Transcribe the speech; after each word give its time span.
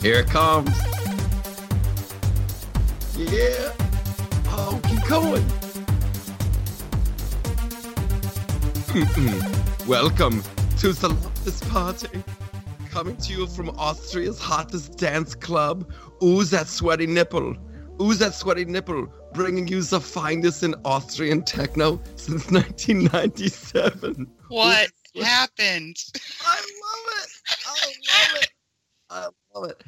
Here 0.00 0.20
it 0.20 0.28
comes. 0.28 0.70
Yeah. 3.16 3.72
Oh, 4.46 4.80
keep 4.84 5.04
going. 5.08 5.44
Welcome 9.88 10.44
to 10.78 10.92
the 10.92 11.08
Loftus 11.08 11.60
Party. 11.64 12.22
Coming 12.90 13.16
to 13.16 13.32
you 13.32 13.46
from 13.48 13.70
Austria's 13.70 14.38
hottest 14.38 14.98
dance 14.98 15.34
club. 15.34 15.92
Ooh, 16.22 16.44
that 16.44 16.68
sweaty 16.68 17.08
nipple. 17.08 17.56
Ooh, 18.00 18.14
that 18.14 18.34
sweaty 18.34 18.66
nipple. 18.66 19.12
Bringing 19.34 19.66
you 19.66 19.82
the 19.82 20.00
finest 20.00 20.62
in 20.62 20.76
Austrian 20.84 21.42
techno 21.42 22.00
since 22.14 22.48
1997. 22.52 24.28
What 24.46 24.90
happened? 25.20 25.96
I 26.46 26.56
love 26.56 27.24
it. 27.24 27.30
I 27.66 27.86
love 27.86 28.42
it. 28.42 28.50
I 29.10 29.28
love 29.54 29.70
it. 29.70 29.82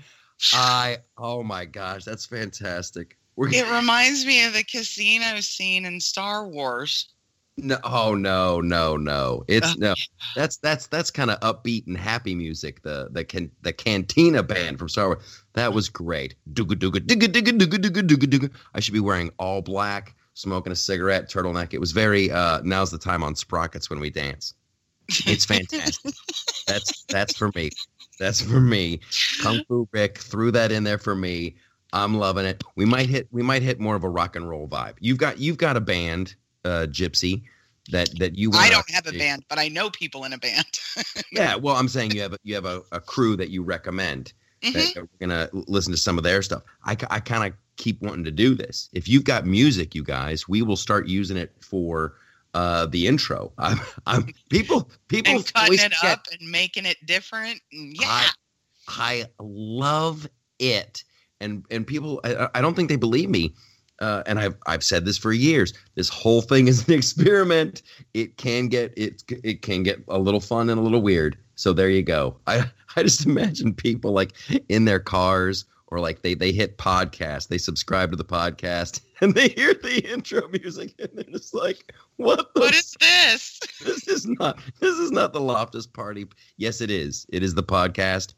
I 0.54 0.98
oh 1.18 1.42
my 1.42 1.64
gosh, 1.64 2.04
that's 2.04 2.26
fantastic. 2.26 3.18
We're 3.36 3.48
It 3.48 3.70
reminds 3.70 4.26
me 4.26 4.44
of 4.44 4.52
the 4.52 4.64
casino 4.64 5.40
scene 5.40 5.84
in 5.84 6.00
Star 6.00 6.46
Wars. 6.46 7.08
no, 7.56 7.78
oh 7.84 8.14
no, 8.14 8.60
no, 8.60 8.96
no. 8.96 9.44
It's 9.48 9.76
no. 9.76 9.94
That's 10.34 10.56
that's 10.58 10.86
that's 10.86 11.10
kind 11.10 11.30
of 11.30 11.40
upbeat 11.40 11.86
and 11.86 11.96
happy 11.96 12.34
music. 12.34 12.82
The 12.82 13.08
the 13.12 13.24
can 13.24 13.50
the 13.62 13.72
Cantina 13.72 14.42
band 14.42 14.78
from 14.78 14.88
Star 14.88 15.08
Wars. 15.08 15.44
That 15.54 15.72
was 15.72 15.88
great. 15.88 16.34
Dooga 16.52 16.72
dooga 16.74 17.00
dooga 17.00 17.28
dooga 17.28 17.58
dooga 17.58 17.78
dooga 17.78 18.02
dooga 18.02 18.26
dooga. 18.26 18.50
I 18.74 18.80
should 18.80 18.94
be 18.94 19.00
wearing 19.00 19.30
all 19.38 19.60
black, 19.62 20.14
smoking 20.34 20.72
a 20.72 20.76
cigarette, 20.76 21.30
turtleneck. 21.30 21.74
It 21.74 21.80
was 21.80 21.92
very. 21.92 22.30
uh 22.30 22.60
Now's 22.62 22.90
the 22.90 22.98
time 22.98 23.22
on 23.22 23.34
sprockets 23.36 23.90
when 23.90 24.00
we 24.00 24.10
dance. 24.10 24.54
It's 25.26 25.44
fantastic. 25.46 26.14
that's 26.66 27.04
that's 27.04 27.36
for 27.36 27.50
me. 27.54 27.70
That's 28.20 28.42
for 28.42 28.60
me. 28.60 29.00
Kung 29.40 29.64
Fu 29.66 29.88
Rick 29.92 30.18
threw 30.18 30.50
that 30.52 30.70
in 30.70 30.84
there 30.84 30.98
for 30.98 31.16
me. 31.16 31.56
I'm 31.92 32.18
loving 32.18 32.44
it. 32.44 32.62
We 32.76 32.84
might 32.84 33.08
hit 33.08 33.26
we 33.32 33.42
might 33.42 33.62
hit 33.62 33.80
more 33.80 33.96
of 33.96 34.04
a 34.04 34.08
rock 34.08 34.36
and 34.36 34.48
roll 34.48 34.68
vibe. 34.68 34.94
You've 35.00 35.18
got 35.18 35.40
you've 35.40 35.56
got 35.56 35.76
a 35.76 35.80
band, 35.80 36.36
uh, 36.64 36.86
Gypsy, 36.88 37.42
that 37.90 38.16
that 38.18 38.36
you. 38.36 38.52
I 38.54 38.68
don't 38.70 38.88
have 38.90 39.06
a 39.08 39.12
band, 39.12 39.44
but 39.48 39.58
I 39.58 39.68
know 39.68 39.90
people 39.90 40.24
in 40.24 40.32
a 40.32 40.38
band. 40.38 40.66
Yeah, 41.32 41.54
well, 41.54 41.76
I'm 41.76 41.88
saying 41.88 42.10
you 42.10 42.20
have 42.22 42.32
a, 42.32 42.38
you 42.42 42.54
have 42.56 42.64
a, 42.64 42.82
a 42.92 43.00
crew 43.00 43.36
that 43.36 43.50
you 43.50 43.62
recommend. 43.62 44.32
Mhm. 44.62 44.72
That 44.74 44.94
that 44.94 45.02
we're 45.02 45.26
gonna 45.26 45.48
listen 45.52 45.92
to 45.92 45.96
some 45.96 46.18
of 46.18 46.24
their 46.24 46.42
stuff. 46.42 46.62
I, 46.84 46.96
I 47.08 47.20
kind 47.20 47.50
of 47.50 47.58
keep 47.76 48.02
wanting 48.02 48.24
to 48.24 48.30
do 48.30 48.54
this. 48.54 48.90
If 48.92 49.08
you've 49.08 49.24
got 49.24 49.46
music, 49.46 49.94
you 49.94 50.04
guys, 50.04 50.48
we 50.48 50.60
will 50.60 50.76
start 50.76 51.06
using 51.06 51.36
it 51.36 51.52
for 51.60 52.16
uh, 52.54 52.86
the 52.86 53.06
intro. 53.06 53.52
I'm, 53.58 53.78
I'm 54.06 54.32
people 54.48 54.90
people 55.08 55.34
and 55.34 55.54
cutting 55.54 55.78
it 55.78 55.94
up 56.04 56.26
and 56.38 56.50
making 56.50 56.86
it 56.86 56.96
different. 57.06 57.60
Yeah. 57.70 58.06
I, 58.06 58.32
I 58.88 59.26
love 59.38 60.26
it, 60.58 61.04
and 61.40 61.64
and 61.70 61.86
people, 61.86 62.20
I, 62.24 62.48
I 62.54 62.60
don't 62.60 62.74
think 62.74 62.88
they 62.88 62.96
believe 62.96 63.30
me. 63.30 63.54
Uh, 64.00 64.22
and 64.26 64.38
I've 64.38 64.56
I've 64.66 64.82
said 64.82 65.04
this 65.04 65.18
for 65.18 65.32
years. 65.32 65.74
This 65.94 66.08
whole 66.08 66.40
thing 66.40 66.68
is 66.68 66.88
an 66.88 66.94
experiment. 66.94 67.82
It 68.14 68.36
can 68.36 68.68
get 68.68 68.92
it 68.96 69.22
it 69.28 69.62
can 69.62 69.82
get 69.82 70.02
a 70.08 70.18
little 70.18 70.40
fun 70.40 70.70
and 70.70 70.80
a 70.80 70.82
little 70.82 71.02
weird. 71.02 71.36
So 71.54 71.72
there 71.72 71.90
you 71.90 72.02
go. 72.02 72.36
I 72.46 72.70
I 72.96 73.02
just 73.02 73.26
imagine 73.26 73.74
people 73.74 74.12
like 74.12 74.32
in 74.68 74.84
their 74.84 74.98
cars 74.98 75.66
or 75.90 76.00
like 76.00 76.22
they 76.22 76.34
they 76.34 76.52
hit 76.52 76.78
podcast, 76.78 77.48
they 77.48 77.58
subscribe 77.58 78.10
to 78.10 78.16
the 78.16 78.24
podcast, 78.24 79.00
and 79.20 79.34
they 79.34 79.48
hear 79.48 79.74
the 79.74 80.00
intro 80.10 80.48
music, 80.48 80.94
and 80.98 81.10
they're 81.14 81.24
just 81.24 81.54
like, 81.54 81.92
"What 82.16 82.54
the 82.54 82.60
what 82.60 82.74
is 82.74 82.96
this? 83.00 83.60
this 83.84 84.08
is 84.08 84.26
not 84.26 84.60
this 84.80 84.96
is 84.98 85.10
not 85.10 85.32
the 85.32 85.40
Loftus 85.40 85.86
party. 85.86 86.26
Yes, 86.56 86.80
it 86.80 86.90
is. 86.90 87.26
It 87.30 87.42
is 87.42 87.54
the 87.54 87.62
podcast. 87.62 88.34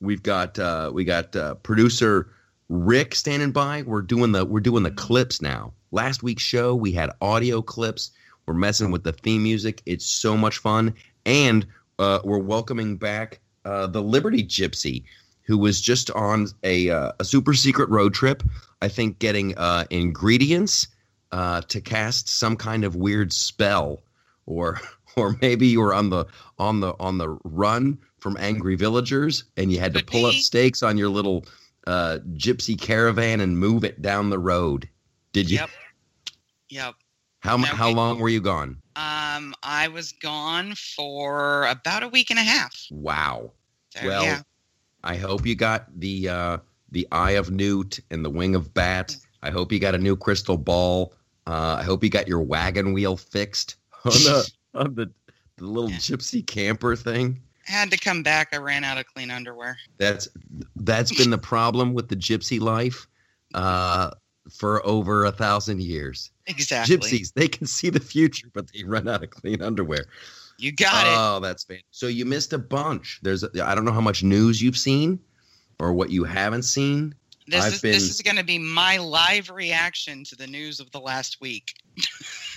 We've 0.00 0.22
got 0.22 0.58
uh 0.58 0.90
we 0.92 1.04
got 1.04 1.34
uh 1.36 1.56
producer 1.56 2.30
Rick 2.68 3.14
standing 3.14 3.52
by. 3.52 3.82
We're 3.82 4.02
doing 4.02 4.32
the 4.32 4.44
we're 4.44 4.60
doing 4.60 4.82
the 4.82 4.90
clips 4.90 5.42
now. 5.42 5.72
Last 5.90 6.22
week's 6.22 6.42
show 6.42 6.74
we 6.74 6.92
had 6.92 7.10
audio 7.20 7.60
clips. 7.62 8.12
We're 8.46 8.54
messing 8.54 8.90
with 8.90 9.04
the 9.04 9.12
theme 9.12 9.42
music. 9.42 9.82
It's 9.86 10.06
so 10.06 10.36
much 10.36 10.58
fun. 10.58 10.94
And 11.26 11.66
uh 11.98 12.20
we're 12.24 12.38
welcoming 12.38 12.96
back 12.96 13.40
uh 13.64 13.86
the 13.88 14.02
Liberty 14.02 14.42
Gypsy 14.42 15.04
who 15.44 15.58
was 15.58 15.80
just 15.80 16.10
on 16.12 16.46
a 16.62 16.90
uh, 16.90 17.12
a 17.18 17.24
super 17.24 17.54
secret 17.54 17.88
road 17.90 18.14
trip. 18.14 18.42
I 18.80 18.88
think 18.88 19.18
getting 19.18 19.56
uh 19.58 19.84
ingredients 19.90 20.88
uh 21.30 21.62
to 21.62 21.80
cast 21.80 22.28
some 22.28 22.56
kind 22.56 22.84
of 22.84 22.96
weird 22.96 23.32
spell 23.32 24.02
or 24.46 24.80
or 25.16 25.36
maybe 25.40 25.66
you 25.66 25.80
were 25.80 25.94
on 25.94 26.10
the 26.10 26.26
on 26.58 26.80
the 26.80 26.94
on 26.98 27.18
the 27.18 27.28
run 27.44 27.98
from 28.18 28.36
angry 28.38 28.76
villagers 28.76 29.44
and 29.56 29.72
you 29.72 29.78
had 29.80 29.94
to 29.94 30.04
pull 30.04 30.26
up 30.26 30.34
stakes 30.34 30.82
on 30.82 30.96
your 30.96 31.08
little 31.08 31.44
uh, 31.88 32.18
gypsy 32.34 32.80
caravan 32.80 33.40
and 33.40 33.58
move 33.58 33.82
it 33.82 34.00
down 34.00 34.30
the 34.30 34.38
road. 34.38 34.88
Did 35.32 35.50
you? 35.50 35.58
Yep. 35.58 35.70
Yep. 36.68 36.94
How 37.40 37.56
mu- 37.56 37.66
No, 37.66 37.72
how 37.74 37.88
we- 37.88 37.94
long 37.94 38.20
were 38.20 38.28
you 38.28 38.40
gone? 38.40 38.80
Um, 38.94 39.54
I 39.64 39.88
was 39.92 40.12
gone 40.12 40.74
for 40.76 41.66
about 41.66 42.04
a 42.04 42.08
week 42.08 42.30
and 42.30 42.38
a 42.38 42.42
half. 42.42 42.72
Wow. 42.90 43.50
So, 43.90 44.06
well, 44.06 44.22
yeah. 44.22 44.42
I 45.04 45.16
hope 45.16 45.46
you 45.46 45.54
got 45.54 45.86
the 45.98 46.28
uh, 46.28 46.58
the 46.90 47.08
eye 47.12 47.32
of 47.32 47.50
newt 47.50 48.00
and 48.10 48.24
the 48.24 48.30
wing 48.30 48.54
of 48.54 48.72
bat. 48.72 49.16
I 49.42 49.50
hope 49.50 49.72
you 49.72 49.80
got 49.80 49.94
a 49.94 49.98
new 49.98 50.16
crystal 50.16 50.56
ball. 50.56 51.14
Uh, 51.46 51.76
I 51.78 51.82
hope 51.82 52.04
you 52.04 52.10
got 52.10 52.28
your 52.28 52.40
wagon 52.40 52.92
wheel 52.92 53.16
fixed 53.16 53.76
on 54.04 54.12
the 54.12 54.50
on 54.74 54.94
the, 54.94 55.10
the 55.56 55.64
little 55.64 55.90
gypsy 55.90 56.46
camper 56.46 56.96
thing. 56.96 57.40
I 57.68 57.72
had 57.72 57.90
to 57.90 57.96
come 57.96 58.22
back. 58.22 58.48
I 58.52 58.58
ran 58.58 58.84
out 58.84 58.98
of 58.98 59.06
clean 59.06 59.30
underwear. 59.30 59.76
That's 59.98 60.28
that's 60.76 61.16
been 61.16 61.30
the 61.30 61.38
problem 61.38 61.94
with 61.94 62.08
the 62.08 62.16
gypsy 62.16 62.60
life 62.60 63.06
uh, 63.54 64.10
for 64.50 64.84
over 64.86 65.24
a 65.24 65.32
thousand 65.32 65.82
years. 65.82 66.30
Exactly. 66.46 66.96
Gypsies, 66.96 67.32
they 67.34 67.48
can 67.48 67.66
see 67.66 67.90
the 67.90 68.00
future, 68.00 68.48
but 68.52 68.66
they 68.72 68.84
run 68.84 69.08
out 69.08 69.22
of 69.22 69.30
clean 69.30 69.62
underwear. 69.62 70.06
You 70.58 70.72
got 70.72 71.06
it. 71.06 71.12
Oh, 71.16 71.40
that's 71.40 71.64
fan. 71.64 71.80
So 71.90 72.06
you 72.06 72.24
missed 72.24 72.52
a 72.52 72.58
bunch. 72.58 73.20
There's, 73.22 73.42
a, 73.42 73.50
I 73.64 73.74
don't 73.74 73.84
know 73.84 73.92
how 73.92 74.00
much 74.00 74.22
news 74.22 74.62
you've 74.62 74.76
seen, 74.76 75.18
or 75.78 75.92
what 75.92 76.10
you 76.10 76.24
haven't 76.24 76.62
seen. 76.62 77.14
This 77.48 77.64
I've 77.64 77.72
is 77.74 77.80
been- 77.80 77.92
this 77.92 78.10
is 78.10 78.20
going 78.22 78.36
to 78.36 78.44
be 78.44 78.58
my 78.58 78.98
live 78.98 79.50
reaction 79.50 80.22
to 80.24 80.36
the 80.36 80.46
news 80.46 80.78
of 80.80 80.90
the 80.92 81.00
last 81.00 81.40
week. 81.40 81.72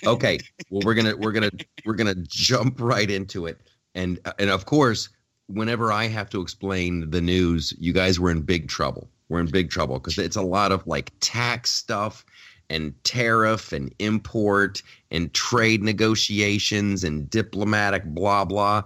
Okay, 0.06 0.38
well 0.70 0.82
we're 0.86 0.94
gonna 0.94 1.16
we're 1.16 1.32
gonna 1.32 1.50
we're 1.86 1.96
gonna 1.96 2.16
jump 2.28 2.80
right 2.80 3.10
into 3.10 3.48
it, 3.48 3.58
and 3.96 4.20
and 4.38 4.50
of 4.50 4.66
course, 4.66 5.10
whenever 5.48 5.92
I 5.92 6.08
have 6.08 6.30
to 6.32 6.42
explain 6.42 7.10
the 7.10 7.22
news, 7.22 7.74
you 7.80 7.94
guys 7.94 8.20
were 8.20 8.30
in 8.30 8.42
big 8.42 8.68
trouble. 8.68 9.10
We're 9.30 9.40
in 9.40 9.48
big 9.48 9.72
trouble 9.72 9.98
because 9.98 10.18
it's 10.20 10.36
a 10.36 10.42
lot 10.42 10.72
of 10.72 10.86
like 10.86 11.12
tax 11.22 11.72
stuff 11.72 12.26
and 12.70 12.94
tariff 13.04 13.72
and 13.72 13.94
import 14.00 14.82
and 15.12 15.34
trade 15.34 15.84
negotiations 15.84 17.04
and 17.04 17.30
diplomatic 17.30 18.04
blah 18.06 18.46
blah. 18.46 18.84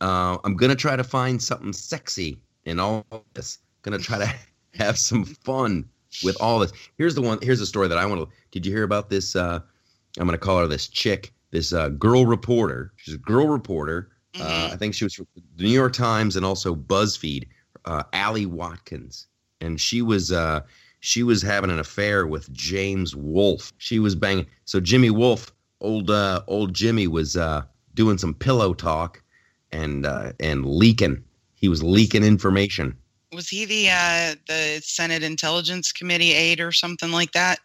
Uh, 0.00 0.36
I'm 0.44 0.56
gonna 0.56 0.74
try 0.74 0.96
to 0.96 1.04
find 1.04 1.42
something 1.42 1.72
sexy 1.72 2.38
in 2.64 2.78
all 2.80 3.06
this. 3.34 3.58
Gonna 3.82 3.98
try 3.98 4.18
to 4.18 4.34
have 4.78 4.98
some 4.98 5.24
fun 5.24 5.88
with 6.22 6.36
all 6.40 6.58
this. 6.58 6.72
Here's 6.98 7.14
the 7.14 7.22
one. 7.22 7.38
Here's 7.42 7.60
the 7.60 7.66
story 7.66 7.88
that 7.88 7.98
I 7.98 8.06
want 8.06 8.20
to. 8.20 8.28
Did 8.50 8.66
you 8.66 8.72
hear 8.72 8.84
about 8.84 9.10
this? 9.10 9.34
Uh, 9.36 9.60
I'm 10.18 10.26
gonna 10.26 10.38
call 10.38 10.58
her 10.60 10.66
this 10.66 10.88
chick, 10.88 11.32
this 11.50 11.72
uh, 11.72 11.88
girl 11.90 12.26
reporter. 12.26 12.92
She's 12.96 13.14
a 13.14 13.18
girl 13.18 13.48
reporter. 13.48 14.10
Uh, 14.34 14.68
Mhm. 14.68 14.72
I 14.72 14.76
think 14.76 14.94
she 14.94 15.04
was 15.04 15.14
from 15.14 15.26
the 15.56 15.62
New 15.64 15.70
York 15.70 15.92
Times 15.92 16.34
and 16.36 16.44
also 16.44 16.74
BuzzFeed. 16.74 17.46
Uh, 17.84 18.02
Ali 18.14 18.46
Watkins, 18.46 19.26
and 19.60 19.78
she 19.80 20.00
was 20.02 20.32
uh, 20.32 20.60
she 21.04 21.22
was 21.22 21.42
having 21.42 21.70
an 21.70 21.78
affair 21.78 22.26
with 22.26 22.50
James 22.54 23.14
Wolfe. 23.14 23.74
She 23.76 23.98
was 23.98 24.14
banging. 24.14 24.46
So 24.64 24.80
Jimmy 24.80 25.10
Wolfe, 25.10 25.52
old 25.82 26.10
uh, 26.10 26.40
old 26.46 26.72
Jimmy, 26.72 27.08
was 27.08 27.36
uh, 27.36 27.62
doing 27.92 28.16
some 28.16 28.32
pillow 28.32 28.72
talk 28.72 29.22
and 29.70 30.06
uh, 30.06 30.32
and 30.40 30.64
leaking. 30.64 31.22
He 31.56 31.68
was 31.68 31.82
leaking 31.82 32.24
information. 32.24 32.96
Was 33.34 33.50
he 33.50 33.66
the 33.66 33.90
uh, 33.90 34.34
the 34.48 34.80
Senate 34.82 35.22
Intelligence 35.22 35.92
Committee 35.92 36.32
aide 36.32 36.58
or 36.58 36.72
something 36.72 37.12
like 37.12 37.32
that? 37.32 37.58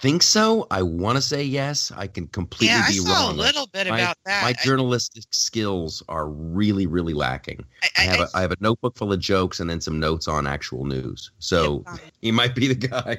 Think 0.00 0.22
so? 0.22 0.66
I 0.70 0.82
want 0.82 1.16
to 1.16 1.22
say 1.22 1.42
yes. 1.42 1.90
I 1.96 2.06
can 2.06 2.28
completely 2.28 2.68
yeah, 2.68 2.84
I 2.86 2.92
be 2.92 2.98
saw 2.98 3.12
wrong. 3.26 3.34
a 3.34 3.38
little 3.38 3.66
bit 3.66 3.88
my, 3.88 3.98
about 3.98 4.16
that. 4.26 4.42
my 4.42 4.50
I- 4.50 4.64
journalistic 4.64 5.24
skills 5.32 6.04
are 6.08 6.28
really, 6.28 6.86
really 6.86 7.14
lacking. 7.14 7.64
I, 7.82 7.88
I 7.96 8.02
I, 8.02 8.04
have 8.04 8.20
I, 8.20 8.22
a, 8.22 8.28
I 8.34 8.40
have 8.42 8.52
a 8.52 8.56
notebook 8.60 8.96
full 8.96 9.12
of 9.12 9.18
jokes 9.18 9.58
and 9.58 9.68
then 9.68 9.80
some 9.80 9.98
notes 9.98 10.28
on 10.28 10.46
actual 10.46 10.84
news. 10.84 11.32
So 11.40 11.82
um 11.86 11.98
he 12.22 12.30
might 12.30 12.54
be 12.54 12.68
the 12.68 12.74
guy. 12.76 13.18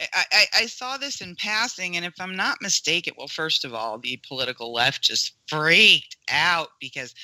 I, 0.00 0.24
I, 0.32 0.44
I 0.54 0.66
saw 0.66 0.96
this 0.96 1.20
in 1.20 1.34
passing, 1.36 1.96
and 1.96 2.04
if 2.04 2.14
I'm 2.20 2.36
not 2.36 2.58
mistaken, 2.62 3.14
well, 3.18 3.26
first 3.26 3.64
of 3.64 3.74
all, 3.74 3.98
the 3.98 4.20
political 4.28 4.72
left 4.72 5.02
just 5.02 5.34
freaked 5.48 6.16
out 6.30 6.68
because 6.80 7.14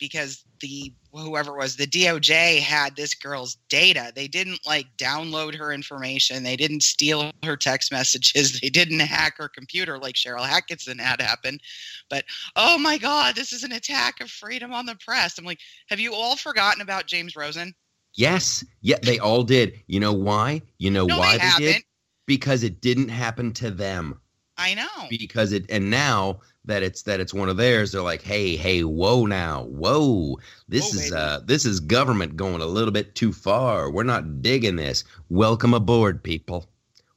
because 0.00 0.44
the 0.60 0.92
whoever 1.12 1.52
it 1.54 1.58
was 1.58 1.76
the 1.76 1.86
DOJ 1.86 2.60
had 2.60 2.96
this 2.96 3.14
girl's 3.14 3.56
data. 3.68 4.12
They 4.14 4.28
didn't 4.28 4.60
like 4.66 4.86
download 4.98 5.56
her 5.56 5.72
information. 5.72 6.42
They 6.44 6.56
didn't 6.56 6.82
steal 6.82 7.30
her 7.44 7.56
text 7.56 7.92
messages. 7.92 8.60
They 8.62 8.70
didn't 8.70 9.00
hack 9.00 9.36
her 9.38 9.48
computer 9.48 9.98
like 9.98 10.16
Sharyl 10.16 10.46
Attkisson 10.46 11.00
had 11.00 11.20
happened. 11.20 11.60
But 12.08 12.24
oh 12.56 12.78
my 12.78 12.98
God, 12.98 13.34
this 13.36 13.52
is 13.52 13.62
an 13.64 13.72
attack 13.72 14.20
of 14.20 14.30
freedom 14.30 14.72
on 14.72 14.86
the 14.86 14.96
press. 14.96 15.38
I'm 15.38 15.44
like, 15.44 15.60
have 15.88 16.00
you 16.00 16.14
all 16.14 16.36
forgotten 16.36 16.80
about 16.82 17.06
James 17.06 17.36
Rosen? 17.36 17.74
Yes, 18.14 18.64
yeah, 18.80 18.98
they 19.02 19.18
all 19.18 19.42
did. 19.42 19.80
You 19.86 20.00
know 20.00 20.12
why? 20.12 20.62
You 20.78 20.90
know 20.90 21.06
No, 21.06 21.18
why 21.18 21.38
they 21.38 21.50
they, 21.64 21.74
did? 21.74 21.82
Because 22.26 22.62
it 22.64 22.80
didn't 22.80 23.08
happen 23.08 23.52
to 23.54 23.70
them. 23.70 24.20
I 24.56 24.74
know. 24.74 25.08
Because 25.08 25.52
it 25.52 25.66
and 25.70 25.90
now 25.90 26.40
that 26.64 26.82
it's 26.82 27.02
that 27.02 27.20
it's 27.20 27.34
one 27.34 27.48
of 27.48 27.56
theirs, 27.56 27.92
they're 27.92 28.02
like, 28.02 28.22
hey, 28.22 28.56
hey, 28.56 28.84
whoa 28.84 29.26
now, 29.26 29.64
whoa. 29.64 30.38
This 30.68 30.92
Whoa, 30.92 31.00
is 31.00 31.10
baby. 31.10 31.22
uh 31.22 31.40
this 31.44 31.64
is 31.64 31.80
government 31.80 32.36
going 32.36 32.60
a 32.60 32.66
little 32.66 32.92
bit 32.92 33.14
too 33.14 33.32
far. 33.32 33.90
We're 33.90 34.02
not 34.02 34.42
digging 34.42 34.76
this. 34.76 35.04
Welcome 35.28 35.74
aboard, 35.74 36.22
people. 36.22 36.68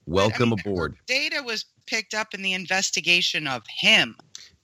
Welcome 0.06 0.50
mean, 0.50 0.60
aboard. 0.60 0.96
Data 1.08 1.42
was 1.44 1.66
picked 1.86 2.14
up 2.14 2.34
in 2.34 2.42
the 2.42 2.54
investigation 2.54 3.48
of 3.48 3.64
him. 3.68 4.16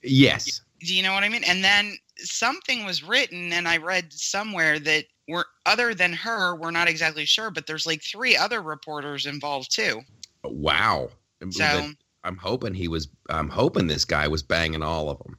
Yes. 0.02 0.60
Do 0.80 0.94
you 0.94 1.02
know 1.02 1.12
what 1.12 1.24
I 1.24 1.28
mean? 1.28 1.44
And 1.44 1.62
then 1.62 1.96
something 2.16 2.84
was 2.84 3.02
written, 3.02 3.52
and 3.52 3.68
I 3.68 3.76
read 3.76 4.12
somewhere 4.12 4.78
that 4.80 5.04
we're 5.28 5.44
other 5.66 5.94
than 5.94 6.12
her, 6.14 6.56
we're 6.56 6.70
not 6.70 6.88
exactly 6.88 7.24
sure, 7.24 7.50
but 7.50 7.66
there's 7.66 7.86
like 7.86 8.02
three 8.02 8.36
other 8.36 8.62
reporters 8.62 9.26
involved 9.26 9.74
too. 9.74 10.02
Wow. 10.42 11.10
So 11.50 11.90
I'm 12.24 12.36
hoping 12.36 12.74
he 12.74 12.88
was 12.88 13.08
I'm 13.28 13.48
hoping 13.48 13.86
this 13.86 14.04
guy 14.04 14.28
was 14.28 14.42
banging 14.42 14.82
all 14.82 15.10
of 15.10 15.18
them. 15.18 15.38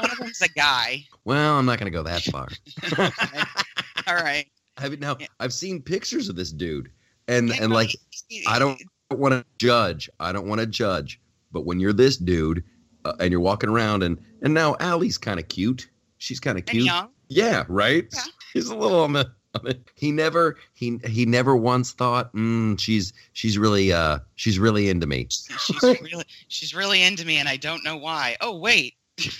one 0.00 0.10
of 0.10 0.18
them's 0.18 0.42
a 0.42 0.48
guy. 0.48 1.04
Well, 1.24 1.58
I'm 1.58 1.66
not 1.66 1.78
going 1.78 1.92
to 1.92 1.96
go 1.96 2.02
that 2.04 2.22
far. 2.22 2.48
All 4.06 4.14
right. 4.14 4.46
i've 4.78 4.98
now 4.98 5.16
Yeah. 5.20 5.26
I've 5.40 5.52
seen 5.52 5.82
pictures 5.82 6.30
of 6.30 6.36
this 6.36 6.52
dude, 6.52 6.90
and 7.26 7.48
Yeah, 7.50 7.64
and 7.64 7.72
like 7.72 7.90
he- 8.28 8.46
I 8.48 8.58
don't 8.58 8.80
want 9.10 9.32
to 9.34 9.44
judge. 9.58 10.08
I 10.20 10.32
don't 10.32 10.48
want 10.48 10.60
to 10.62 10.66
judge. 10.66 11.20
But 11.52 11.66
when 11.66 11.80
you're 11.80 11.92
this 11.92 12.16
dude, 12.16 12.64
uh, 13.04 13.12
and 13.20 13.30
you're 13.30 13.40
walking 13.40 13.68
around, 13.68 14.02
and 14.04 14.18
and 14.42 14.54
now 14.54 14.74
Ali's 14.80 15.18
kind 15.18 15.38
of 15.38 15.48
cute. 15.48 15.90
She's 16.16 16.40
kind 16.40 16.56
of 16.58 16.64
cute. 16.64 16.84
young. 16.86 17.10
Yeah, 17.28 17.64
right. 17.68 18.06
Yeah. 18.14 18.22
He's 18.54 18.68
a 18.68 18.74
little 18.76 19.00
on 19.00 19.12
the. 19.12 19.30
He 19.94 20.12
never 20.12 20.56
he 20.74 21.00
he 21.06 21.26
never 21.26 21.56
once 21.56 21.92
thought 21.92 22.32
mm, 22.32 22.78
she's 22.78 23.12
she's 23.32 23.58
really 23.58 23.92
uh 23.92 24.18
she's 24.36 24.58
really 24.58 24.88
into 24.88 25.06
me. 25.06 25.26
She's 25.30 25.82
really 25.82 26.24
she's 26.48 26.74
really 26.74 27.02
into 27.02 27.24
me, 27.26 27.38
and 27.38 27.48
I 27.48 27.56
don't 27.56 27.82
know 27.82 27.96
why. 27.96 28.36
Oh 28.40 28.56
wait, 28.56 28.94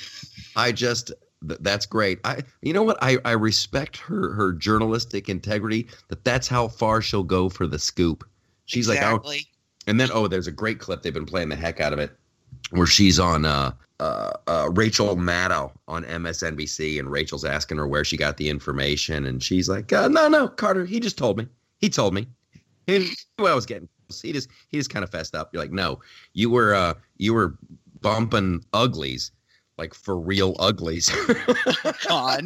I 0.57 0.73
just 0.73 1.13
th- 1.47 1.61
that's 1.61 1.87
great. 1.87 2.19
I 2.25 2.41
you 2.63 2.73
know 2.73 2.83
what 2.83 2.99
I 3.01 3.19
I 3.25 3.33
respect 3.33 3.99
her 3.99 4.33
her 4.33 4.53
journalistic 4.53 5.29
integrity. 5.29 5.89
That 6.09 6.25
that's 6.25 6.49
how 6.49 6.69
far 6.69 7.01
she'll 7.03 7.23
go 7.23 7.49
for 7.49 7.67
the 7.67 7.79
scoop. 7.79 8.25
She's 8.65 8.89
like, 8.89 9.03
oh. 9.03 9.23
And 9.89 9.99
then, 9.99 10.11
oh, 10.13 10.29
there's 10.29 10.47
a 10.47 10.53
great 10.53 10.79
clip. 10.79 11.01
They've 11.01 11.15
been 11.15 11.25
playing 11.25 11.49
the 11.49 11.57
heck 11.57 11.81
out 11.81 11.95
of 11.95 11.99
it, 11.99 12.15
where 12.71 12.87
she's 12.87 13.19
on 13.19 13.47
uh, 13.47 13.73
uh, 14.01 14.31
uh, 14.47 14.69
Rachel 14.73 15.17
Maddow 15.17 15.73
on 15.89 16.05
MSNBC, 16.05 16.99
and 16.99 17.11
Rachel's 17.11 17.45
asking 17.45 17.79
her 17.79 17.87
where 17.89 18.05
she 18.05 18.17
got 18.17 18.37
the 18.37 18.49
information, 18.49 19.27
and 19.27 19.43
she's 19.43 19.69
like, 19.69 19.93
uh, 19.93 20.09
"No, 20.09 20.29
no, 20.29 20.49
Carter, 20.49 20.85
he 20.85 21.01
just 21.01 21.19
told 21.19 21.37
me. 21.39 21.47
He 21.79 21.89
told 21.89 22.15
me. 22.15 22.27
He 22.87 22.99
knew 23.39 23.47
I 23.47 23.55
was 23.55 23.67
getting. 23.67 23.89
He 24.23 24.33
just 24.33 24.49
he 24.69 24.79
just 24.79 24.91
kind 24.91 25.05
of 25.05 25.11
fessed 25.11 25.35
up. 25.35 25.51
You're 25.53 25.63
like, 25.63 25.73
no, 25.73 26.01
you 26.33 26.49
were 26.51 26.75
uh, 26.75 26.95
you 27.17 27.35
were 27.35 27.59
bumping 28.01 28.65
uglies, 28.73 29.33
like 29.77 29.95
for 29.95 30.19
real 30.19 30.57
uglies, 30.59 31.11
God. 32.09 32.45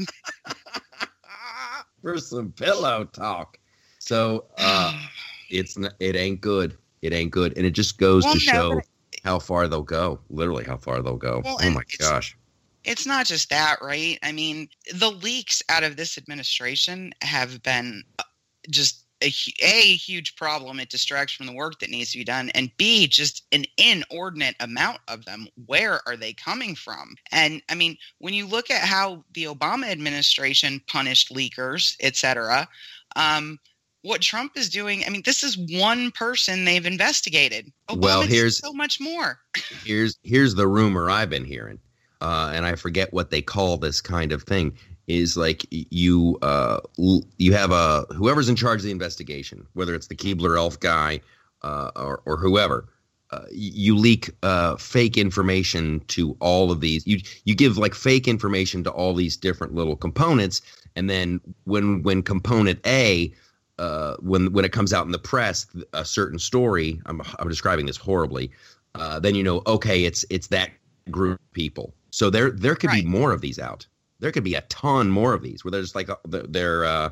for 2.02 2.18
some 2.18 2.50
pillow 2.52 3.04
talk. 3.04 3.58
So 3.98 4.46
uh, 4.58 4.98
it's 5.50 5.76
it 6.00 6.16
ain't 6.16 6.40
good. 6.40 6.76
It 7.02 7.12
ain't 7.12 7.30
good, 7.30 7.56
and 7.56 7.66
it 7.66 7.72
just 7.72 7.98
goes 7.98 8.24
Well, 8.24 8.34
to 8.34 8.38
no, 8.38 8.52
show 8.52 8.80
how 9.24 9.38
far 9.38 9.68
they'll 9.68 9.82
go. 9.82 10.20
Literally, 10.30 10.64
how 10.64 10.76
far 10.76 11.02
they'll 11.02 11.16
go. 11.16 11.42
Well, 11.44 11.58
oh 11.60 11.70
my 11.70 11.82
it's- 11.82 12.08
gosh! 12.08 12.36
it's 12.84 13.06
not 13.06 13.26
just 13.26 13.48
that, 13.50 13.76
right? 13.80 14.18
I 14.22 14.32
mean, 14.32 14.68
the 14.92 15.10
leaks 15.10 15.62
out 15.68 15.84
of 15.84 15.96
this 15.96 16.18
administration 16.18 17.12
have 17.22 17.62
been 17.62 18.02
uh, 18.18 18.24
just 18.70 19.06
a, 19.22 19.32
a 19.62 19.94
huge 19.94 20.34
problem. 20.34 20.80
It 20.80 20.88
distracts 20.90 21.34
from 21.34 21.46
the 21.46 21.52
work 21.52 21.78
that 21.78 21.90
needs 21.90 22.12
to 22.12 22.18
be 22.18 22.24
done, 22.24 22.50
and 22.50 22.70
B, 22.76 23.06
just 23.06 23.44
an 23.52 23.64
inordinate 23.76 24.56
amount 24.60 24.98
of 25.08 25.24
them. 25.24 25.46
Where 25.66 26.00
are 26.06 26.16
they 26.16 26.32
coming 26.32 26.74
from? 26.74 27.14
And 27.30 27.62
I 27.68 27.74
mean, 27.74 27.96
when 28.18 28.34
you 28.34 28.46
look 28.46 28.70
at 28.70 28.82
how 28.82 29.24
the 29.32 29.44
Obama 29.44 29.86
administration 29.90 30.80
punished 30.88 31.32
leakers, 31.32 31.96
et 32.00 32.16
cetera, 32.16 32.68
um, 33.14 33.58
what 34.02 34.20
Trump 34.20 34.52
is 34.56 34.68
doing, 34.68 35.02
I 35.06 35.10
mean, 35.10 35.22
this 35.24 35.42
is 35.42 35.56
one 35.56 36.10
person 36.10 36.64
they've 36.64 36.84
investigated. 36.84 37.72
Obama 37.88 38.00
Well, 38.00 38.22
here's- 38.22 38.58
so 38.58 38.72
much 38.72 39.00
more. 39.00 39.38
Here's 39.84 40.16
here's 40.22 40.54
the 40.54 40.66
rumor 40.66 41.10
I've 41.10 41.30
been 41.30 41.44
hearing, 41.44 41.78
uh, 42.20 42.52
and 42.54 42.64
I 42.66 42.74
forget 42.76 43.12
what 43.12 43.30
they 43.30 43.42
call 43.42 43.76
this 43.78 44.00
kind 44.00 44.32
of 44.32 44.42
thing. 44.44 44.76
Is 45.08 45.36
like 45.36 45.66
you 45.70 46.38
uh, 46.42 46.78
you 46.96 47.52
have 47.52 47.72
a 47.72 48.06
whoever's 48.14 48.48
in 48.48 48.54
charge 48.56 48.80
of 48.80 48.84
the 48.84 48.92
investigation, 48.92 49.66
whether 49.74 49.94
it's 49.94 50.06
the 50.06 50.14
Keebler 50.14 50.56
Elf 50.56 50.78
guy 50.78 51.20
uh, 51.62 51.90
or 51.96 52.22
or 52.24 52.36
whoever. 52.36 52.88
Uh, 53.32 53.46
you 53.50 53.96
leak 53.96 54.30
uh, 54.42 54.76
fake 54.76 55.16
information 55.16 56.00
to 56.06 56.36
all 56.40 56.70
of 56.70 56.80
these. 56.80 57.06
You 57.06 57.18
you 57.44 57.54
give 57.54 57.78
like 57.78 57.94
fake 57.94 58.28
information 58.28 58.84
to 58.84 58.90
all 58.90 59.14
these 59.14 59.36
different 59.36 59.74
little 59.74 59.96
components, 59.96 60.62
and 60.94 61.10
then 61.10 61.40
when 61.64 62.02
when 62.04 62.22
component 62.22 62.78
A 62.86 63.32
uh, 63.78 64.16
when 64.20 64.52
when 64.52 64.64
it 64.64 64.72
comes 64.72 64.92
out 64.92 65.06
in 65.06 65.12
the 65.12 65.18
press, 65.18 65.66
a 65.92 66.04
certain 66.04 66.38
story. 66.38 67.00
I'm 67.06 67.22
I'm 67.38 67.48
describing 67.48 67.86
this 67.86 67.96
horribly. 67.96 68.50
Uh, 68.94 69.18
then 69.18 69.34
you 69.34 69.42
know, 69.42 69.62
okay, 69.66 70.04
it's 70.04 70.24
it's 70.30 70.48
that 70.48 70.70
group 71.10 71.40
of 71.40 71.52
people. 71.52 71.94
So 72.10 72.30
there 72.30 72.50
there 72.50 72.74
could 72.74 72.90
Right. 72.90 73.02
be 73.02 73.08
more 73.08 73.32
of 73.32 73.40
these 73.40 73.58
out. 73.58 73.86
There 74.20 74.30
could 74.30 74.44
be 74.44 74.54
a 74.54 74.60
ton 74.62 75.10
more 75.10 75.34
of 75.34 75.42
these 75.42 75.64
where 75.64 75.72
there's 75.72 75.94
like 75.94 76.08
they're 76.26 76.84
uh, 76.84 77.10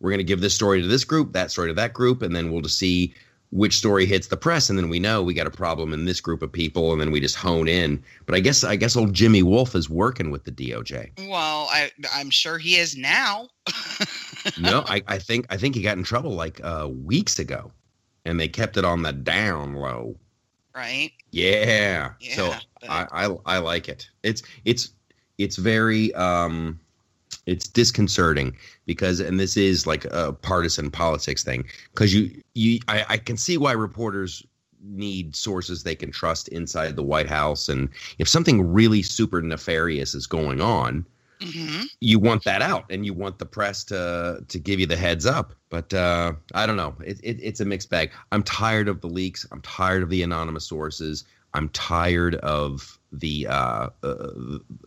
we're 0.00 0.10
going 0.10 0.18
to 0.18 0.24
give 0.24 0.40
this 0.40 0.54
story 0.54 0.82
to 0.82 0.88
this 0.88 1.04
group, 1.04 1.32
that 1.32 1.50
story 1.50 1.68
to 1.68 1.74
that 1.74 1.92
group, 1.92 2.22
and 2.22 2.34
then 2.36 2.52
we'll 2.52 2.60
just 2.60 2.78
see 2.78 3.14
which 3.52 3.76
story 3.76 4.06
hits 4.06 4.28
the 4.28 4.36
press, 4.36 4.70
and 4.70 4.78
then 4.78 4.88
we 4.88 4.98
know 4.98 5.22
we 5.22 5.34
got 5.34 5.46
a 5.46 5.50
problem 5.50 5.92
in 5.92 6.06
this 6.06 6.20
group 6.22 6.42
of 6.42 6.50
people, 6.50 6.90
and 6.92 7.00
then 7.00 7.10
we 7.10 7.20
just 7.20 7.36
hone 7.36 7.68
in. 7.68 8.02
But 8.24 8.34
I 8.34 8.40
guess 8.40 8.64
I 8.64 8.76
guess 8.76 8.96
old 8.96 9.12
Jimmy 9.12 9.42
Wolfe 9.42 9.74
is 9.74 9.88
working 9.90 10.30
with 10.30 10.44
the 10.44 10.50
DOJ. 10.50 11.28
Well, 11.28 11.68
I, 11.70 11.90
I'm 12.14 12.30
sure 12.30 12.56
he 12.58 12.76
is 12.76 12.96
now. 12.96 13.48
no, 14.58 14.84
I, 14.88 15.02
I 15.06 15.18
think 15.18 15.46
I 15.50 15.58
think 15.58 15.74
he 15.74 15.82
got 15.82 15.98
in 15.98 16.02
trouble 16.02 16.32
like 16.32 16.60
uh, 16.64 16.88
weeks 17.04 17.38
ago, 17.38 17.70
and 18.24 18.40
they 18.40 18.48
kept 18.48 18.76
it 18.78 18.84
on 18.84 19.02
the 19.02 19.12
down 19.12 19.74
low. 19.74 20.16
right? 20.74 21.12
Yeah. 21.30 22.12
Yeah. 22.20 22.34
so 22.34 22.54
but- 22.80 22.90
I, 22.90 23.06
I 23.26 23.36
I 23.44 23.58
like 23.58 23.88
it. 23.88 24.08
It's 24.22 24.42
it's 24.64 24.90
it's 25.36 25.56
very 25.56 26.12
um 26.14 26.80
it's 27.46 27.66
disconcerting 27.68 28.56
because 28.86 29.20
and 29.20 29.40
this 29.40 29.56
is 29.56 29.86
like 29.86 30.04
a 30.06 30.32
partisan 30.32 30.90
politics 30.90 31.42
thing 31.42 31.64
because 31.92 32.14
you 32.14 32.30
you 32.54 32.78
I, 32.88 33.04
I 33.08 33.16
can 33.18 33.36
see 33.36 33.56
why 33.58 33.72
reporters 33.72 34.44
need 34.84 35.34
sources 35.36 35.82
they 35.82 35.94
can 35.94 36.10
trust 36.10 36.48
inside 36.48 36.96
the 36.96 37.02
White 37.04 37.28
House. 37.28 37.68
And 37.68 37.88
if 38.18 38.28
something 38.28 38.72
really 38.72 39.02
super 39.02 39.40
nefarious 39.40 40.14
is 40.14 40.26
going 40.26 40.60
on 40.60 41.06
Mhm. 41.40 41.86
you 42.00 42.20
want 42.20 42.44
that 42.44 42.62
out 42.62 42.84
and 42.88 43.04
you 43.04 43.12
want 43.12 43.38
the 43.40 43.46
press 43.46 43.82
to 43.84 44.44
to 44.46 44.58
give 44.60 44.78
you 44.78 44.86
the 44.86 44.96
heads 44.96 45.26
up. 45.26 45.54
But 45.70 45.92
uh 45.92 46.34
i 46.54 46.66
don't 46.66 46.76
know. 46.76 46.94
It, 47.04 47.18
it, 47.22 47.38
it's 47.42 47.60
a 47.60 47.64
mixed 47.64 47.90
bag. 47.90 48.12
I'm 48.30 48.42
tired 48.44 48.88
of 48.88 49.00
the 49.00 49.08
leaks. 49.08 49.46
I'm 49.50 49.60
tired 49.62 50.02
of 50.04 50.08
the 50.10 50.22
anonymous 50.22 50.66
sources. 50.66 51.24
I'm 51.54 51.68
tired 51.70 52.36
of 52.36 52.98
the 53.12 53.46
uh, 53.46 53.88
uh 54.02 54.32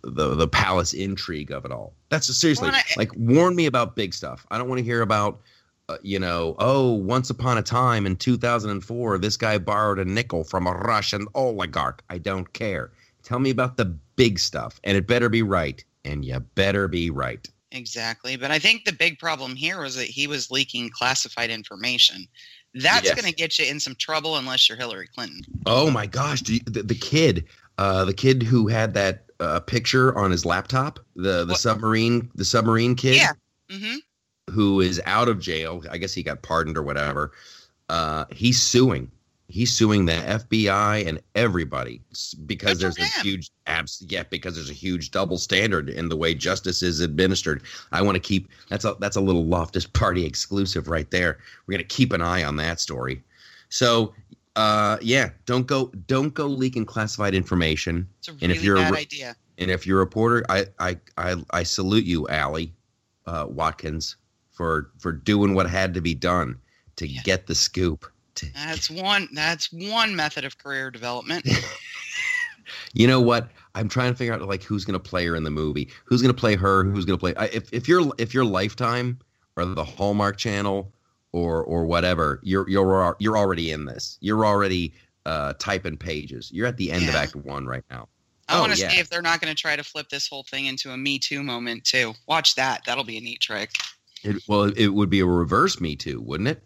the 0.04 0.36
the 0.36 0.48
palace 0.48 0.94
intrigue 0.94 1.52
of 1.52 1.64
it 1.64 1.72
all 1.72 1.94
that's 2.10 2.36
seriously 2.36 2.70
Well, 2.70 2.76
I- 2.76 2.94
like 2.98 3.12
warn 3.16 3.56
me 3.56 3.66
about 3.68 3.96
big 3.96 4.14
stuff 4.14 4.46
i 4.52 4.58
don't 4.58 4.68
want 4.68 4.80
to 4.80 4.84
hear 4.86 5.02
about 5.02 5.42
uh, 5.88 5.98
you 6.02 6.18
know, 6.18 6.56
oh, 6.58 6.94
once 6.94 7.30
upon 7.30 7.60
a 7.60 7.62
time 7.62 8.08
in 8.08 8.16
2004, 8.16 9.20
this 9.20 9.38
guy 9.38 9.60
borrowed 9.60 10.00
a 10.00 10.06
nickel 10.06 10.44
from 10.44 10.66
a 10.66 10.72
Russian 10.72 11.28
oligarch. 11.36 12.02
I 12.10 12.18
don't 12.18 12.52
care. 12.54 12.90
Tell 13.22 13.38
me 13.38 13.52
about 13.52 13.78
the 13.78 13.86
big 14.16 14.40
stuff, 14.40 14.80
and 14.84 14.98
it 14.98 15.06
better 15.06 15.30
be 15.30 15.44
right. 15.44 15.84
And 16.04 16.26
you 16.26 16.40
better 16.40 16.88
be 16.88 17.12
right. 17.12 17.48
Exactly. 17.72 18.36
But 18.36 18.50
I 18.50 18.58
think 18.58 18.86
the 18.86 18.94
big 18.94 19.20
problem 19.20 19.56
here 19.56 19.82
was 19.82 19.96
that 19.96 20.08
he 20.08 20.26
was 20.26 20.50
leaking 20.50 20.90
classified 20.90 21.52
information. 21.52 22.26
That's 22.74 23.06
Yes. 23.06 23.14
going 23.14 23.32
to 23.32 23.36
get 23.36 23.60
you 23.60 23.66
in 23.66 23.80
some 23.80 23.94
trouble 23.96 24.38
unless 24.38 24.68
you're 24.68 24.78
Hillary 24.80 25.08
Clinton. 25.14 25.42
Oh 25.68 25.92
my 25.92 26.08
gosh, 26.08 26.42
the, 26.42 26.60
the 26.66 26.96
kid, 26.96 27.46
uh, 27.78 28.06
the 28.06 28.14
kid 28.14 28.44
who 28.44 28.68
had 28.68 28.94
that 28.94 29.26
uh, 29.40 29.60
picture 29.60 30.18
on 30.18 30.32
his 30.32 30.46
laptop, 30.46 31.00
the 31.16 31.46
the 31.46 31.54
What? 31.54 31.60
submarine, 31.60 32.30
the 32.36 32.46
submarine 32.46 32.96
kid, 32.96 33.18
Yeah. 33.18 33.32
hmm 33.72 33.96
who 34.52 34.80
is 34.80 35.02
out 35.06 35.28
of 35.28 35.40
jail. 35.40 35.84
I 35.90 35.98
guess 35.98 36.14
he 36.14 36.22
got 36.22 36.44
pardoned 36.44 36.78
or 36.78 36.84
whatever. 36.84 37.32
Uh, 37.90 38.26
he's 38.32 38.62
suing. 38.62 39.10
He's 39.48 39.72
suing 39.74 40.06
the 40.06 40.14
FBI 40.14 41.08
and 41.08 41.20
everybody 41.34 42.02
because 42.46 42.80
there's 42.80 42.98
a 43.00 43.06
huge 43.22 43.50
abs. 43.68 44.04
Yeah, 44.08 44.24
because 44.30 44.56
there's 44.56 44.70
a 44.70 44.74
huge 44.74 45.12
double 45.12 45.38
standard 45.40 45.90
in 45.90 46.10
the 46.10 46.16
way 46.16 46.34
justice 46.36 46.82
is 46.84 47.00
administered. 47.00 47.64
I 47.92 48.02
want 48.04 48.16
to 48.16 48.20
keep 48.20 48.48
that's 48.70 48.86
a 48.86 48.96
that's 49.00 49.16
a 49.16 49.22
little 49.22 49.46
Loftus 49.46 49.86
Party 49.88 50.26
exclusive 50.26 50.88
right 50.88 51.10
there. 51.12 51.40
We're 51.66 51.74
gonna 51.74 51.84
keep 51.84 52.14
an 52.14 52.22
eye 52.22 52.44
on 52.44 52.56
that 52.58 52.80
story. 52.80 53.24
So, 53.70 54.14
uh, 54.56 54.98
yeah, 55.02 55.30
don't 55.46 55.68
go 55.68 55.88
don't 56.08 56.34
go 56.34 56.46
leaking 56.48 56.86
classified 56.86 57.34
information. 57.36 58.08
It's 58.20 58.28
a 58.28 58.32
And 58.32 58.42
really 58.42 58.54
if 58.54 58.64
you're 58.64 58.78
a 58.78 58.82
bad 58.82 58.92
re- 58.94 59.00
idea. 59.00 59.36
And 59.58 59.72
if 59.72 59.88
you're 59.88 59.98
a 59.98 60.04
reporter, 60.04 60.46
I 60.50 60.66
I 60.80 60.98
I, 61.18 61.36
I 61.52 61.64
salute 61.64 62.06
you, 62.06 62.28
Ali 62.28 62.74
uh, 63.26 63.48
Watkins, 63.50 64.18
for 64.52 64.92
for 65.00 65.12
doing 65.12 65.54
what 65.54 65.70
had 65.70 65.94
to 65.94 66.02
be 66.02 66.14
done 66.14 66.58
to 66.98 67.08
Yeah. 67.08 67.22
get 67.24 67.48
the 67.48 67.56
scoop. 67.56 68.06
That's 68.54 68.90
one. 68.90 69.30
That's 69.34 69.72
one 69.72 70.16
method 70.16 70.44
of 70.44 70.58
career 70.58 70.92
development. 70.92 71.48
you 72.94 73.08
know 73.08 73.22
what? 73.22 73.50
I'm 73.76 73.88
trying 73.90 74.12
to 74.12 74.18
figure 74.18 74.34
out 74.34 74.42
like 74.42 74.64
who's 74.64 74.86
going 74.86 75.00
to 75.00 75.10
play 75.10 75.26
her 75.26 75.36
in 75.36 75.44
the 75.44 75.52
movie. 75.52 75.90
Who's 76.06 76.22
going 76.22 76.34
to 76.34 76.40
play 76.40 76.56
her? 76.56 76.84
Who's 76.84 77.06
going 77.06 77.18
to 77.18 77.22
play? 77.22 77.36
I, 77.36 77.46
if 77.46 77.72
if 77.74 77.88
you're 77.88 78.12
if 78.18 78.34
you're 78.34 78.46
Lifetime 78.46 79.20
or 79.56 79.66
the 79.66 79.84
Hallmark 79.84 80.38
Channel 80.38 80.92
or 81.36 81.64
or 81.66 81.86
whatever, 81.86 82.40
you're 82.44 82.68
you're 82.70 83.16
you're 83.20 83.38
already 83.38 83.72
in 83.72 83.84
this. 83.86 84.18
You're 84.22 84.46
already 84.46 84.94
uh, 85.26 85.54
typing 85.60 85.98
pages. 85.98 86.50
You're 86.54 86.66
at 86.68 86.78
the 86.78 86.92
end 86.92 87.10
of 87.10 87.16
Act 87.16 87.36
One 87.36 87.66
right 87.68 87.84
now. 87.92 88.08
I 88.48 88.58
Oh, 88.58 88.62
want 88.62 88.74
to 88.74 88.80
yeah. 88.80 88.90
see 88.90 89.00
if 89.00 89.10
they're 89.10 89.22
not 89.24 89.42
going 89.42 89.54
to 89.54 89.60
try 89.60 89.76
to 89.76 89.84
flip 89.84 90.08
this 90.10 90.28
whole 90.28 90.44
thing 90.44 90.68
into 90.68 90.92
a 90.92 90.98
Me 90.98 91.20
Too 91.20 91.44
moment 91.44 91.84
too. 91.84 92.14
Watch 92.28 92.56
that. 92.56 92.84
That'll 92.86 93.04
be 93.04 93.18
a 93.18 93.22
neat 93.22 93.42
trick. 93.42 93.72
It, 94.24 94.42
well, 94.48 94.72
it 94.78 94.88
would 94.90 95.10
be 95.10 95.20
a 95.20 95.26
reverse 95.26 95.82
Me 95.82 95.96
Too, 95.96 96.22
wouldn't 96.22 96.48
it? 96.48 96.64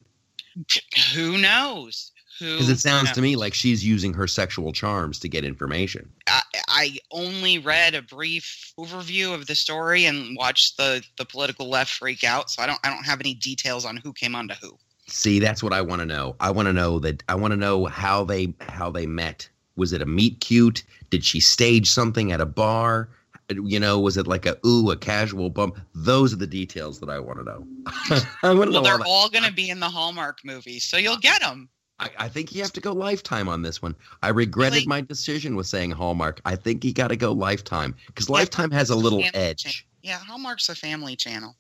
Who 1.16 1.38
knows? 1.38 2.12
Because 2.40 2.70
it 2.70 2.80
sounds 2.80 3.12
to 3.12 3.22
me 3.22 3.36
like 3.36 3.54
she's 3.54 3.84
using 3.86 4.14
her 4.14 4.28
sexual 4.28 4.72
charms 4.72 5.20
to 5.20 5.30
get 5.30 5.44
information. 5.44 6.10
I, 6.28 6.42
I 6.68 6.98
only 7.12 7.60
read 7.60 7.96
a 7.96 8.02
brief 8.02 8.74
overview 8.80 9.34
of 9.34 9.48
the 9.48 9.56
story 9.56 10.06
and 10.06 10.36
watched 10.38 10.78
the 10.78 11.04
the 11.18 11.26
political 11.26 11.70
left 11.70 11.92
freak 11.92 12.24
out. 12.24 12.50
So 12.50 12.64
I 12.64 12.66
don't 12.68 12.80
I 12.84 12.90
don't 12.90 13.06
have 13.06 13.20
any 13.20 13.34
details 13.34 13.86
on 13.86 13.98
who 13.98 14.14
came 14.14 14.36
onto 14.36 14.56
who. 14.56 14.78
See, 15.08 15.40
that's 15.40 15.64
what 15.64 15.74
I 15.74 15.82
want 15.82 16.02
to 16.02 16.06
know. 16.06 16.36
I 16.40 16.52
want 16.52 16.68
to 16.68 16.74
know 16.74 17.00
that. 17.00 17.24
I 17.28 17.36
want 17.36 17.52
to 17.52 17.58
know 17.58 17.86
how 17.86 18.24
they 18.24 18.54
how 18.62 18.90
they 18.92 19.06
met. 19.06 19.50
Was 19.76 19.92
it 19.94 20.02
a 20.02 20.06
meet 20.06 20.40
cute? 20.40 20.84
Did 21.10 21.24
she 21.26 21.40
stage 21.40 21.90
something 21.90 22.32
at 22.32 22.40
a 22.42 22.46
bar? 22.46 23.10
You 23.50 23.80
know, 23.80 24.00
was 24.00 24.16
it 24.18 24.28
like 24.28 24.46
a 24.46 24.58
ooh 24.66 24.92
a 24.92 24.96
casual 24.98 25.50
bump? 25.50 25.80
Those 25.96 26.32
are 26.34 26.36
the 26.36 26.46
details 26.46 27.00
that 27.00 27.10
I 27.10 27.20
want 27.20 27.40
to 27.40 27.44
know. 27.46 27.68
I 28.44 28.54
want 28.54 28.72
to 28.72 28.72
Well, 28.72 28.72
know. 28.72 28.78
all 28.78 28.84
they're 28.84 28.98
that. 29.00 29.08
all 29.08 29.30
going 29.30 29.46
to 29.46 29.52
be 29.52 29.72
in 29.72 29.80
the 29.80 29.90
Hallmark 29.90 30.40
movie, 30.46 30.78
so 30.80 30.98
you'll 30.98 31.18
get 31.18 31.42
them. 31.42 31.68
I, 32.00 32.10
I 32.18 32.28
think 32.30 32.54
you 32.54 32.62
have 32.62 32.74
to 32.74 32.82
go 32.82 32.94
lifetime 32.94 33.50
on 33.50 33.62
this 33.62 33.82
one. 33.82 33.96
I 34.24 34.30
regretted 34.30 34.88
my 34.88 35.02
decision 35.02 35.56
with 35.56 35.68
saying 35.68 35.92
Hallmark. 35.92 36.42
I 36.46 36.56
think 36.56 36.84
you 36.86 36.94
got 36.94 37.10
to 37.10 37.16
go 37.16 37.32
lifetime 37.32 37.96
because 38.08 38.30
Lifetime 38.30 38.72
has 38.72 38.90
a 38.90 38.96
little 38.96 39.24
edge. 39.34 39.64
Channel. 39.64 39.76
Yeah, 40.02 40.18
Hallmark's 40.20 40.70
a 40.70 40.76
family 40.76 41.16
channel. 41.16 41.56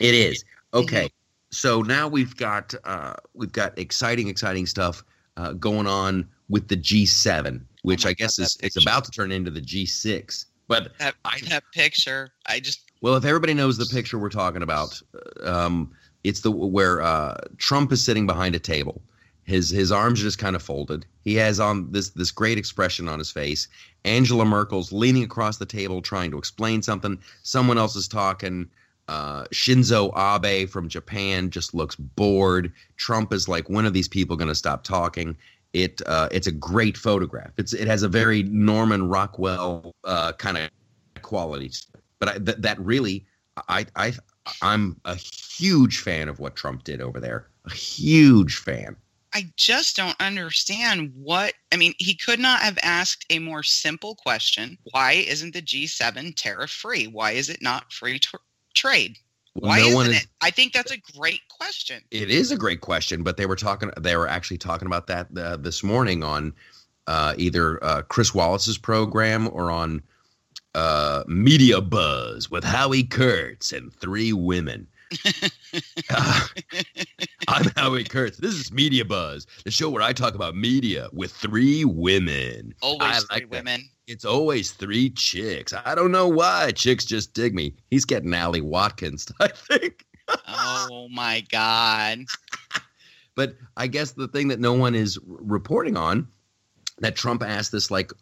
It 0.00 0.14
is 0.14 0.44
Mm-hmm. 0.72 0.84
okay. 0.84 1.10
So 1.50 1.82
now 1.82 2.08
we've 2.08 2.36
got 2.36 2.74
uh, 2.84 3.14
we've 3.34 3.52
got 3.52 3.78
exciting, 3.78 4.26
exciting 4.28 4.66
stuff 4.66 5.04
uh, 5.36 5.52
going 5.52 5.86
on 5.86 6.28
with 6.48 6.66
the 6.66 6.76
G7, 6.76 7.60
which 7.82 8.04
Oh 8.04 8.08
I 8.08 8.12
guess 8.12 8.38
God, 8.38 8.44
is 8.44 8.58
it's 8.60 8.76
about 8.76 9.04
to 9.04 9.10
turn 9.12 9.30
into 9.30 9.52
the 9.52 9.60
G6. 9.60 10.46
But 10.66 10.98
That 10.98 11.14
I- 11.24 11.38
that 11.48 11.62
picture, 11.72 12.30
I 12.46 12.58
just 12.58 12.80
well, 13.02 13.14
if 13.14 13.24
everybody 13.24 13.54
knows 13.54 13.76
the 13.76 13.86
picture 13.86 14.18
we're 14.18 14.30
talking 14.30 14.62
about, 14.62 15.00
uh, 15.44 15.48
um, 15.52 15.92
it's 16.24 16.40
the 16.40 16.50
where 16.50 17.02
uh, 17.02 17.36
Trump 17.58 17.92
is 17.92 18.04
sitting 18.04 18.26
behind 18.26 18.54
a 18.56 18.58
table. 18.60 19.00
His 19.44 19.70
his 19.70 19.92
arms 19.92 20.20
are 20.20 20.24
just 20.24 20.38
kind 20.38 20.56
of 20.56 20.62
folded. 20.62 21.04
He 21.22 21.34
has 21.36 21.60
on 21.60 21.90
this 21.92 22.10
this 22.10 22.30
great 22.30 22.58
expression 22.58 23.08
on 23.08 23.18
his 23.18 23.30
face. 23.30 23.68
Angela 24.04 24.44
Merkel's 24.44 24.92
leaning 24.92 25.24
across 25.24 25.58
the 25.58 25.66
table 25.66 26.02
trying 26.02 26.30
to 26.30 26.38
explain 26.38 26.82
something. 26.82 27.18
Someone 27.42 27.78
else 27.78 27.96
is 27.96 28.08
talking. 28.08 28.68
Uh, 29.08 29.44
Shinzo 29.52 30.12
Abe 30.16 30.68
from 30.68 30.88
Japan 30.88 31.50
just 31.50 31.74
looks 31.74 31.94
bored. 31.94 32.72
Trump 32.96 33.32
is 33.34 33.48
like, 33.48 33.68
when 33.68 33.84
are 33.84 33.90
these 33.90 34.08
people 34.08 34.36
going 34.36 34.48
to 34.48 34.54
stop 34.54 34.82
talking? 34.82 35.36
It 35.74 36.00
uh, 36.06 36.28
it's 36.30 36.46
a 36.46 36.52
great 36.52 36.96
photograph. 36.96 37.50
It's 37.58 37.72
it 37.74 37.86
has 37.86 38.02
a 38.02 38.08
very 38.08 38.44
Norman 38.44 39.08
Rockwell 39.08 39.92
uh, 40.04 40.32
kind 40.32 40.56
of 40.56 40.70
quality. 41.22 41.70
But 42.18 42.28
I, 42.28 42.38
th- 42.38 42.58
that 42.58 42.80
really, 42.80 43.26
I 43.68 43.84
I 43.96 44.12
I'm 44.62 44.98
a 45.04 45.16
huge 45.16 46.00
fan 46.00 46.28
of 46.28 46.38
what 46.38 46.56
Trump 46.56 46.84
did 46.84 47.00
over 47.00 47.20
there. 47.20 47.48
A 47.66 47.72
huge 47.72 48.56
fan. 48.56 48.96
I 49.34 49.50
just 49.56 49.96
don't 49.96 50.16
understand 50.20 51.12
what 51.16 51.54
I 51.72 51.76
mean. 51.76 51.94
He 51.98 52.14
could 52.14 52.38
not 52.38 52.60
have 52.60 52.78
asked 52.82 53.26
a 53.30 53.40
more 53.40 53.64
simple 53.64 54.14
question. 54.14 54.78
Why 54.92 55.12
isn't 55.12 55.52
the 55.52 55.62
G7 55.62 56.34
tariff 56.36 56.70
free? 56.70 57.08
Why 57.08 57.32
is 57.32 57.48
it 57.48 57.60
not 57.60 57.92
free 57.92 58.20
tr 58.20 58.36
trade? 58.74 59.18
Why 59.54 59.78
no 59.80 60.00
isn't 60.00 60.14
is. 60.14 60.22
it? 60.22 60.28
I 60.40 60.50
think 60.50 60.72
that's 60.72 60.92
a 60.92 60.98
great 61.16 61.40
question. 61.48 62.02
It 62.12 62.30
is 62.30 62.52
a 62.52 62.56
great 62.56 62.80
question, 62.80 63.24
but 63.24 63.36
they 63.36 63.46
were 63.46 63.56
talking. 63.56 63.90
They 64.00 64.16
were 64.16 64.28
actually 64.28 64.58
talking 64.58 64.86
about 64.86 65.08
that 65.08 65.26
uh, 65.36 65.56
this 65.56 65.82
morning 65.82 66.22
on 66.22 66.52
uh, 67.08 67.34
either 67.36 67.82
uh, 67.82 68.02
Chris 68.02 68.34
Wallace's 68.34 68.78
program 68.78 69.48
or 69.52 69.70
on 69.70 70.02
uh, 70.74 71.24
Media 71.26 71.80
Buzz 71.80 72.50
with 72.50 72.64
Howie 72.64 73.04
Kurtz 73.04 73.72
and 73.72 73.92
three 73.92 74.32
women. 74.32 74.86
Uh, 76.10 76.46
I'm 77.48 77.64
Howie 77.76 78.04
Kurtz. 78.04 78.36
This 78.38 78.54
is 78.54 78.72
Media 78.72 79.04
Buzz, 79.04 79.46
the 79.64 79.70
show 79.70 79.90
where 79.90 80.02
I 80.02 80.12
talk 80.12 80.34
about 80.34 80.54
media 80.54 81.08
with 81.12 81.32
three 81.32 81.84
women. 81.84 82.74
Always 82.80 83.00
I 83.02 83.18
three 83.18 83.26
like 83.30 83.42
that. 83.42 83.50
women. 83.50 83.88
It's 84.06 84.24
always 84.24 84.70
three 84.72 85.10
chicks. 85.10 85.72
I 85.84 85.94
don't 85.94 86.12
know 86.12 86.28
why 86.28 86.70
chicks 86.72 87.04
just 87.04 87.34
dig 87.34 87.54
me. 87.54 87.74
He's 87.90 88.04
getting 88.04 88.32
Ali 88.34 88.60
Watkins, 88.60 89.30
I 89.40 89.48
think. 89.48 90.04
Oh 90.48 91.08
my 91.10 91.44
God. 91.50 92.20
But 93.36 93.56
I 93.76 93.88
guess 93.88 94.12
the 94.12 94.28
thing 94.28 94.46
that 94.48 94.60
no 94.60 94.74
one 94.74 94.94
is 94.94 95.18
reporting 95.26 95.96
on 95.96 96.28
that 97.00 97.16
Trump 97.16 97.42
asked 97.42 97.72
this 97.72 97.90
like 97.90 98.12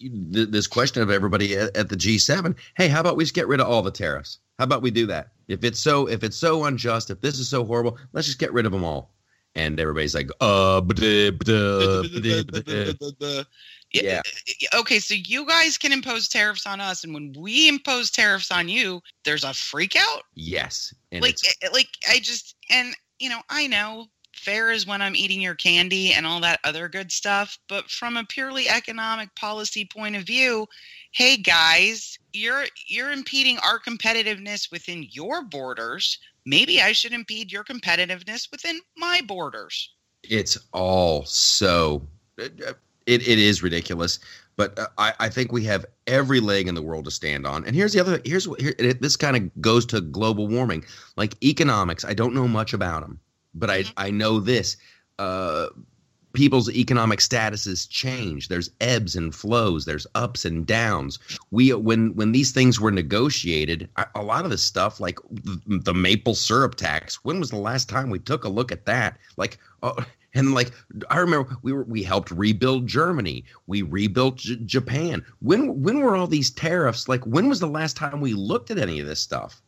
th- 0.00 0.48
this 0.50 0.68
question 0.68 1.02
of 1.02 1.10
everybody 1.10 1.56
at, 1.56 1.76
at 1.76 1.88
the 1.88 1.96
G7. 1.96 2.56
Hey, 2.76 2.86
how 2.86 3.00
about 3.00 3.16
we 3.16 3.24
just 3.24 3.34
get 3.34 3.48
rid 3.48 3.58
of 3.58 3.66
all 3.66 3.82
the 3.82 3.90
tariffs? 3.90 4.38
How 4.60 4.64
about 4.64 4.82
we 4.82 4.90
do 4.90 5.06
that? 5.06 5.28
If 5.48 5.64
it's 5.64 5.80
so 5.80 6.06
if 6.06 6.22
it's 6.22 6.36
so 6.36 6.64
unjust, 6.66 7.08
if 7.08 7.22
this 7.22 7.38
is 7.38 7.48
so 7.48 7.64
horrible, 7.64 7.96
let's 8.12 8.26
just 8.26 8.38
get 8.38 8.52
rid 8.52 8.66
of 8.66 8.72
them 8.72 8.84
all. 8.84 9.14
And 9.54 9.80
everybody's 9.80 10.14
like, 10.14 10.28
uh, 10.42 10.82
bdah, 10.82 11.30
bdah, 11.30 12.44
bdah. 12.44 13.46
Yeah. 13.90 14.20
Okay, 14.74 14.98
so 14.98 15.14
you 15.14 15.46
guys 15.46 15.78
can 15.78 15.92
impose 15.92 16.28
tariffs 16.28 16.66
on 16.66 16.78
us, 16.78 17.04
and 17.04 17.14
when 17.14 17.34
we 17.38 17.70
impose 17.70 18.10
tariffs 18.10 18.50
on 18.50 18.68
you, 18.68 19.00
there's 19.24 19.44
a 19.44 19.54
freak 19.54 19.96
out. 19.96 20.24
yes, 20.34 20.92
and 21.10 21.22
like, 21.22 21.36
eh, 21.62 21.68
like 21.72 21.88
I 22.10 22.18
just 22.18 22.54
and 22.68 22.94
you 23.18 23.30
know 23.30 23.40
I 23.48 23.66
know 23.66 24.08
fair 24.34 24.70
is 24.70 24.86
when 24.86 25.02
I'm 25.02 25.16
eating 25.16 25.40
your 25.40 25.54
candy 25.54 26.12
and 26.12 26.26
all 26.26 26.40
that 26.40 26.60
other 26.64 26.88
good 26.88 27.12
stuff, 27.12 27.58
but 27.68 27.90
from 27.90 28.16
a 28.16 28.24
purely 28.24 28.68
economic 28.68 29.34
policy 29.34 29.84
point 29.84 30.16
of 30.16 30.24
view, 30.24 30.66
hey 31.12 31.36
guys, 31.36 32.18
you're 32.32 32.66
you're 32.86 33.12
impeding 33.12 33.58
our 33.58 33.78
competitiveness 33.80 34.70
within 34.70 35.06
your 35.10 35.42
borders. 35.44 36.18
Maybe 36.46 36.80
I 36.80 36.92
should 36.92 37.12
impede 37.12 37.52
your 37.52 37.64
competitiveness 37.64 38.50
within 38.50 38.80
my 38.96 39.20
borders. 39.26 39.90
it's 40.22 40.58
all 40.72 41.24
so 41.24 42.06
it, 42.38 42.60
it 43.06 43.38
is 43.38 43.62
ridiculous 43.62 44.18
but 44.56 44.78
uh, 44.78 44.86
I, 44.98 45.14
I 45.20 45.28
think 45.28 45.52
we 45.52 45.64
have 45.64 45.86
every 46.06 46.40
leg 46.40 46.68
in 46.68 46.74
the 46.74 46.82
world 46.82 47.04
to 47.06 47.10
stand 47.10 47.46
on 47.46 47.64
and 47.64 47.74
here's 47.74 47.92
the 47.92 48.00
other 48.00 48.20
here's 48.24 48.46
what 48.46 48.60
here, 48.60 48.74
this 48.78 49.16
kind 49.16 49.36
of 49.36 49.62
goes 49.62 49.86
to 49.86 50.00
global 50.00 50.48
warming 50.48 50.84
like 51.16 51.42
economics 51.42 52.04
i 52.04 52.14
don't 52.14 52.34
know 52.34 52.48
much 52.48 52.72
about 52.74 53.02
them 53.02 53.18
but 53.54 53.70
i 53.70 53.82
Mhm. 53.82 53.92
i 53.96 54.10
know 54.10 54.40
this 54.40 54.76
uh 55.18 55.66
people's 56.32 56.70
economic 56.70 57.18
statuses 57.18 57.88
change 57.88 58.46
there's 58.48 58.70
ebbs 58.80 59.16
and 59.16 59.34
flows 59.34 59.84
there's 59.84 60.06
ups 60.14 60.44
and 60.44 60.64
downs 60.66 61.18
we 61.50 61.72
when 61.74 62.14
when 62.14 62.30
these 62.30 62.52
things 62.52 62.78
were 62.78 62.92
negotiated 62.92 63.88
a, 64.14 64.22
lot 64.22 64.44
of 64.44 64.50
the 64.50 64.58
stuff 64.58 65.00
like 65.00 65.18
the, 65.66 65.92
maple 65.92 66.34
syrup 66.36 66.76
tax 66.76 67.24
when 67.24 67.40
was 67.40 67.50
the 67.50 67.56
last 67.56 67.88
time 67.88 68.10
we 68.10 68.18
took 68.20 68.44
a 68.44 68.48
look 68.48 68.70
at 68.70 68.86
that 68.86 69.18
like 69.36 69.58
oh, 69.82 69.96
and 70.34 70.54
like 70.54 70.70
I 71.10 71.18
remember 71.18 71.56
we 71.62 71.72
were 71.72 71.82
we 71.82 72.04
helped 72.04 72.30
rebuild 72.30 72.86
Germany, 72.86 73.44
we 73.66 73.82
rebuilt 73.82 74.36
J- 74.36 74.56
Japan. 74.64 75.24
When 75.40 75.82
when 75.82 75.98
were 76.00 76.14
all 76.14 76.28
these 76.28 76.50
tariffs? 76.52 77.08
Like 77.08 77.26
when 77.26 77.48
was 77.48 77.58
the 77.58 77.66
last 77.66 77.96
time 77.96 78.20
we 78.20 78.34
looked 78.34 78.70
at 78.70 78.78
any 78.78 79.00
of 79.00 79.08
this 79.08 79.18
stuff? 79.20 79.60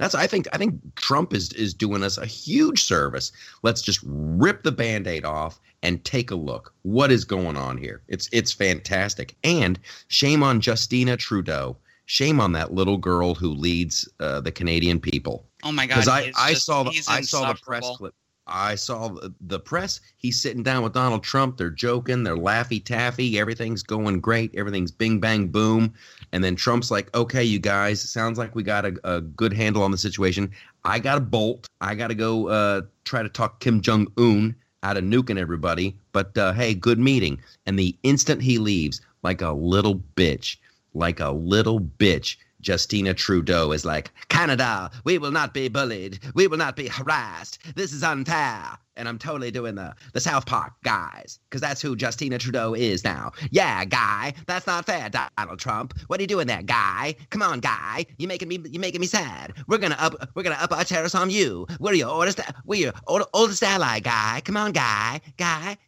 That's 0.00 0.14
I 0.14 0.26
think 0.26 0.48
I 0.52 0.56
think 0.56 0.80
Trump 0.96 1.34
is 1.34 1.52
is 1.52 1.74
doing 1.74 2.02
us 2.02 2.16
a 2.16 2.24
huge 2.24 2.82
service. 2.82 3.32
Let's 3.62 3.82
just 3.82 4.00
rip 4.02 4.62
the 4.62 4.72
band-aid 4.72 5.26
off 5.26 5.60
and 5.82 6.02
take 6.04 6.30
a 6.30 6.34
look. 6.34 6.72
What 6.82 7.12
is 7.12 7.24
going 7.24 7.56
on 7.56 7.76
here? 7.76 8.00
It's 8.08 8.28
it's 8.32 8.50
fantastic. 8.50 9.36
And 9.44 9.78
shame 10.08 10.42
on 10.42 10.62
Justina 10.64 11.18
Trudeau. 11.18 11.76
Shame 12.06 12.40
on 12.40 12.52
that 12.52 12.72
little 12.72 12.96
girl 12.96 13.34
who 13.34 13.50
leads 13.50 14.08
uh, 14.18 14.40
the 14.40 14.50
Canadian 14.50 14.98
people 14.98 15.44
Oh 15.62 15.72
my 15.72 15.86
god! 15.86 15.96
because 15.96 16.08
I, 16.08 16.32
I 16.36 16.54
saw 16.54 16.82
the 16.82 17.04
I 17.08 17.20
saw 17.20 17.52
the 17.52 17.58
press 17.60 17.88
clip. 17.96 18.14
I 18.50 18.74
saw 18.74 19.16
the, 19.40 19.60
press. 19.60 20.00
He's 20.16 20.40
sitting 20.40 20.62
down 20.62 20.82
with 20.82 20.92
Donald 20.92 21.22
Trump. 21.22 21.56
They're 21.56 21.70
joking. 21.70 22.24
They're 22.24 22.36
laffy 22.36 22.84
taffy. 22.84 23.38
Everything's 23.38 23.82
going 23.82 24.20
great. 24.20 24.54
Everything's 24.54 24.90
bing 24.90 25.20
bang 25.20 25.48
boom. 25.48 25.94
And 26.32 26.42
then 26.42 26.56
Trump's 26.56 26.90
like, 26.90 27.14
"Okay, 27.14 27.44
you 27.44 27.58
guys, 27.58 28.00
sounds 28.00 28.38
like 28.38 28.54
we 28.54 28.62
got 28.62 28.84
a, 28.84 28.94
a 29.04 29.20
good 29.20 29.52
handle 29.52 29.82
on 29.82 29.90
the 29.90 29.98
situation. 29.98 30.50
I 30.84 30.98
got 30.98 31.14
to 31.16 31.20
bolt. 31.20 31.68
I 31.80 31.94
got 31.94 32.08
to 32.08 32.14
go 32.14 32.48
uh, 32.48 32.82
try 33.04 33.22
to 33.22 33.28
talk 33.28 33.60
Kim 33.60 33.80
Jong 33.80 34.08
Un 34.16 34.54
out 34.82 34.96
of 34.96 35.04
nuking 35.04 35.38
everybody. 35.38 35.96
But 36.12 36.36
uh, 36.36 36.52
hey, 36.52 36.74
good 36.74 36.98
meeting." 36.98 37.40
And 37.66 37.78
the 37.78 37.96
instant 38.02 38.42
he 38.42 38.58
leaves, 38.58 39.00
like 39.22 39.42
a 39.42 39.52
little 39.52 40.02
bitch, 40.16 40.56
like 40.94 41.20
a 41.20 41.30
little 41.30 41.80
bitch, 41.80 42.36
Justina 42.62 43.14
Trudeau 43.14 43.72
is 43.72 43.84
like, 43.84 44.10
Canada, 44.28 44.90
we 45.04 45.18
will 45.18 45.30
not 45.30 45.54
be 45.54 45.68
bullied. 45.68 46.20
We 46.34 46.46
will 46.46 46.58
not 46.58 46.76
be 46.76 46.88
harassed. 46.88 47.58
This 47.74 47.92
is 47.92 48.02
unfair. 48.02 48.78
And 48.96 49.08
I'm 49.08 49.18
totally 49.18 49.50
doing 49.50 49.76
the, 49.76 49.94
the 50.12 50.20
South 50.20 50.44
Park 50.44 50.74
guys, 50.84 51.38
because 51.48 51.62
that's 51.62 51.80
who 51.80 51.96
Justina 51.98 52.36
Trudeau 52.38 52.74
is 52.74 53.02
now. 53.02 53.32
Yeah, 53.50 53.84
guy, 53.86 54.34
that's 54.46 54.66
not 54.66 54.84
fair, 54.84 55.08
Donald 55.08 55.58
Trump. 55.58 55.94
What 56.08 56.20
are 56.20 56.22
you 56.22 56.26
doing 56.26 56.46
there, 56.46 56.62
guy? 56.62 57.14
Come 57.30 57.40
on, 57.40 57.60
guy. 57.60 58.04
You're 58.18 58.28
making 58.28 58.48
me 58.48 58.58
you're 58.70 58.80
making 58.80 59.00
me 59.00 59.06
sad. 59.06 59.54
We're 59.68 59.78
gonna 59.78 59.96
up 59.98 60.28
we're 60.34 60.42
gonna 60.42 60.58
up 60.60 60.72
our 60.72 60.84
tariffs 60.84 61.14
on 61.14 61.30
you. 61.30 61.66
We're 61.78 61.94
your 61.94 62.10
oldest 62.10 62.40
we're 62.66 62.80
your 62.80 62.92
old, 63.06 63.22
oldest 63.32 63.62
ally, 63.62 64.00
guy. 64.00 64.42
Come 64.44 64.58
on, 64.58 64.72
guy. 64.72 65.22
Guy. 65.38 65.78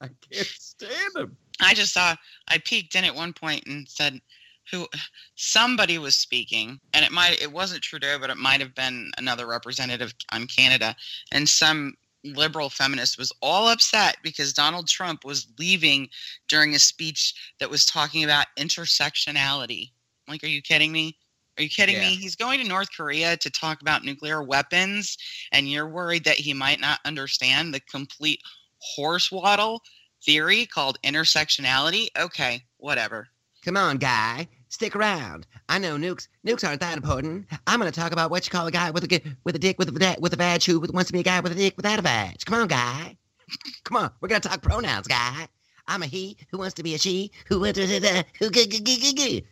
I 0.00 0.08
can't 0.30 0.46
stand 0.46 1.16
him. 1.16 1.36
I 1.60 1.74
just 1.74 1.92
saw 1.92 2.14
I 2.48 2.58
peeked 2.58 2.94
in 2.94 3.04
at 3.04 3.14
one 3.14 3.32
point 3.32 3.64
and 3.66 3.88
said 3.88 4.20
who 4.70 4.86
somebody 5.34 5.98
was 5.98 6.16
speaking 6.16 6.80
and 6.94 7.04
it 7.04 7.12
might 7.12 7.40
it 7.40 7.52
wasn't 7.52 7.82
Trudeau 7.82 8.18
but 8.20 8.30
it 8.30 8.36
might 8.36 8.60
have 8.60 8.74
been 8.74 9.10
another 9.18 9.46
representative 9.46 10.14
on 10.32 10.46
Canada 10.46 10.94
and 11.32 11.48
some 11.48 11.94
liberal 12.24 12.68
feminist 12.68 13.18
was 13.18 13.32
all 13.40 13.68
upset 13.68 14.18
because 14.22 14.52
Donald 14.52 14.86
Trump 14.86 15.24
was 15.24 15.48
leaving 15.58 16.08
during 16.48 16.74
a 16.74 16.78
speech 16.78 17.34
that 17.58 17.70
was 17.70 17.86
talking 17.86 18.24
about 18.24 18.46
intersectionality. 18.58 19.90
Like 20.28 20.44
are 20.44 20.48
you 20.48 20.62
kidding 20.62 20.92
me? 20.92 21.16
Are 21.58 21.62
you 21.62 21.68
kidding 21.68 21.96
Yeah. 21.96 22.02
me? 22.02 22.16
He's 22.16 22.36
going 22.36 22.60
to 22.60 22.68
North 22.68 22.88
Korea 22.96 23.36
to 23.38 23.50
talk 23.50 23.80
about 23.80 24.04
nuclear 24.04 24.42
weapons 24.42 25.16
and 25.52 25.68
you're 25.68 25.88
worried 25.88 26.24
that 26.24 26.36
he 26.36 26.52
might 26.52 26.80
not 26.80 27.00
understand 27.04 27.72
the 27.74 27.80
complete 27.80 28.40
horsewaddle 28.80 29.82
theory 30.24 30.66
called 30.66 30.98
intersectionality. 31.02 32.08
Okay, 32.18 32.62
whatever. 32.76 33.28
Come 33.64 33.76
on, 33.76 33.98
guy. 33.98 34.48
Stick 34.70 34.94
around. 34.94 35.46
I 35.68 35.78
know 35.78 35.96
nukes. 35.96 36.28
Nukes 36.46 36.66
aren't 36.66 36.80
that 36.80 36.96
important. 36.96 37.46
I'm 37.66 37.80
gonna 37.80 37.90
talk 37.90 38.12
about 38.12 38.30
what 38.30 38.46
you 38.46 38.50
call 38.52 38.68
a 38.68 38.70
guy 38.70 38.90
with 38.92 39.02
a 39.02 39.08
g- 39.08 39.22
with 39.42 39.56
a 39.56 39.58
dick 39.58 39.78
with 39.80 39.88
a 39.88 39.92
va- 39.92 40.16
with 40.20 40.32
a 40.32 40.36
vag 40.36 40.62
who 40.62 40.78
wants 40.80 41.08
to 41.08 41.12
be 41.12 41.18
a 41.20 41.24
guy 41.24 41.40
with 41.40 41.50
a 41.52 41.56
dick 41.56 41.76
without 41.76 41.98
a 41.98 42.02
badge. 42.02 42.44
Come 42.44 42.54
on, 42.62 42.68
guy. 42.68 43.16
Come 43.84 43.96
on. 43.96 44.12
We're 44.20 44.28
gonna 44.28 44.40
talk 44.40 44.62
pronouns, 44.62 45.08
guy. 45.08 45.48
I'm 45.88 46.04
a 46.04 46.06
he 46.06 46.36
who 46.52 46.58
wants 46.58 46.74
to 46.74 46.84
be 46.84 46.94
a 46.94 46.98
she 46.98 47.32
who 47.46 47.58
wants 47.60 47.78
to 47.80 48.24
who 48.38 48.50
g- 48.50 48.66
g- 48.66 48.80
g- 48.80 48.96
g- 48.96 49.12
g- 49.12 49.44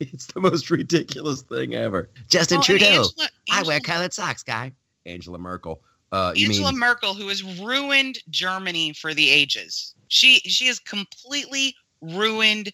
It's 0.00 0.26
the 0.26 0.40
most 0.40 0.68
ridiculous 0.70 1.42
thing 1.42 1.74
ever. 1.74 2.10
Justin 2.28 2.56
Well, 2.56 2.60
and 2.62 2.66
Trudeau. 2.66 2.86
Angela, 2.86 3.28
I 3.52 3.62
wear 3.62 3.78
colored 3.78 4.12
socks, 4.12 4.42
guy. 4.42 4.72
Angela 5.06 5.38
Merkel. 5.38 5.80
Uh, 6.10 6.32
you 6.34 6.46
Angela 6.48 6.72
mean 6.72 6.80
Merkel, 6.80 7.14
who 7.14 7.28
has 7.28 7.44
ruined 7.60 8.18
Germany 8.28 8.92
for 8.92 9.14
the 9.14 9.30
ages. 9.30 9.94
She 10.08 10.40
she 10.40 10.66
has 10.66 10.80
completely 10.80 11.76
ruined 12.00 12.72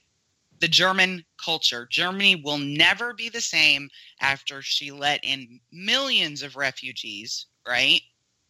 the 0.61 0.69
German 0.69 1.25
culture. 1.43 1.87
Germany 1.91 2.37
will 2.37 2.59
never 2.59 3.15
be 3.15 3.29
the 3.29 3.41
same 3.41 3.89
after 4.21 4.63
she 4.63 4.91
let 4.91 5.21
in 5.25 5.61
millions 5.73 6.43
of 6.43 6.57
refugees, 6.57 7.47
right? 7.67 8.01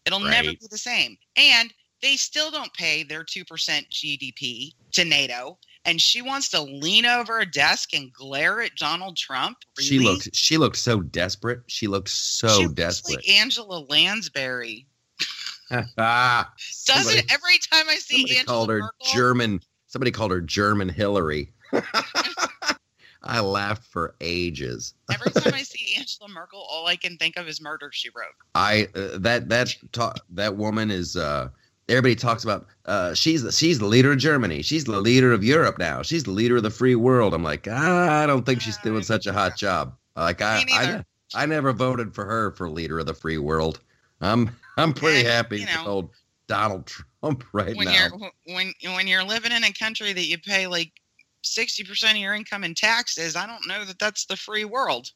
It'll 0.07 0.21
never 0.21 0.50
be 0.50 0.67
the 0.71 0.79
same. 0.79 1.17
And 1.37 1.73
they 2.02 2.17
still 2.17 2.50
don't 2.50 2.73
pay 2.75 3.02
their 3.02 3.23
2% 3.25 3.45
GDP 3.90 4.73
to 4.93 5.05
NATO. 5.05 5.59
And 5.85 6.00
she 6.00 6.21
wants 6.21 6.49
to 6.50 6.61
lean 6.61 7.07
over 7.07 7.38
a 7.38 7.50
desk 7.50 7.95
and 7.95 8.12
glare 8.12 8.61
at 8.61 8.75
Donald 8.76 9.17
Trump. 9.17 9.59
She 9.79 9.99
Really? 9.99 10.12
looked 10.14 10.35
she 10.35 10.59
looked 10.59 10.76
so 10.76 11.00
desperate. 11.00 11.61
She 11.69 11.87
looked 11.87 12.11
so 12.11 12.49
She 12.49 12.62
looks 12.64 12.75
desperate. 12.75 13.17
like 13.17 13.29
Angela 13.29 13.85
Lansbury. 13.88 14.87
ah, 15.99 16.52
Doesn't 16.87 17.33
every 17.33 17.59
time 17.73 17.88
I 17.88 17.97
see 17.97 18.17
somebody 18.17 18.38
Angela 18.38 18.47
called 18.57 18.71
her 18.71 18.79
Merkel, 18.81 19.07
German. 19.14 19.61
Somebody 19.87 20.11
called 20.11 20.31
her 20.33 20.40
German 20.40 20.88
Hillary. 20.88 21.52
I 23.23 23.41
laughed 23.41 23.85
for 23.85 24.15
ages. 24.21 24.95
every 25.13 25.30
time 25.30 25.54
I 25.54 25.63
see 25.63 25.95
Angela 25.99 26.28
Merkel, 26.28 26.67
all 26.71 26.87
I 26.87 26.97
can 26.97 27.17
think 27.19 27.37
of 27.37 27.49
is 27.49 27.61
Murder 27.61 27.91
She 27.93 28.09
Wrote. 28.11 28.35
I 28.54 28.89
uh, 28.95 29.19
that 29.19 29.49
that 29.49 29.75
ta- 29.93 30.15
that 30.30 30.56
woman 30.56 30.91
is. 30.91 31.17
uh 31.17 31.49
Everybody 31.89 32.15
talks 32.15 32.45
about 32.45 32.69
uh, 32.87 33.15
she's 33.15 33.43
the 33.43 33.50
she's 33.50 33.80
the 33.80 33.87
leader 33.87 34.13
of 34.13 34.19
Germany. 34.19 34.63
She's 34.63 34.85
the 34.85 35.00
leader 35.00 35.33
of 35.33 35.43
Europe 35.43 35.76
now. 35.76 36.02
She's 36.02 36.23
the 36.23 36.30
leader 36.30 36.56
of 36.59 36.63
the 36.63 36.71
free 36.71 36.95
world. 36.95 37.35
I'm 37.35 37.43
like, 37.43 37.67
ah, 37.69 38.23
I 38.23 38.26
don't 38.26 38.47
think 38.47 38.61
she's 38.61 38.76
doing 38.78 39.02
such 39.02 39.26
a 39.26 39.33
hot 39.33 39.56
job. 39.56 39.97
Like 40.15 40.41
I, 40.41 40.65
I. 40.71 41.04
I 41.35 41.47
never 41.47 41.73
voted 41.73 42.15
for 42.15 42.25
her 42.25 42.52
for 42.52 42.69
leader 42.69 42.99
of 42.99 43.06
the 43.06 43.15
free 43.15 43.39
world. 43.39 43.80
I'm 44.21 44.50
I'm 44.76 44.93
pretty 44.93 45.26
happy 45.26 45.61
you 45.61 45.67
with 45.67 45.87
old 45.87 46.11
Donald 46.47 46.87
Trump 46.87 47.45
right 47.52 47.76
when 47.76 47.87
now. 47.87 48.09
you're 48.09 48.56
when 48.56 48.73
when 48.95 49.06
you're 49.06 49.25
living 49.25 49.52
in 49.52 49.65
a 49.65 49.73
country 49.73 50.13
that 50.13 50.26
you 50.26 50.39
pay 50.39 50.67
like 50.67 50.93
sixty 51.43 51.85
percent 51.85 52.17
of 52.17 52.23
your 52.23 52.35
income 52.35 52.65
in 52.65 52.75
taxes, 52.75 53.37
I 53.37 53.47
don't 53.47 53.67
know 53.67 53.85
that 53.85 53.99
that's 53.99 54.26
the 54.26 54.37
free 54.37 54.65
world. 54.65 55.11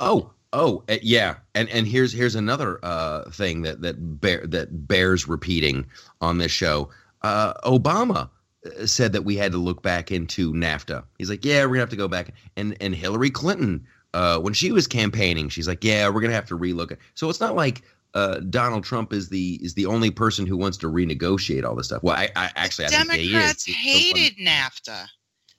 Oh, 0.00 0.30
oh, 0.52 0.82
uh, 0.88 0.96
yeah. 1.02 1.36
And 1.54 1.68
and 1.68 1.86
here's 1.86 2.12
here's 2.12 2.34
another 2.34 2.78
uh, 2.82 3.30
thing 3.30 3.62
that 3.62 3.82
that 3.82 4.20
bear, 4.20 4.46
that 4.46 4.88
bears 4.88 5.28
repeating 5.28 5.86
on 6.20 6.38
this 6.38 6.52
show. 6.52 6.90
Uh, 7.22 7.54
Obama 7.64 8.30
uh, 8.64 8.86
said 8.86 9.12
that 9.12 9.22
we 9.22 9.36
had 9.36 9.52
to 9.52 9.58
look 9.58 9.82
back 9.82 10.10
into 10.10 10.52
NAFTA. 10.52 11.04
He's 11.18 11.30
like, 11.30 11.44
yeah, 11.44 11.62
we're 11.64 11.70
gonna 11.74 11.80
have 11.80 11.90
to 11.90 11.96
go 11.96 12.08
back. 12.08 12.32
And 12.56 12.76
and 12.80 12.94
Hillary 12.94 13.30
Clinton, 13.30 13.86
uh, 14.14 14.38
when 14.38 14.54
she 14.54 14.72
was 14.72 14.86
campaigning, 14.86 15.48
she's 15.48 15.68
like, 15.68 15.84
yeah, 15.84 16.08
we're 16.08 16.20
gonna 16.20 16.34
have 16.34 16.46
to 16.46 16.58
relook. 16.58 16.92
It. 16.92 16.98
So 17.14 17.28
it's 17.28 17.40
not 17.40 17.54
like. 17.54 17.82
Uh, 18.12 18.40
Donald 18.40 18.82
Trump 18.82 19.12
is 19.12 19.28
the 19.28 19.60
is 19.62 19.74
the 19.74 19.86
only 19.86 20.10
person 20.10 20.44
who 20.44 20.56
wants 20.56 20.76
to 20.78 20.88
renegotiate 20.88 21.64
all 21.64 21.76
this 21.76 21.86
stuff. 21.86 22.02
Well, 22.02 22.16
I, 22.16 22.28
I 22.34 22.50
actually 22.56 22.86
I 22.86 22.88
think 22.88 23.12
he 23.12 23.26
is. 23.26 23.30
Democrats 23.30 23.66
hated 23.66 24.36
NAFTA. 24.36 25.06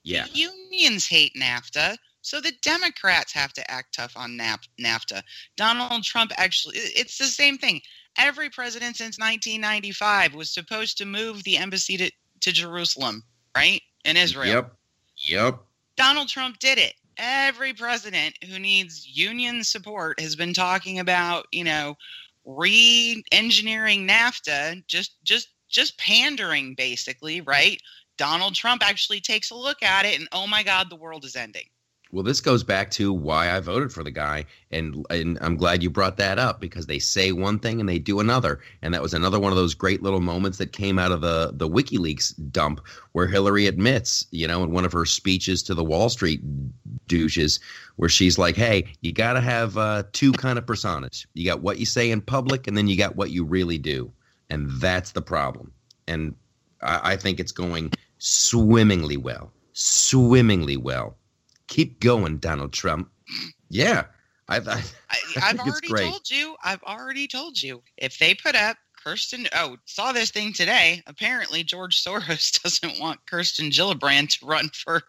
Yeah, 0.04 0.26
The 0.26 0.40
unions 0.40 1.08
hate 1.08 1.34
NAFTA, 1.36 1.98
so 2.22 2.40
the 2.40 2.54
Democrats 2.62 3.34
have 3.34 3.54
to 3.54 3.72
act 3.72 3.96
tough 3.96 4.14
on 4.16 4.38
NAP- 4.38 4.66
NAFTA. 4.80 5.22
Donald 5.58 6.04
Trump 6.04 6.32
actually, 6.38 6.78
it's 6.78 7.18
the 7.18 7.26
same 7.26 7.58
thing. 7.58 7.82
Every 8.18 8.50
president 8.50 8.98
since 8.98 9.18
1995 9.18 10.34
was 10.34 10.54
supposed 10.54 10.98
to 10.98 11.06
move 11.06 11.44
the 11.44 11.58
embassy 11.58 11.98
to, 11.98 12.12
to 12.42 12.52
Jerusalem, 12.52 13.24
right? 13.56 13.82
In 14.06 14.18
Israel. 14.18 14.48
Yep. 14.48 14.76
Yep. 15.28 15.60
Donald 15.96 16.28
Trump 16.28 16.60
did 16.60 16.78
it. 16.78 16.94
Every 17.18 17.74
president 17.74 18.38
who 18.44 18.58
needs 18.60 19.08
union 19.08 19.64
support 19.64 20.20
has 20.20 20.36
been 20.36 20.54
talking 20.54 21.00
about, 21.00 21.46
you 21.52 21.64
know, 21.64 21.96
re-engineering 22.46 24.08
NAFTA, 24.08 24.86
just 24.88 25.24
just 25.24 25.50
just 25.70 25.98
pandering 25.98 26.76
basically, 26.76 27.42
right? 27.42 27.80
Donald 28.22 28.54
Trump 28.54 28.88
actually 28.88 29.20
takes 29.20 29.50
a 29.50 29.56
look 29.56 29.82
at 29.82 30.06
it 30.06 30.20
and 30.20 30.30
oh 30.32 30.46
my 30.46 30.62
god, 30.62 30.92
the 30.92 30.96
world 30.96 31.26
is 31.26 31.36
ending. 31.36 31.66
Well, 32.12 32.22
this 32.22 32.40
goes 32.40 32.64
back 32.64 32.92
to 32.92 33.12
why 33.12 33.50
I 33.50 33.60
voted 33.62 33.92
for 33.92 34.04
the 34.04 34.12
guy, 34.12 34.46
and 34.70 35.04
and 35.10 35.40
I'm 35.42 35.58
glad 35.58 35.82
you 35.82 35.90
brought 35.90 36.18
that 36.18 36.38
up 36.38 36.62
because 36.62 36.86
they 36.86 37.00
say 37.00 37.32
one 37.32 37.58
thing 37.58 37.80
and 37.80 37.90
they 37.90 37.98
do 37.98 38.20
another, 38.20 38.60
and 38.84 38.94
that 38.94 39.02
was 39.02 39.16
another 39.16 39.40
one 39.40 39.52
of 39.52 39.58
those 39.58 39.74
great 39.74 40.04
little 40.04 40.20
moments 40.20 40.60
that 40.60 40.72
came 40.72 41.00
out 41.00 41.12
of 41.12 41.22
the 41.22 41.52
the 41.56 41.68
WikiLeaks 41.68 42.36
dump 42.52 42.82
where 43.14 43.26
Hillary 43.26 43.66
admits, 43.66 44.28
you 44.30 44.48
know, 44.48 44.64
in 44.64 44.72
one 44.72 44.86
of 44.86 44.94
her 44.94 45.08
speeches 45.08 45.64
to 45.64 45.74
the 45.74 45.84
Wall 45.84 46.08
Street 46.08 46.42
douches, 47.08 47.60
where 47.96 48.10
she's 48.10 48.38
like, 48.38 48.56
"Hey, 48.56 48.94
you 49.02 49.12
got 49.12 49.34
to 49.34 49.42
have 49.42 49.80
uh, 49.80 50.04
two 50.12 50.32
kind 50.34 50.60
of 50.60 50.66
personas. 50.68 51.26
You 51.34 51.46
got 51.46 51.62
what 51.62 51.80
you 51.80 51.88
say 51.88 52.12
in 52.12 52.22
public, 52.22 52.68
and 52.68 52.78
then 52.78 52.88
you 52.88 52.98
got 52.98 53.16
what 53.16 53.32
you 53.32 53.44
really 53.44 53.80
do, 53.80 54.12
and 54.52 54.70
that's 54.80 55.14
the 55.14 55.24
problem." 55.24 55.72
And 56.08 56.36
I, 56.84 57.14
I 57.14 57.16
think 57.16 57.40
it's 57.40 57.52
going 57.52 57.92
swimmingly 58.24 59.18
well, 59.18 59.52
swimmingly 59.74 60.78
well 60.78 61.18
keep 61.68 62.00
going, 62.02 62.38
Donald 62.38 62.74
Trump. 62.74 63.10
Yeah, 63.70 64.06
I, 64.50 64.58
I, 64.58 64.60
I, 64.60 64.64
I 64.70 64.82
I've 65.42 65.58
think 65.58 65.68
it's 65.68 65.82
already 65.82 65.88
great. 65.88 66.10
told 66.10 66.30
you. 66.30 66.56
I've 66.64 66.84
already 66.84 67.28
told 67.28 67.62
you. 67.62 67.82
If 67.98 68.20
they 68.20 68.36
put 68.36 68.56
up 68.56 68.78
Kirsten, 69.02 69.48
oh, 69.56 69.78
saw 69.86 70.12
this 70.12 70.32
thing 70.32 70.54
today. 70.54 71.02
Apparently, 71.08 71.64
George 71.64 72.04
Soros 72.04 72.62
doesn't 72.64 73.00
want 73.00 73.26
Kirsten 73.26 73.70
Gillibrand 73.72 74.38
to 74.40 74.46
run 74.46 74.70
for 74.74 75.02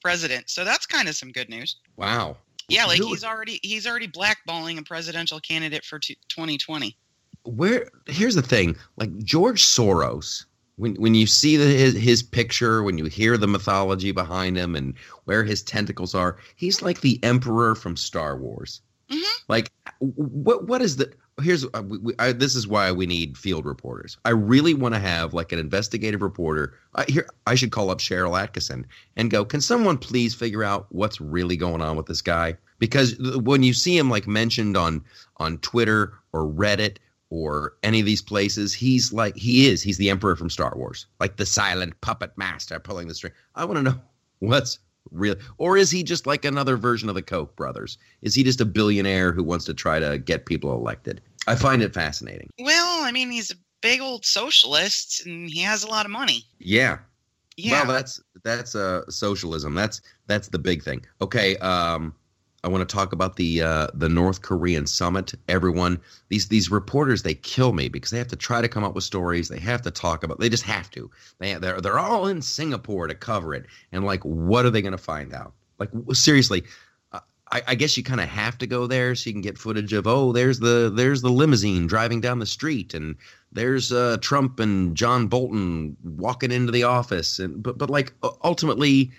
president. 0.00 0.48
So 0.50 0.64
that's 0.64 0.86
kind 0.86 1.08
of 1.08 1.14
some 1.16 1.32
good 1.32 1.48
news. 1.50 1.76
wow. 1.96 2.36
Yeah, 2.68 2.86
like 2.86 3.02
he's 3.02 3.24
already 3.24 3.58
he's 3.62 3.84
already 3.86 4.06
blackballing 4.06 4.78
a 4.78 4.82
presidential 4.84 5.40
candidate 5.40 5.84
for 5.84 5.98
2020. 5.98 6.96
where 7.44 7.90
here's 8.06 8.34
the 8.36 8.42
thing 8.42 8.76
like 8.96 9.16
george 9.24 9.62
soros 9.62 10.44
when 10.80 10.94
when 10.94 11.14
you 11.14 11.26
see 11.26 11.56
the, 11.56 11.64
his, 11.64 11.94
his 11.94 12.22
picture 12.22 12.82
when 12.82 12.96
you 12.96 13.04
hear 13.04 13.36
the 13.36 13.46
mythology 13.46 14.12
behind 14.12 14.56
him 14.56 14.74
and 14.74 14.94
where 15.24 15.44
his 15.44 15.62
tentacles 15.62 16.14
are 16.14 16.38
he's 16.56 16.80
like 16.82 17.00
the 17.02 17.22
emperor 17.22 17.74
from 17.74 17.96
star 17.96 18.36
wars. 18.36 18.80
Mhm. 19.10 19.40
like 19.48 19.70
what 19.98 20.68
what 20.68 20.80
is 20.80 20.96
the 20.96 21.12
here's 21.42 21.64
uh, 21.64 21.82
we, 21.84 21.98
we, 21.98 22.14
I, 22.18 22.32
this 22.32 22.54
is 22.54 22.68
why 22.68 22.92
we 22.92 23.06
need 23.06 23.36
field 23.36 23.66
reporters. 23.66 24.16
I 24.24 24.30
really 24.30 24.72
want 24.72 24.94
to 24.94 25.00
have 25.00 25.34
like 25.34 25.52
an 25.52 25.58
investigative 25.58 26.22
reporter. 26.22 26.74
I, 26.94 27.04
here 27.08 27.28
i 27.46 27.54
should 27.54 27.72
call 27.72 27.90
up 27.90 27.98
sharyl 27.98 28.38
attkisson 28.40 28.84
and 29.16 29.30
go 29.30 29.44
can 29.44 29.60
someone 29.60 29.98
please 29.98 30.34
figure 30.34 30.64
out 30.64 30.86
what's 30.90 31.20
really 31.20 31.56
going 31.56 31.82
on 31.82 31.96
with 31.96 32.06
this 32.06 32.22
guy? 32.22 32.56
Because 32.78 33.18
when 33.18 33.62
you 33.62 33.74
see 33.74 33.98
him 33.98 34.08
like 34.08 34.26
mentioned 34.26 34.76
on 34.76 35.04
on 35.36 35.58
twitter 35.58 36.14
or 36.32 36.46
reddit 36.46 36.96
or 37.30 37.74
any 37.82 38.00
of 38.00 38.06
these 38.06 38.22
places, 38.22 38.74
he's 38.74 39.12
like 39.12 39.36
he 39.36 39.68
is. 39.68 39.82
He's 39.82 39.98
the 39.98 40.10
emperor 40.10 40.36
from 40.36 40.50
Star 40.50 40.74
Wars, 40.76 41.06
like 41.18 41.36
the 41.36 41.46
silent 41.46 42.00
puppet 42.00 42.32
master 42.36 42.78
pulling 42.78 43.08
the 43.08 43.14
string. 43.14 43.32
I 43.54 43.64
want 43.64 43.78
to 43.78 43.82
know 43.82 44.00
what's 44.40 44.78
Real, 45.10 45.34
or 45.58 45.76
is 45.76 45.90
he 45.90 46.02
just 46.02 46.26
like 46.26 46.44
another 46.44 46.76
version 46.76 47.08
of 47.08 47.14
the 47.14 47.22
Koch 47.22 47.54
brothers? 47.56 47.98
Is 48.22 48.34
he 48.34 48.44
just 48.44 48.60
a 48.60 48.64
billionaire 48.64 49.32
who 49.32 49.42
wants 49.42 49.64
to 49.64 49.74
try 49.74 49.98
to 49.98 50.18
get 50.18 50.46
people 50.46 50.72
elected? 50.74 51.20
I 51.46 51.56
find 51.56 51.82
it 51.82 51.94
fascinating. 51.94 52.50
Well, 52.60 53.02
I 53.02 53.10
mean, 53.10 53.30
he's 53.30 53.50
a 53.50 53.54
big 53.80 54.00
old 54.00 54.24
socialist 54.24 55.26
and 55.26 55.48
he 55.48 55.60
has 55.62 55.82
a 55.82 55.88
lot 55.88 56.04
of 56.04 56.12
money. 56.12 56.44
Yeah. 56.58 56.98
Yeah. 57.56 57.82
Well, 57.82 57.92
that's 57.92 58.20
that's 58.44 58.74
uh, 58.74 59.02
socialism. 59.10 59.74
That's 59.74 60.00
that's 60.26 60.48
the 60.48 60.58
big 60.58 60.82
thing. 60.82 61.04
Okay. 61.20 61.56
Um, 61.56 62.14
I 62.62 62.68
want 62.68 62.86
to 62.86 62.94
talk 62.94 63.12
about 63.12 63.36
the 63.36 63.62
uh, 63.62 63.86
the 63.94 64.08
North 64.08 64.42
Korean 64.42 64.86
summit. 64.86 65.34
Everyone, 65.48 66.00
these 66.28 66.48
these 66.48 66.70
reporters, 66.70 67.22
they 67.22 67.34
kill 67.34 67.72
me 67.72 67.88
because 67.88 68.10
they 68.10 68.18
have 68.18 68.28
to 68.28 68.36
try 68.36 68.60
to 68.60 68.68
come 68.68 68.84
up 68.84 68.94
with 68.94 69.04
stories. 69.04 69.48
They 69.48 69.58
have 69.60 69.82
to 69.82 69.90
talk 69.90 70.22
about. 70.22 70.40
They 70.40 70.48
just 70.48 70.64
have 70.64 70.90
to. 70.90 71.10
They 71.38 71.54
they're 71.54 71.80
they're 71.80 71.98
all 71.98 72.26
in 72.26 72.42
Singapore 72.42 73.06
to 73.06 73.14
cover 73.14 73.54
it. 73.54 73.66
And 73.92 74.04
like, 74.04 74.22
what 74.24 74.66
are 74.66 74.70
they 74.70 74.82
going 74.82 74.92
to 74.92 74.98
find 74.98 75.32
out? 75.32 75.54
Like 75.78 75.90
seriously, 76.12 76.64
I, 77.52 77.62
I 77.68 77.74
guess 77.74 77.96
you 77.96 78.02
kind 78.02 78.20
of 78.20 78.28
have 78.28 78.58
to 78.58 78.66
go 78.66 78.86
there 78.86 79.14
so 79.14 79.28
you 79.28 79.34
can 79.34 79.42
get 79.42 79.58
footage 79.58 79.92
of. 79.92 80.06
Oh, 80.06 80.32
there's 80.32 80.60
the 80.60 80.90
there's 80.94 81.22
the 81.22 81.30
limousine 81.30 81.86
driving 81.86 82.20
down 82.20 82.38
the 82.38 82.46
street, 82.46 82.94
and 82.94 83.16
there's 83.52 83.92
uh, 83.92 84.18
Trump 84.20 84.60
and 84.60 84.96
John 84.96 85.26
Bolton 85.26 85.96
walking 86.04 86.52
into 86.52 86.72
the 86.72 86.84
office. 86.84 87.38
And 87.38 87.62
but 87.62 87.78
but 87.78 87.90
like 87.90 88.12
ultimately 88.44 89.10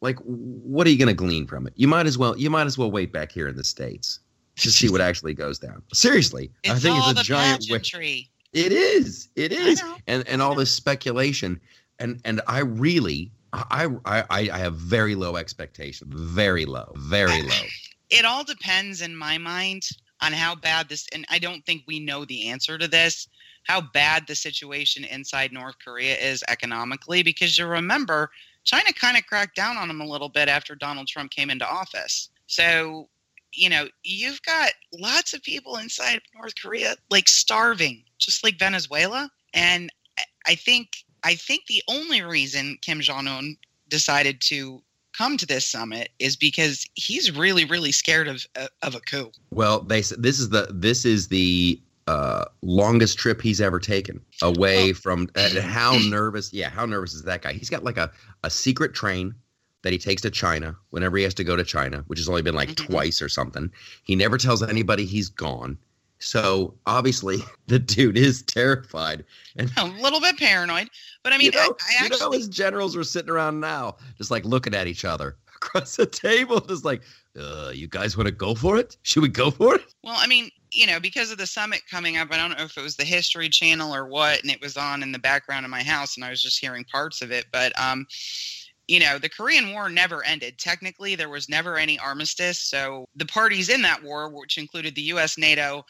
like 0.00 0.18
what 0.20 0.86
are 0.86 0.90
you 0.90 0.98
going 0.98 1.08
to 1.08 1.14
glean 1.14 1.46
from 1.46 1.66
it? 1.66 1.72
You 1.76 1.88
might 1.88 2.06
as 2.06 2.16
well 2.16 2.36
you 2.36 2.50
might 2.50 2.66
as 2.66 2.78
well 2.78 2.90
wait 2.90 3.12
back 3.12 3.32
here 3.32 3.48
in 3.48 3.56
the 3.56 3.64
states 3.64 4.20
to 4.56 4.70
see 4.70 4.88
what 4.88 5.00
actually 5.00 5.34
goes 5.34 5.58
down. 5.58 5.82
Seriously 5.92 6.50
it's 6.62 6.74
i 6.74 6.78
think 6.78 6.98
it's 6.98 7.10
a 7.10 7.14
the 7.14 7.22
giant 7.22 7.60
pageantry. 7.60 8.30
it 8.52 8.72
is 8.72 9.28
it 9.36 9.52
is. 9.52 9.82
and 10.06 10.26
and 10.28 10.42
all 10.42 10.54
this 10.54 10.72
speculation 10.72 11.60
and 11.98 12.20
and 12.24 12.40
i 12.46 12.60
really 12.60 13.32
I, 13.52 13.88
I 14.04 14.24
i 14.30 14.58
have 14.58 14.76
very 14.76 15.14
low 15.16 15.36
expectation 15.36 16.08
very 16.10 16.64
low 16.64 16.92
very 16.96 17.42
low. 17.42 17.64
It 18.10 18.24
all 18.24 18.42
depends 18.42 19.02
in 19.02 19.16
my 19.16 19.38
mind 19.38 19.84
on 20.20 20.32
how 20.32 20.54
bad 20.54 20.88
this 20.88 21.06
and 21.12 21.24
I 21.30 21.38
don't 21.38 21.64
think 21.64 21.82
we 21.86 22.00
know 22.00 22.24
the 22.24 22.48
answer 22.48 22.76
to 22.78 22.88
this 22.88 23.28
how 23.64 23.80
bad 23.80 24.26
the 24.26 24.34
situation 24.34 25.04
inside 25.04 25.52
North 25.52 25.76
Korea 25.84 26.16
is 26.16 26.42
economically 26.48 27.22
because 27.22 27.58
you 27.58 27.66
remember 27.66 28.30
China 28.64 28.92
kind 28.92 29.16
of 29.16 29.26
cracked 29.26 29.56
down 29.56 29.76
on 29.76 29.88
them 29.88 30.00
a 30.00 30.06
little 30.06 30.28
bit 30.28 30.48
after 30.48 30.74
Donald 30.74 31.08
Trump 31.08 31.30
came 31.30 31.50
into 31.50 31.66
office. 31.66 32.28
So, 32.46 33.08
you 33.52 33.68
know, 33.68 33.88
you've 34.02 34.42
got 34.42 34.70
lots 34.92 35.34
of 35.34 35.42
people 35.42 35.76
inside 35.76 36.16
of 36.16 36.22
North 36.34 36.54
Korea 36.60 36.94
like 37.10 37.28
starving, 37.28 38.04
just 38.18 38.44
like 38.44 38.58
Venezuela. 38.58 39.30
And 39.54 39.90
I- 40.46 40.54
think 40.54 41.04
I 41.22 41.34
think 41.34 41.66
the 41.66 41.82
only 41.88 42.22
reason 42.22 42.78
Kim 42.80 43.00
Jong 43.00 43.28
Un 43.28 43.56
decided 43.88 44.40
to 44.42 44.82
come 45.16 45.36
to 45.36 45.44
this 45.46 45.66
summit 45.66 46.10
is 46.18 46.34
because 46.36 46.86
he's 46.94 47.30
really, 47.30 47.64
really 47.64 47.92
scared 47.92 48.26
of 48.28 48.46
of 48.82 48.94
a 48.94 49.00
coup. 49.00 49.30
well 49.50 49.80
they 49.80 50.00
this 50.00 50.38
is 50.40 50.48
the 50.50 50.68
this 50.70 51.04
is 51.04 51.28
the 51.28 51.80
uh 52.06 52.44
longest 52.62 53.18
trip 53.18 53.40
he's 53.42 53.60
ever 53.60 53.78
taken 53.78 54.20
away 54.42 54.90
Oh. 54.90 54.94
from 54.94 55.28
and 55.34 55.58
how 55.58 55.98
nervous 56.08 56.52
yeah 56.52 56.68
how 56.70 56.86
nervous 56.86 57.14
is 57.14 57.22
that 57.24 57.42
guy 57.42 57.52
he's 57.52 57.70
got 57.70 57.84
like 57.84 57.98
a 57.98 58.10
a 58.44 58.50
secret 58.50 58.94
train 58.94 59.34
that 59.82 59.92
he 59.94 59.98
takes 59.98 60.20
to 60.22 60.30
China 60.30 60.76
whenever 60.90 61.16
he 61.16 61.22
has 61.22 61.32
to 61.32 61.42
go 61.42 61.56
to 61.56 61.64
China, 61.64 62.04
which 62.06 62.18
has 62.18 62.28
only 62.28 62.42
been 62.42 62.54
like 62.54 62.68
Mhm. 62.68 62.86
twice 62.86 63.22
or 63.22 63.30
something. 63.30 63.70
He 64.04 64.14
never 64.14 64.36
tells 64.36 64.62
anybody 64.62 65.06
he's 65.06 65.30
gone. 65.30 65.78
So 66.18 66.74
obviously 66.84 67.38
the 67.66 67.78
dude 67.78 68.18
is 68.18 68.42
terrified. 68.42 69.24
And 69.56 69.70
A 69.78 69.86
little 69.86 70.20
bit 70.20 70.36
paranoid, 70.36 70.90
but 71.22 71.32
I 71.32 71.38
mean, 71.38 71.46
you 71.46 71.52
know, 71.52 71.74
I, 71.80 72.02
I 72.02 72.04
you 72.04 72.10
know 72.18 72.30
his 72.30 72.46
generals 72.48 72.94
were 72.94 73.04
sitting 73.04 73.30
around 73.30 73.60
now, 73.60 73.96
just 74.18 74.30
like 74.30 74.44
looking 74.44 74.74
at 74.74 74.86
each 74.86 75.06
other 75.06 75.36
across 75.56 75.96
the 75.96 76.04
table, 76.04 76.60
just 76.60 76.84
like, 76.84 77.00
uh, 77.40 77.70
you 77.74 77.86
guys 77.88 78.18
want 78.18 78.26
to 78.26 78.32
go 78.34 78.54
for 78.54 78.76
it? 78.76 78.98
Should 79.02 79.22
we 79.22 79.30
go 79.30 79.50
for 79.50 79.76
it? 79.76 79.94
Well, 80.04 80.16
I 80.18 80.26
mean, 80.26 80.50
you 80.72 80.86
know, 80.86 81.00
because 81.00 81.30
of 81.30 81.38
the 81.38 81.46
summit 81.46 81.82
coming 81.90 82.16
up, 82.16 82.28
I 82.30 82.36
don't 82.36 82.56
know 82.56 82.64
if 82.64 82.76
it 82.76 82.82
was 82.82 82.96
the 82.96 83.04
History 83.04 83.48
Channel 83.48 83.94
or 83.94 84.06
what, 84.06 84.42
and 84.42 84.50
it 84.50 84.60
was 84.60 84.76
on 84.76 85.02
in 85.02 85.12
the 85.12 85.18
background 85.18 85.64
of 85.64 85.70
my 85.70 85.82
house, 85.82 86.16
and 86.16 86.24
I 86.24 86.30
was 86.30 86.42
just 86.42 86.60
hearing 86.60 86.84
parts 86.84 87.22
of 87.22 87.30
it. 87.32 87.46
But, 87.52 87.78
um, 87.80 88.06
you 88.88 89.00
know, 89.00 89.18
the 89.18 89.28
Korean 89.28 89.72
War 89.72 89.88
never 89.88 90.24
ended. 90.24 90.58
Technically, 90.58 91.14
there 91.14 91.28
was 91.28 91.48
never 91.48 91.76
any 91.76 91.98
armistice. 91.98 92.58
So 92.58 93.04
the 93.14 93.26
parties 93.26 93.68
in 93.68 93.82
that 93.82 94.02
war, 94.02 94.28
which 94.28 94.58
included 94.58 94.94
the 94.94 95.02
U.S., 95.02 95.38
NATO, 95.38 95.84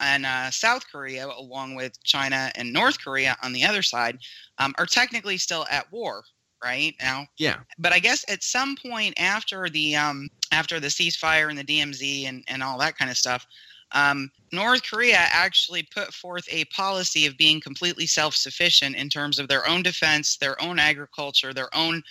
and 0.00 0.26
uh, 0.26 0.50
South 0.50 0.84
Korea, 0.90 1.26
along 1.26 1.74
with 1.74 2.02
China 2.04 2.50
and 2.54 2.72
North 2.72 2.98
Korea 3.02 3.36
on 3.42 3.52
the 3.52 3.64
other 3.64 3.82
side, 3.82 4.18
um, 4.58 4.74
are 4.78 4.86
technically 4.86 5.38
still 5.38 5.66
at 5.70 5.90
war 5.92 6.22
right 6.64 6.94
now 7.02 7.26
Yeah. 7.38 7.56
but 7.78 7.92
I 7.92 7.98
guess 7.98 8.24
at 8.30 8.42
some 8.42 8.76
point 8.76 9.14
after 9.20 9.68
the 9.68 9.94
um, 9.94 10.28
after 10.52 10.80
the 10.80 10.88
ceasefire 10.88 11.50
and 11.50 11.58
the 11.58 11.64
DMZ 11.64 12.26
and, 12.28 12.42
and 12.48 12.62
all 12.62 12.78
that 12.78 12.96
kind 12.96 13.10
of 13.10 13.16
stuff, 13.18 13.46
um, 13.92 14.30
North 14.52 14.82
Korea 14.88 15.18
actually 15.18 15.82
put 15.94 16.12
forth 16.12 16.46
a 16.50 16.64
policy 16.66 17.26
of 17.26 17.36
being 17.36 17.60
completely 17.60 18.06
self-sufficient 18.06 18.96
in 18.96 19.08
terms 19.08 19.38
of 19.38 19.48
their 19.48 19.66
own 19.68 19.82
defense, 19.82 20.36
their 20.36 20.60
own 20.62 20.78
agriculture, 20.78 21.52
their 21.52 21.74
own 21.74 22.02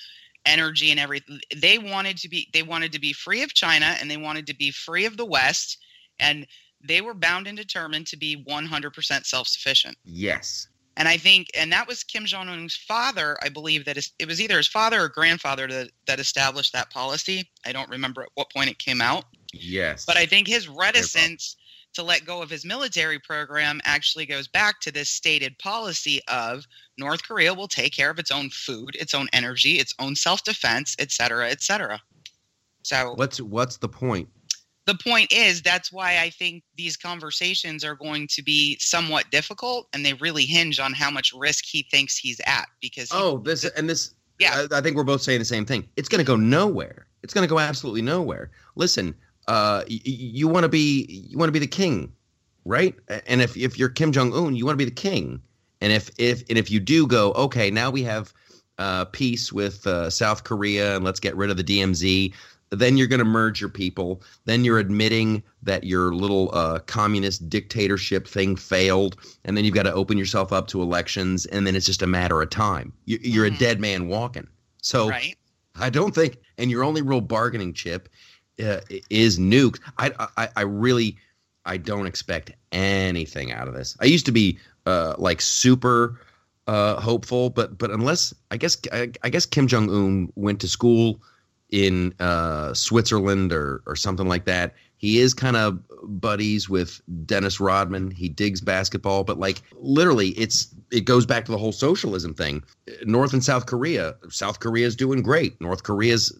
energy 0.45 0.91
and 0.91 0.99
everything. 0.99 1.39
They 1.55 1.77
wanted 1.77 2.17
to 2.17 2.29
be 2.29 2.49
they 2.53 2.63
wanted 2.63 2.91
to 2.93 2.99
be 2.99 3.13
free 3.13 3.43
of 3.43 3.53
China 3.53 3.95
and 3.99 4.09
they 4.09 4.17
wanted 4.17 4.47
to 4.47 4.55
be 4.55 4.71
free 4.71 5.05
of 5.05 5.17
the 5.17 5.25
West, 5.25 5.77
and 6.19 6.47
they 6.83 7.01
were 7.01 7.13
bound 7.13 7.47
and 7.47 7.57
determined 7.57 8.07
to 8.07 8.17
be 8.17 8.43
100% 8.47 9.25
self-sufficient. 9.25 9.97
Yes. 10.05 10.67
And 10.97 11.07
I 11.09 11.17
think, 11.17 11.47
and 11.57 11.71
that 11.73 11.87
was 11.87 12.03
Kim 12.03 12.25
Jong 12.25 12.47
Un's 12.47 12.75
father, 12.75 13.37
I 13.43 13.49
believe 13.49 13.83
that 13.85 13.97
it 13.97 14.27
was 14.27 14.39
either 14.39 14.57
his 14.57 14.67
father 14.67 15.01
or 15.01 15.09
grandfather 15.09 15.67
that, 15.67 15.89
that 16.07 16.19
established 16.19 16.71
that 16.73 16.89
policy. 16.89 17.49
I 17.65 17.73
don't 17.73 17.89
remember 17.89 18.21
at 18.23 18.29
what 18.35 18.51
point 18.51 18.69
it 18.69 18.79
came 18.79 19.01
out, 19.01 19.25
Yes. 19.51 20.05
but 20.05 20.15
I 20.15 20.25
think 20.25 20.47
his 20.47 20.69
reticence 20.69 21.57
to 21.95 22.03
let 22.03 22.25
go 22.25 22.41
of 22.41 22.49
his 22.49 22.63
military 22.65 23.19
program 23.19 23.81
actually 23.83 24.25
goes 24.25 24.47
back 24.47 24.79
to 24.81 24.91
this 24.91 25.09
stated 25.09 25.57
policy 25.59 26.21
of 26.27 26.65
North 26.97 27.23
Korea 27.23 27.53
will 27.53 27.67
take 27.67 27.93
care 27.93 28.09
of 28.09 28.19
its 28.19 28.31
own 28.31 28.49
food, 28.49 28.95
its 28.95 29.13
own 29.13 29.27
energy, 29.33 29.79
its 29.79 29.93
own 29.99 30.15
self-defense, 30.15 30.95
et 30.99 31.11
cetera, 31.11 31.49
et 31.49 31.61
cetera. 31.61 31.99
So 32.83 33.13
what's 33.15 33.41
what's 33.41 33.77
the 33.77 33.89
point? 33.89 34.29
the 34.85 34.95
point 35.03 35.31
is 35.31 35.61
that's 35.63 35.91
why 35.91 36.19
I 36.19 36.29
think 36.29 36.63
these 36.77 36.95
conversations 36.95 37.83
are 37.83 37.95
going 37.95 38.27
to 38.27 38.43
be 38.43 38.77
somewhat 38.79 39.29
difficult, 39.31 39.87
and 39.93 40.05
they 40.05 40.13
really 40.13 40.45
hinge 40.45 40.79
on 40.79 40.93
how 40.93 41.09
much 41.09 41.33
risk 41.33 41.65
he 41.65 41.87
thinks 41.89 42.17
he's 42.17 42.39
at. 42.45 42.67
Because 42.81 43.11
he- 43.11 43.17
Oh, 43.17 43.39
this 43.39 43.65
and 43.65 43.89
this. 43.89 44.13
Yeah. 44.37 44.65
I, 44.71 44.77
I 44.77 44.81
think 44.81 44.95
we're 44.95 45.03
both 45.03 45.21
saying 45.21 45.39
the 45.39 45.45
same 45.45 45.65
thing. 45.65 45.87
It's 45.95 46.09
going 46.09 46.19
to 46.19 46.25
go 46.25 46.35
nowhere. 46.35 47.07
It's 47.23 47.33
going 47.33 47.47
to 47.47 47.49
go 47.49 47.57
absolutely 47.57 48.03
nowhere. 48.03 48.51
Listen, 48.75 49.15
uh, 49.47 49.83
y- 49.89 49.99
you 50.03 50.47
want 50.47 50.63
to 50.63 50.69
be 50.69 51.05
you 51.29 51.37
want 51.37 51.47
to 51.49 51.53
be 51.53 51.59
the 51.59 51.67
king, 51.67 52.11
right? 52.65 52.95
And 53.27 53.41
if 53.41 53.55
if 53.57 53.77
you're 53.77 53.89
Kim 53.89 54.11
Jong 54.11 54.33
Un, 54.33 54.55
you 54.55 54.65
want 54.65 54.73
to 54.73 54.83
be 54.83 54.89
the 54.89 54.91
king. 54.95 55.41
And 55.81 55.91
if 55.93 56.09
if 56.17 56.43
and 56.49 56.57
if 56.57 56.71
you 56.71 56.79
do 56.79 57.05
go, 57.07 57.31
okay, 57.33 57.69
now 57.69 57.89
we 57.89 58.03
have 58.03 58.33
uh, 58.77 59.05
peace 59.05 59.53
with 59.53 59.85
uh, 59.87 60.09
South 60.09 60.43
Korea, 60.43 60.95
and 60.95 61.05
let's 61.05 61.19
get 61.19 61.35
rid 61.35 61.49
of 61.49 61.57
the 61.57 61.63
DMZ. 61.63 62.33
Then 62.71 62.97
you're 62.97 63.07
going 63.07 63.19
to 63.19 63.25
merge 63.25 63.61
your 63.61 63.69
people. 63.69 64.21
Then 64.45 64.65
you're 64.65 64.79
admitting 64.79 65.43
that 65.63 65.83
your 65.83 66.13
little 66.13 66.49
uh, 66.53 66.79
communist 66.79 67.47
dictatorship 67.47 68.27
thing 68.27 68.55
failed, 68.55 69.17
and 69.45 69.55
then 69.55 69.63
you've 69.63 69.75
got 69.75 69.83
to 69.83 69.93
open 69.93 70.17
yourself 70.17 70.51
up 70.51 70.67
to 70.69 70.81
elections, 70.81 71.45
and 71.45 71.65
then 71.65 71.75
it's 71.75 71.85
just 71.85 72.01
a 72.01 72.07
matter 72.07 72.41
of 72.41 72.49
time. 72.49 72.91
You, 73.05 73.19
you're 73.21 73.45
Mhm. 73.49 73.55
a 73.55 73.59
dead 73.59 73.79
man 73.79 74.07
walking. 74.07 74.47
So 74.81 75.09
right? 75.09 75.35
I 75.75 75.89
don't 75.89 76.13
think, 76.15 76.37
and 76.57 76.71
your 76.71 76.83
only 76.83 77.01
real 77.01 77.21
bargaining 77.21 77.71
chip 77.73 78.09
uh, 78.63 78.81
is 79.09 79.39
nukes. 79.39 79.79
I, 79.97 80.11
I, 80.37 80.49
I 80.55 80.61
really, 80.61 81.17
I 81.65 81.77
don't 81.77 82.07
expect 82.07 82.51
anything 82.71 83.51
out 83.51 83.67
of 83.67 83.73
this. 83.73 83.97
I 84.01 84.05
used 84.05 84.25
to 84.27 84.31
be 84.31 84.59
uh, 84.85 85.15
like 85.17 85.41
super 85.41 86.19
uh, 86.67 86.99
hopeful, 86.99 87.49
but 87.49 87.77
but 87.77 87.91
unless 87.91 88.33
I 88.51 88.57
guess 88.57 88.77
I, 88.91 89.11
I 89.23 89.29
guess 89.29 89.45
Kim 89.45 89.67
Jong 89.67 89.89
Un 89.89 90.31
went 90.35 90.59
to 90.61 90.67
school 90.67 91.21
in 91.69 92.13
uh, 92.19 92.73
Switzerland 92.73 93.51
or 93.51 93.81
or 93.85 93.95
something 93.95 94.27
like 94.27 94.45
that. 94.45 94.75
He 94.97 95.19
is 95.19 95.33
kind 95.33 95.57
of 95.57 95.79
buddies 96.03 96.69
with 96.69 97.01
Dennis 97.25 97.59
Rodman. 97.59 98.11
He 98.11 98.29
digs 98.29 98.61
basketball, 98.61 99.23
but 99.23 99.37
like 99.37 99.61
literally, 99.73 100.29
it's 100.29 100.73
it 100.91 101.01
goes 101.01 101.25
back 101.25 101.45
to 101.45 101.51
the 101.51 101.57
whole 101.57 101.73
socialism 101.73 102.33
thing. 102.33 102.63
North 103.03 103.33
and 103.33 103.43
South 103.43 103.65
Korea. 103.65 104.15
South 104.29 104.59
Korea 104.59 104.87
is 104.87 104.95
doing 104.95 105.21
great. 105.21 105.59
North 105.59 105.83
Korea's 105.83 106.31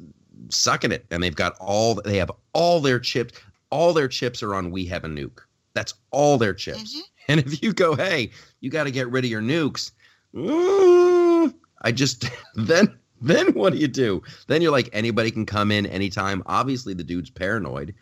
sucking 0.50 0.92
it, 0.92 1.06
and 1.12 1.22
they've 1.22 1.36
got 1.36 1.56
all 1.60 1.96
they 1.96 2.18
have 2.18 2.32
all 2.54 2.80
their 2.80 3.00
chips. 3.00 3.40
All 3.70 3.94
their 3.94 4.08
chips 4.08 4.42
are 4.44 4.56
on 4.56 4.72
we 4.72 4.86
have 4.86 5.04
a 5.04 5.08
nuke. 5.08 5.40
That's 5.74 5.94
all 6.12 6.38
their 6.38 6.54
chips. 6.54 6.96
Mhm. 6.96 7.02
And 7.28 7.40
if 7.40 7.64
you 7.64 7.74
go, 7.74 7.96
hey, 7.96 8.30
you 8.62 8.70
got 8.70 8.84
to 8.84 8.92
get 8.92 9.10
rid 9.10 9.26
of 9.26 9.32
your 9.32 9.42
nukes. 9.42 9.92
mm, 10.34 11.54
I 11.82 11.92
just 11.92 12.26
then 12.56 12.98
then 13.22 13.54
what 13.54 13.74
do 13.74 13.80
you 13.80 13.88
do? 13.88 14.22
Then 14.48 14.62
you're 14.62 14.72
like 14.72 14.90
anybody 14.94 15.32
can 15.32 15.46
come 15.46 15.72
in 15.72 15.86
anytime. 15.86 16.44
Obviously, 16.46 16.94
the 16.94 17.04
dude's 17.04 17.30
paranoid. 17.30 17.94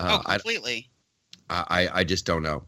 Uh, 0.00 0.18
oh, 0.20 0.30
completely. 0.30 0.88
I, 1.50 1.64
I 1.68 2.00
I 2.00 2.04
just 2.04 2.26
don't 2.26 2.42
know 2.42 2.62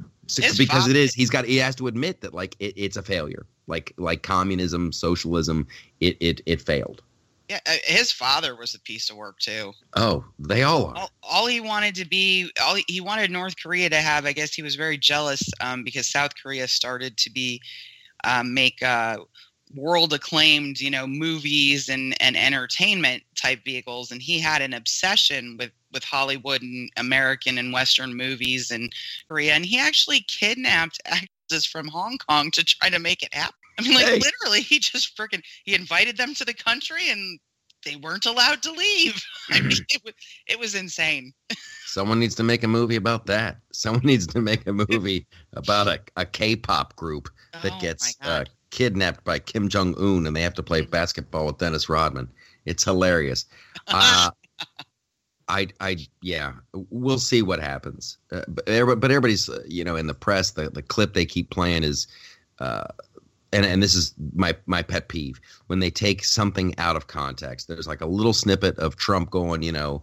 because 0.58 0.88
it 0.88 0.96
is. 0.96 1.14
He's 1.14 1.30
got. 1.30 1.44
He 1.44 1.56
has 1.56 1.74
to 1.76 1.86
admit 1.86 2.20
that 2.20 2.34
like 2.34 2.56
it, 2.58 2.74
it's 2.76 2.96
a 2.96 3.02
failure. 3.02 3.46
Like 3.66 3.92
like 3.96 4.22
communism, 4.22 4.92
socialism, 4.92 5.66
it 6.00 6.16
it 6.20 6.40
it 6.46 6.60
failed. 6.60 7.02
Yeah, 7.48 7.60
uh, 7.66 7.76
his 7.84 8.10
father 8.10 8.56
was 8.56 8.74
a 8.74 8.80
piece 8.80 9.08
of 9.08 9.16
work 9.16 9.38
too. 9.38 9.72
Oh, 9.94 10.24
they 10.38 10.62
all 10.62 10.86
are. 10.86 10.96
All, 10.96 11.10
all 11.22 11.46
he 11.46 11.60
wanted 11.60 11.94
to 11.96 12.04
be, 12.04 12.50
all 12.60 12.74
he, 12.74 12.84
he 12.88 13.00
wanted 13.00 13.30
North 13.30 13.54
Korea 13.60 13.88
to 13.90 13.96
have. 13.96 14.26
I 14.26 14.32
guess 14.32 14.52
he 14.52 14.62
was 14.62 14.74
very 14.74 14.98
jealous 14.98 15.42
um, 15.60 15.84
because 15.84 16.08
South 16.08 16.32
Korea 16.40 16.66
started 16.66 17.16
to 17.18 17.30
be 17.30 17.60
um, 18.24 18.52
make 18.52 18.82
uh, 18.82 19.18
world 19.74 20.12
acclaimed, 20.12 20.80
you 20.80 20.90
know, 20.90 21.06
movies 21.06 21.88
and 21.88 22.20
and 22.20 22.36
entertainment 22.36 23.22
type 23.36 23.64
vehicles, 23.64 24.10
and 24.10 24.22
he 24.22 24.38
had 24.38 24.62
an 24.62 24.74
obsession 24.74 25.56
with 25.56 25.70
with 25.92 26.02
Hollywood 26.04 26.62
and 26.62 26.90
American 26.96 27.58
and 27.58 27.72
Western 27.72 28.14
movies 28.14 28.70
and 28.70 28.92
Korea, 29.28 29.54
and 29.54 29.64
he 29.64 29.78
actually 29.78 30.20
kidnapped 30.28 31.00
actors 31.06 31.64
from 31.64 31.88
Hong 31.88 32.18
Kong 32.28 32.50
to 32.52 32.64
try 32.64 32.88
to 32.88 32.98
make 32.98 33.22
it 33.22 33.32
happen. 33.32 33.54
I 33.78 33.82
mean, 33.82 33.94
like 33.94 34.06
Hey. 34.06 34.18
literally, 34.18 34.60
he 34.60 34.78
just 34.78 35.16
freaking 35.16 35.42
he 35.64 35.74
invited 35.74 36.16
them 36.16 36.34
to 36.34 36.44
the 36.44 36.54
country, 36.54 37.10
and 37.10 37.38
they 37.84 37.96
weren't 37.96 38.26
allowed 38.26 38.62
to 38.62 38.72
leave. 38.72 39.22
I 39.50 39.60
mean, 39.60 39.78
it 39.88 40.02
was 40.04 40.14
it 40.46 40.58
was 40.58 40.74
insane. 40.74 41.32
Someone 41.84 42.18
needs 42.18 42.34
to 42.36 42.42
make 42.42 42.64
a 42.64 42.68
movie 42.68 42.96
about 42.96 43.26
that. 43.26 43.58
Someone 43.72 44.02
needs 44.04 44.26
to 44.28 44.40
make 44.40 44.66
a 44.66 44.72
movie 44.72 45.26
about 45.52 45.86
a, 45.88 46.00
a 46.16 46.26
K-pop 46.26 46.96
group 46.96 47.28
that 47.60 47.70
Oh, 47.72 47.78
gets 47.78 48.18
uh, 48.24 48.44
kidnapped 48.70 49.24
by 49.24 49.38
Kim 49.38 49.68
Jong 49.68 49.94
Un 49.98 50.26
and 50.26 50.34
they 50.36 50.42
have 50.42 50.54
to 50.54 50.62
play 50.62 50.82
Mhm. 50.82 50.90
basketball 50.90 51.46
with 51.46 51.58
Dennis 51.58 51.88
Rodman. 51.88 52.28
It's 52.64 52.84
hilarious. 52.84 53.46
Uh, 53.92 54.30
I, 55.48 55.68
I, 55.80 55.96
yeah, 56.22 56.54
we'll 56.90 57.18
see 57.20 57.40
what 57.42 57.60
happens. 57.60 58.18
Uh, 58.32 58.42
but, 58.48 58.66
but 58.66 59.10
everybody's, 59.10 59.48
uh, 59.48 59.62
you 59.68 59.84
know, 59.84 59.94
in 59.96 60.08
the 60.08 60.14
press, 60.14 60.50
the, 60.50 60.70
the 60.70 60.82
clip 60.82 61.14
they 61.14 61.24
keep 61.24 61.50
playing 61.50 61.84
is, 61.84 62.08
uh, 62.58 62.84
and 63.56 63.64
and 63.64 63.82
this 63.82 63.94
is 63.94 64.14
my 64.34 64.54
my 64.66 64.82
pet 64.82 65.08
peeve 65.08 65.40
when 65.66 65.78
they 65.78 65.90
take 65.90 66.24
something 66.24 66.74
out 66.78 66.94
of 66.96 67.06
context. 67.06 67.68
There's 67.68 67.86
like 67.86 68.02
a 68.02 68.06
little 68.06 68.34
snippet 68.34 68.78
of 68.78 68.96
Trump 68.96 69.30
going, 69.30 69.62
you 69.62 69.72
know, 69.72 70.02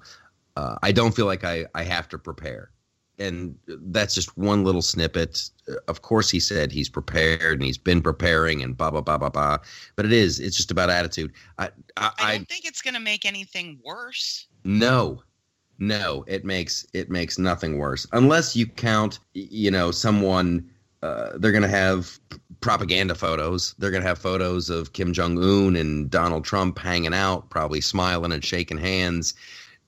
uh, 0.57 0.75
I 0.81 0.91
don't 0.91 1.15
feel 1.15 1.27
like 1.27 1.43
I 1.43 1.65
I 1.75 1.83
have 1.83 2.09
to 2.09 2.17
prepare, 2.17 2.71
and 3.19 3.55
that's 3.67 4.15
just 4.15 4.35
one 4.37 4.63
little 4.63 4.81
snippet. 4.81 5.49
Of 5.87 6.01
course, 6.01 6.31
he 6.31 6.39
said 6.39 6.71
he's 6.71 6.89
prepared 6.89 7.59
and 7.59 7.63
he's 7.63 7.77
been 7.77 8.01
preparing 8.01 8.63
and 8.63 8.75
blah 8.75 8.89
blah 8.89 9.01
blah 9.01 9.19
blah 9.19 9.29
blah. 9.29 9.59
But 9.95 10.05
it 10.05 10.13
is 10.13 10.39
it's 10.39 10.57
just 10.57 10.71
about 10.71 10.89
attitude. 10.89 11.31
I 11.59 11.65
I, 11.65 11.69
I 11.97 12.11
I 12.17 12.37
don't 12.37 12.49
think 12.49 12.65
it's 12.65 12.81
going 12.81 12.95
to 12.95 12.99
make 12.99 13.25
anything 13.25 13.79
worse. 13.85 14.47
no, 14.63 15.21
no, 15.77 16.25
it 16.27 16.43
makes 16.43 16.87
it 16.93 17.11
makes 17.11 17.37
nothing 17.37 17.77
worse 17.77 18.07
unless 18.13 18.55
you 18.55 18.65
count. 18.65 19.19
You 19.33 19.69
know, 19.69 19.91
someone 19.91 20.69
uh, 21.03 21.37
they're 21.37 21.51
going 21.51 21.63
to 21.63 21.67
have 21.67 22.17
propaganda 22.61 23.13
photos. 23.13 23.75
They're 23.77 23.91
going 23.91 24.03
to 24.03 24.07
have 24.07 24.19
photos 24.19 24.69
of 24.69 24.93
Kim 24.93 25.11
Jong 25.11 25.37
Un 25.37 25.75
and 25.75 26.09
Donald 26.09 26.45
Trump 26.45 26.79
hanging 26.79 27.13
out, 27.13 27.49
probably 27.49 27.81
smiling 27.81 28.31
and 28.31 28.43
shaking 28.43 28.77
hands. 28.77 29.33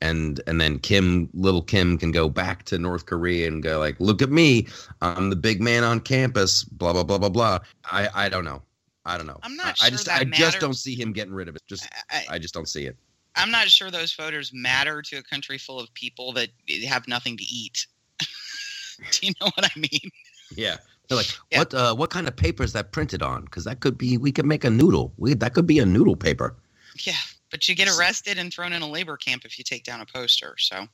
And 0.01 0.41
and 0.45 0.59
then 0.59 0.79
Kim, 0.79 1.29
little 1.33 1.61
Kim, 1.61 1.97
can 1.97 2.11
go 2.11 2.27
back 2.27 2.63
to 2.63 2.77
North 2.77 3.05
Korea 3.05 3.47
and 3.47 3.63
go 3.63 3.79
like, 3.79 3.97
"Look 4.01 4.21
at 4.21 4.29
me, 4.29 4.67
I'm 5.01 5.29
the 5.29 5.37
big 5.37 5.61
man 5.61 5.85
on 5.85 6.01
campus." 6.01 6.65
Blah 6.65 6.91
blah 6.91 7.05
blah 7.05 7.17
blah 7.17 7.29
blah. 7.29 7.59
I 7.85 8.09
I 8.13 8.27
don't 8.27 8.43
know. 8.43 8.61
I 9.05 9.15
don't 9.15 9.25
know. 9.25 9.39
I'm 9.41 9.55
not 9.55 9.77
I, 9.81 9.87
I 9.87 9.89
just 9.89 10.09
I 10.09 10.25
just 10.25 10.59
don't 10.59 10.73
see 10.73 10.95
him 10.95 11.13
getting 11.13 11.33
rid 11.33 11.47
of 11.47 11.55
it. 11.55 11.61
Just 11.65 11.87
I, 12.11 12.25
I 12.31 12.39
just 12.39 12.53
don't 12.53 12.67
see 12.67 12.87
it. 12.87 12.97
I'm 13.37 13.51
not 13.51 13.69
sure 13.69 13.89
those 13.89 14.11
photos 14.11 14.51
matter 14.53 15.01
to 15.01 15.15
a 15.15 15.23
country 15.23 15.57
full 15.57 15.79
of 15.79 15.93
people 15.93 16.33
that 16.33 16.49
have 16.85 17.07
nothing 17.07 17.37
to 17.37 17.43
eat. 17.43 17.87
Do 18.19 19.27
you 19.27 19.33
know 19.39 19.49
what 19.55 19.65
I 19.65 19.79
mean? 19.79 20.11
Yeah. 20.55 20.77
They're 21.07 21.17
like, 21.17 21.27
Yeah. 21.51 21.59
what 21.59 21.73
uh, 21.73 21.95
what 21.95 22.09
kind 22.09 22.27
of 22.27 22.35
paper 22.35 22.63
is 22.63 22.73
that 22.73 22.91
printed 22.91 23.21
on? 23.21 23.45
Because 23.45 23.63
that 23.65 23.79
could 23.79 23.97
be 23.97 24.17
we 24.17 24.31
could 24.31 24.45
make 24.45 24.63
a 24.63 24.69
noodle. 24.69 25.13
We 25.17 25.33
that 25.35 25.53
could 25.53 25.67
be 25.67 25.79
a 25.79 25.85
noodle 25.85 26.15
paper. 26.15 26.55
Yeah, 27.05 27.13
but 27.51 27.67
you 27.67 27.75
get 27.75 27.89
arrested 27.97 28.37
and 28.37 28.53
thrown 28.53 28.73
in 28.73 28.81
a 28.81 28.87
labor 28.89 29.17
camp 29.17 29.43
if 29.45 29.57
you 29.57 29.63
take 29.63 29.83
down 29.83 30.01
a 30.01 30.05
poster. 30.05 30.55
So 30.57 30.87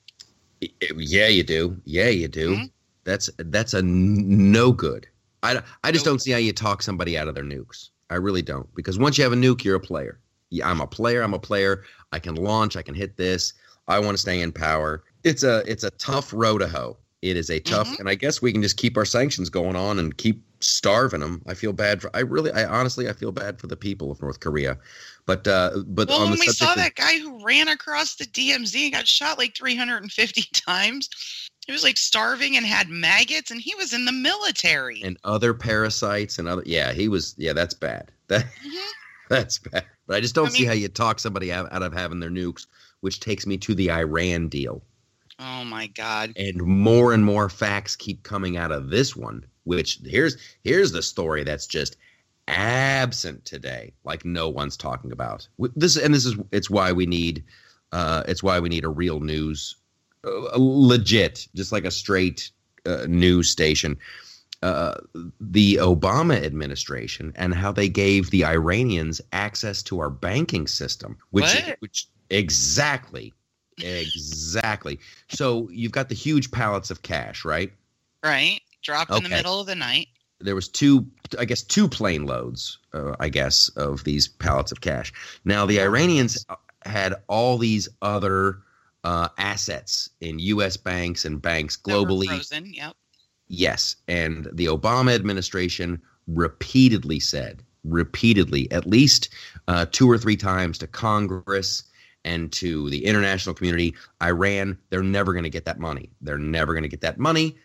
Yeah, 0.97 1.28
you 1.28 1.43
do. 1.43 1.80
Yeah, 1.86 2.10
you 2.10 2.28
do. 2.28 2.56
Mhm. 2.56 2.71
That's 3.04 3.30
that's 3.38 3.74
a 3.74 3.80
n- 3.80 4.52
no 4.52 4.71
good. 4.71 5.08
I, 5.43 5.62
I 5.84 5.91
just 5.91 6.06
No 6.06 6.12
don't 6.12 6.19
see 6.19 6.32
how 6.32 6.38
you 6.38 6.54
talk 6.54 6.84
somebody 6.84 7.17
out 7.17 7.28
of 7.28 7.34
their 7.36 7.43
nukes. 7.43 7.89
I 8.12 8.15
really 8.15 8.43
don't. 8.43 8.74
Because 8.76 9.00
once 9.00 9.17
you 9.17 9.24
have 9.24 9.34
a 9.34 9.38
nuke, 9.38 9.63
you're 9.63 9.76
a 9.76 9.80
player. 9.80 10.19
Yeah, 10.52 10.69
I'm 10.69 10.82
a 10.82 10.88
player. 10.88 11.24
I'm 11.24 11.34
a 11.34 11.39
player. 11.39 11.84
I 12.12 12.19
can 12.19 12.36
launch. 12.36 12.76
I 12.76 12.82
can 12.84 12.93
hit 12.93 13.17
this. 13.17 13.54
I 13.88 13.97
want 14.00 14.15
to 14.15 14.21
stay 14.21 14.41
in 14.41 14.52
power. 14.52 15.04
It's 15.24 15.43
a 15.43 15.63
it's 15.65 15.84
a 15.84 15.89
tough 15.91 16.32
row 16.34 16.58
to 16.58 16.67
hoe. 16.67 16.97
It 17.22 17.38
is 17.38 17.52
a 17.52 17.60
tough, 17.60 17.88
Mhm. 17.88 18.00
and 18.00 18.10
I 18.10 18.16
guess 18.16 18.42
we 18.42 18.52
can 18.52 18.64
just 18.64 18.78
keep 18.78 18.98
our 18.98 19.06
sanctions 19.06 19.50
going 19.50 19.76
on 19.76 20.00
and 20.00 20.18
keep 20.18 20.42
starving 20.60 21.20
them. 21.20 21.44
I 21.46 21.54
feel 21.54 21.72
bad 21.72 22.02
for. 22.02 22.10
I 22.16 22.22
really, 22.22 22.52
I 22.52 22.66
honestly, 22.66 23.08
I 23.08 23.14
feel 23.14 23.32
bad 23.32 23.60
for 23.60 23.68
the 23.68 23.78
people 23.78 24.12
of 24.12 24.20
North 24.24 24.40
Korea. 24.40 24.78
But 25.28 25.48
uh, 25.48 25.84
but 25.86 26.08
well, 26.10 26.22
on 26.22 26.30
when 26.32 26.40
the 26.40 26.46
we 26.48 26.52
saw 26.52 26.72
of- 26.72 26.78
that 26.78 26.96
guy 26.96 27.20
who 27.20 27.44
ran 27.46 27.68
across 27.68 28.16
the 28.16 28.26
DMZ 28.26 28.86
and 28.86 28.94
got 28.94 29.08
shot 29.08 29.38
like 29.38 29.56
350 29.56 30.42
times, 30.54 31.10
he 31.68 31.72
was 31.72 31.84
like 31.84 31.98
starving 31.98 32.58
and 32.58 32.66
had 32.66 32.90
maggots, 32.90 33.52
and 33.52 33.62
he 33.62 33.76
was 33.76 33.94
in 33.94 34.06
the 34.06 34.12
military. 34.12 35.02
and 35.04 35.18
other 35.24 35.54
parasites 35.54 36.40
and 36.40 36.48
other 36.48 36.64
yeah 36.66 36.92
he 36.92 37.08
was 37.08 37.36
yeah 37.38 37.54
that's 37.54 37.76
bad 37.76 38.12
that 38.30 38.46
Mhm. 38.66 38.80
that's 39.30 39.60
bad 39.60 39.86
but 40.08 40.16
i 40.18 40.20
just 40.20 40.34
don't 40.34 40.48
I 40.48 40.50
see 40.50 40.60
mean- 40.62 40.68
how 40.70 40.74
you 40.74 40.88
talk 40.88 41.20
somebody 41.20 41.52
out, 41.54 41.72
out 41.72 41.84
of 41.84 41.94
having 41.94 42.20
their 42.20 42.32
nukes 42.32 42.66
which 43.02 43.20
takes 43.20 43.46
me 43.46 43.58
to 43.60 43.76
the 43.76 43.92
iran 43.92 44.48
deal 44.48 44.82
Oh 45.41 45.63
my 45.65 45.88
God! 45.88 46.34
and 46.36 46.62
more 46.62 47.13
and 47.13 47.25
more 47.25 47.49
facts 47.49 47.95
keep 47.95 48.23
coming 48.23 48.58
out 48.58 48.71
of 48.71 48.89
this 48.89 49.15
one 49.15 49.45
which 49.63 49.99
here's 50.06 50.38
here's 50.63 50.91
the 50.91 51.01
story 51.01 51.43
that's 51.43 51.67
just 51.67 51.97
absent 52.47 53.45
today 53.45 53.93
like 54.04 54.25
no 54.25 54.49
one's 54.49 54.75
talking 54.75 55.12
about 55.12 55.47
this 55.75 55.95
and 55.97 56.13
this 56.13 56.25
is 56.25 56.36
it's 56.51 56.69
why 56.69 56.91
we 56.91 57.06
need 57.06 57.43
uh 57.91 58.23
it's 58.27 58.43
why 58.43 58.60
we 58.60 58.67
need 58.69 58.84
a 58.84 58.89
real 58.89 59.19
news 59.19 59.75
uh, 60.25 60.58
legit 60.58 61.47
just 61.56 61.71
like 61.71 61.86
a 61.86 61.91
straight 61.91 62.49
uh, 62.86 63.06
news 63.08 63.49
station 63.49 63.97
uh, 64.63 64.95
the 65.39 65.75
Obama 65.77 66.43
administration 66.43 67.34
and 67.36 67.56
how 67.56 67.71
they 67.71 67.89
gave 67.89 68.30
the 68.30 68.45
Iranians 68.45 69.19
access 69.32 69.82
to 69.82 69.99
our 69.99 70.10
banking 70.12 70.67
system, 70.67 71.17
which 71.32 71.45
What? 71.45 71.77
which 71.80 72.08
exactly, 72.30 73.34
exactly. 73.78 75.00
So 75.30 75.70
you've 75.72 75.92
got 75.92 76.10
the 76.10 76.16
huge 76.16 76.52
pallets 76.52 76.92
of 76.92 77.02
cash, 77.02 77.46
right? 77.46 77.72
Right, 78.24 78.62
dropped 78.82 79.12
in 79.12 79.24
the 79.24 79.30
middle 79.30 79.60
of 79.60 79.68
the 79.68 79.76
night. 79.76 80.08
There 80.40 80.56
was 80.56 80.68
two, 80.68 81.06
I 81.38 81.46
guess, 81.46 81.62
two 81.62 81.88
plane 81.88 82.26
loads, 82.26 82.80
uh, 82.94 83.16
I 83.20 83.30
guess, 83.30 83.70
of 83.70 84.04
these 84.04 84.28
pallets 84.28 84.72
of 84.72 84.82
cash. 84.82 85.14
Now 85.46 85.66
the 85.66 85.80
Iranians 85.80 86.46
had 86.84 87.16
all 87.28 87.58
these 87.58 87.88
other 88.02 88.60
uh, 89.04 89.30
assets 89.38 90.10
in 90.20 90.40
U.S. 90.40 90.78
banks 90.78 91.26
and 91.26 91.42
banks 91.42 91.78
globally. 91.78 92.28
frozen. 92.28 92.74
Yep. 92.74 92.96
Yes. 93.48 93.96
And 94.08 94.48
the 94.54 94.66
Obama 94.66 95.14
administration 95.14 96.02
repeatedly 96.28 97.20
said, 97.20 97.64
repeatedly, 97.84 98.72
at 98.72 98.88
least 98.88 99.30
uh, 99.68 99.86
two 99.92 100.10
or 100.10 100.18
three 100.18 100.38
times 100.38 100.78
to 100.80 100.88
Congress 100.88 101.84
and 102.24 102.52
to 102.54 102.90
the 102.90 103.06
international 103.06 103.56
community, 103.56 103.96
Iran, 104.22 104.78
they're 104.90 105.04
never 105.04 105.34
going 105.34 105.44
to 105.44 105.50
get 105.50 105.66
that 105.66 105.80
money. 105.80 106.10
They're 106.22 106.38
never 106.38 106.74
going 106.74 106.84
to 106.84 106.90
get 106.90 107.02
that 107.02 107.18
money. 107.18 107.56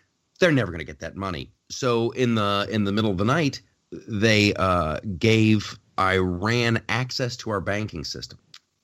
They're 0.41 0.53
never 0.53 0.71
going 0.71 0.81
to 0.81 0.87
get 0.87 1.01
that 1.01 1.17
money. 1.17 1.51
So 1.71 2.11
in 2.11 2.35
the 2.35 2.67
in 2.71 2.85
the 2.85 2.93
middle 2.93 3.11
of 3.11 3.19
the 3.19 3.25
night, 3.25 3.61
they 4.09 4.55
uh, 4.55 5.01
gave 5.19 5.79
Iran 5.99 6.81
access 6.89 7.37
to 7.39 7.51
our 7.51 7.61
banking 7.61 8.05
system, 8.05 8.39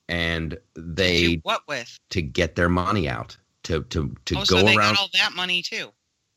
and 0.09 0.57
they 0.75 1.39
what 1.43 1.61
with? 1.67 1.97
to 2.09 2.21
get 2.21 2.55
their 2.55 2.69
money 2.69 3.07
out 3.07 3.37
to 3.63 3.83
to 3.83 4.15
to 4.25 4.35
oh, 4.35 4.39
go 4.39 4.43
so 4.43 4.55
they 4.57 4.75
around 4.75 4.95
got 4.95 4.99
all 4.99 5.09
that 5.13 5.33
money 5.35 5.61
too. 5.61 5.91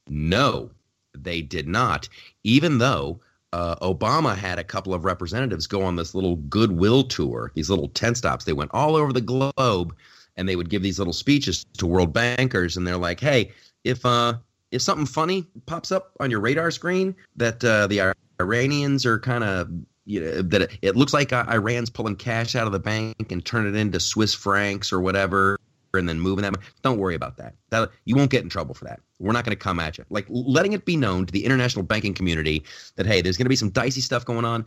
no, 0.09 0.71
they 1.17 1.43
did 1.43 1.67
not. 1.67 2.09
Even 2.45 2.79
though 2.79 3.21
uh, 3.53 3.77
Obama 3.77 4.37
had 4.37 4.59
a 4.59 4.65
couple 4.65 4.93
of 4.93 5.05
representatives 5.05 5.67
go 5.67 5.83
on 5.83 5.97
this 5.97 6.15
little 6.15 6.37
goodwill 6.37 7.05
tour, 7.05 7.53
these 7.55 7.71
little 7.71 7.89
tent 7.89 8.17
stops. 8.17 8.45
They 8.45 8.53
went 8.53 8.71
all 8.75 8.97
over 8.97 9.13
the 9.13 9.21
globe, 9.21 9.95
and 10.37 10.49
they 10.49 10.57
would 10.57 10.69
give 10.69 10.83
these 10.83 10.99
little 10.99 11.13
speeches 11.13 11.65
to 11.79 11.87
world 11.87 12.13
bankers, 12.13 12.77
and 12.77 12.87
they're 12.87 12.97
like, 12.97 13.21
"Hey, 13.21 13.53
if 13.85 14.05
uh, 14.05 14.35
if 14.71 14.83
something 14.83 15.07
funny 15.07 15.47
pops 15.67 15.93
up 15.93 16.13
on 16.21 16.31
your 16.31 16.41
radar 16.41 16.71
screen 16.71 17.15
that 17.37 17.65
uh, 17.65 17.87
the 17.87 18.15
Iranians 18.41 19.07
are 19.07 19.19
kind 19.19 19.45
of 19.45 19.71
you 20.05 20.21
know, 20.21 20.43
that 20.43 20.63
it, 20.63 20.79
it 20.83 20.97
looks 20.97 21.13
like 21.13 21.33
Iran's 21.33 21.91
pulling 21.91 22.17
cash 22.17 22.55
out 22.55 22.67
of 22.67 22.73
the 22.73 22.79
bank 22.79 23.31
and 23.31 23.45
turn 23.45 23.67
it 23.67 23.75
into 23.75 23.99
Swiss 24.01 24.35
francs 24.35 24.93
or 24.93 25.01
whatever, 25.01 25.59
and 25.99 26.09
then 26.09 26.21
moving 26.21 26.43
that. 26.43 26.53
mon- 26.53 26.63
Don't 26.83 26.99
worry 26.99 27.15
about 27.15 27.37
that. 27.39 27.55
That 27.71 27.91
you 28.05 28.17
won't 28.17 28.31
get 28.31 28.43
in 28.43 28.49
trouble 28.49 28.75
for 28.75 28.85
that. 28.85 29.01
We're 29.19 29.33
not 29.33 29.45
going 29.45 29.57
to 29.57 29.63
come 29.63 29.81
at 29.81 29.99
you. 29.99 30.05
Like 30.11 30.27
letting 30.29 30.73
it 30.73 30.85
be 30.85 30.97
known 30.97 31.27
to 31.27 31.33
the 31.33 31.45
international 31.45 31.85
banking 31.85 32.15
community 32.15 32.65
that 32.97 33.07
hey, 33.07 33.21
there's 33.23 33.37
going 33.37 33.47
to 33.47 33.51
be 33.51 33.57
some 33.57 33.71
dicey 33.71 34.01
stuff 34.01 34.25
going 34.25 34.45
on, 34.45 34.65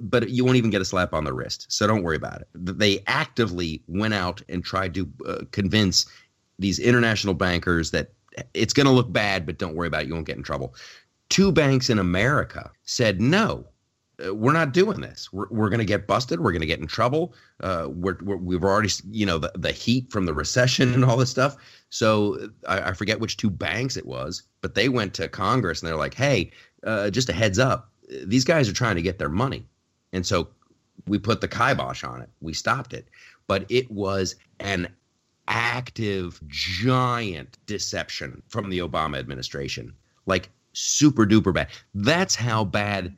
but 0.00 0.30
you 0.30 0.44
won't 0.44 0.56
even 0.56 0.70
get 0.70 0.80
a 0.80 0.84
slap 0.84 1.12
on 1.12 1.24
the 1.24 1.32
wrist. 1.32 1.66
So 1.68 1.86
don't 1.86 2.02
worry 2.02 2.16
about 2.16 2.40
it. 2.40 2.48
They 2.54 3.02
actively 3.06 3.82
went 3.86 4.14
out 4.14 4.42
and 4.48 4.64
tried 4.64 4.94
to 4.94 5.08
uh, 5.26 5.38
convince 5.52 6.06
these 6.58 6.78
international 6.78 7.34
bankers 7.34 7.90
that 7.90 8.12
it's 8.54 8.72
going 8.72 8.86
to 8.86 8.92
look 8.92 9.12
bad, 9.12 9.44
but 9.46 9.58
don't 9.58 9.74
worry 9.74 9.88
about 9.88 10.02
it. 10.02 10.08
You 10.08 10.14
won't 10.14 10.26
get 10.26 10.36
in 10.36 10.42
trouble. 10.42 10.74
Two 11.28 11.52
banks 11.52 11.90
in 11.90 11.98
America 11.98 12.70
said 12.84 13.20
no. 13.20 13.66
Uh, 14.24 14.34
we're 14.34 14.52
not 14.52 14.72
doing 14.72 15.00
this. 15.00 15.32
We're, 15.32 15.48
we're 15.50 15.68
going 15.68 15.80
to 15.80 15.84
get 15.84 16.06
busted. 16.06 16.40
We're 16.40 16.52
going 16.52 16.60
to 16.60 16.66
get 16.66 16.80
in 16.80 16.86
trouble. 16.86 17.34
Uh, 17.60 17.88
we're, 17.88 18.16
we 18.22 18.54
have 18.54 18.64
already, 18.64 18.90
you 19.10 19.26
know, 19.26 19.38
the, 19.38 19.52
the 19.54 19.72
heat 19.72 20.10
from 20.10 20.26
the 20.26 20.34
recession 20.34 20.94
and 20.94 21.04
all 21.04 21.16
this 21.16 21.30
stuff. 21.30 21.56
So 21.90 22.50
I, 22.66 22.90
I, 22.90 22.92
forget 22.92 23.20
which 23.20 23.36
two 23.36 23.50
banks 23.50 23.96
it 23.96 24.06
was, 24.06 24.42
but 24.60 24.74
they 24.74 24.88
went 24.88 25.14
to 25.14 25.28
Congress 25.28 25.80
and 25.80 25.88
they're 25.88 25.96
like, 25.96 26.14
hey, 26.14 26.50
uh, 26.84 27.10
just 27.10 27.28
a 27.28 27.32
heads 27.32 27.58
up, 27.58 27.90
these 28.24 28.44
guys 28.44 28.68
are 28.68 28.74
trying 28.74 28.96
to 28.96 29.02
get 29.02 29.18
their 29.18 29.28
money. 29.28 29.66
And 30.12 30.26
so 30.26 30.48
we 31.06 31.18
put 31.18 31.40
the 31.40 31.48
kibosh 31.48 32.04
on 32.04 32.22
it. 32.22 32.30
We 32.40 32.52
stopped 32.52 32.92
it. 32.92 33.08
But 33.46 33.66
it 33.68 33.90
was 33.90 34.36
an 34.60 34.88
active, 35.48 36.40
giant 36.46 37.58
deception 37.66 38.42
from 38.48 38.70
the 38.70 38.78
Obama 38.78 39.18
administration. 39.18 39.92
Like 40.26 40.50
super 40.72 41.26
duper 41.26 41.52
bad. 41.52 41.68
That's 41.94 42.34
how 42.34 42.64
bad 42.64 43.16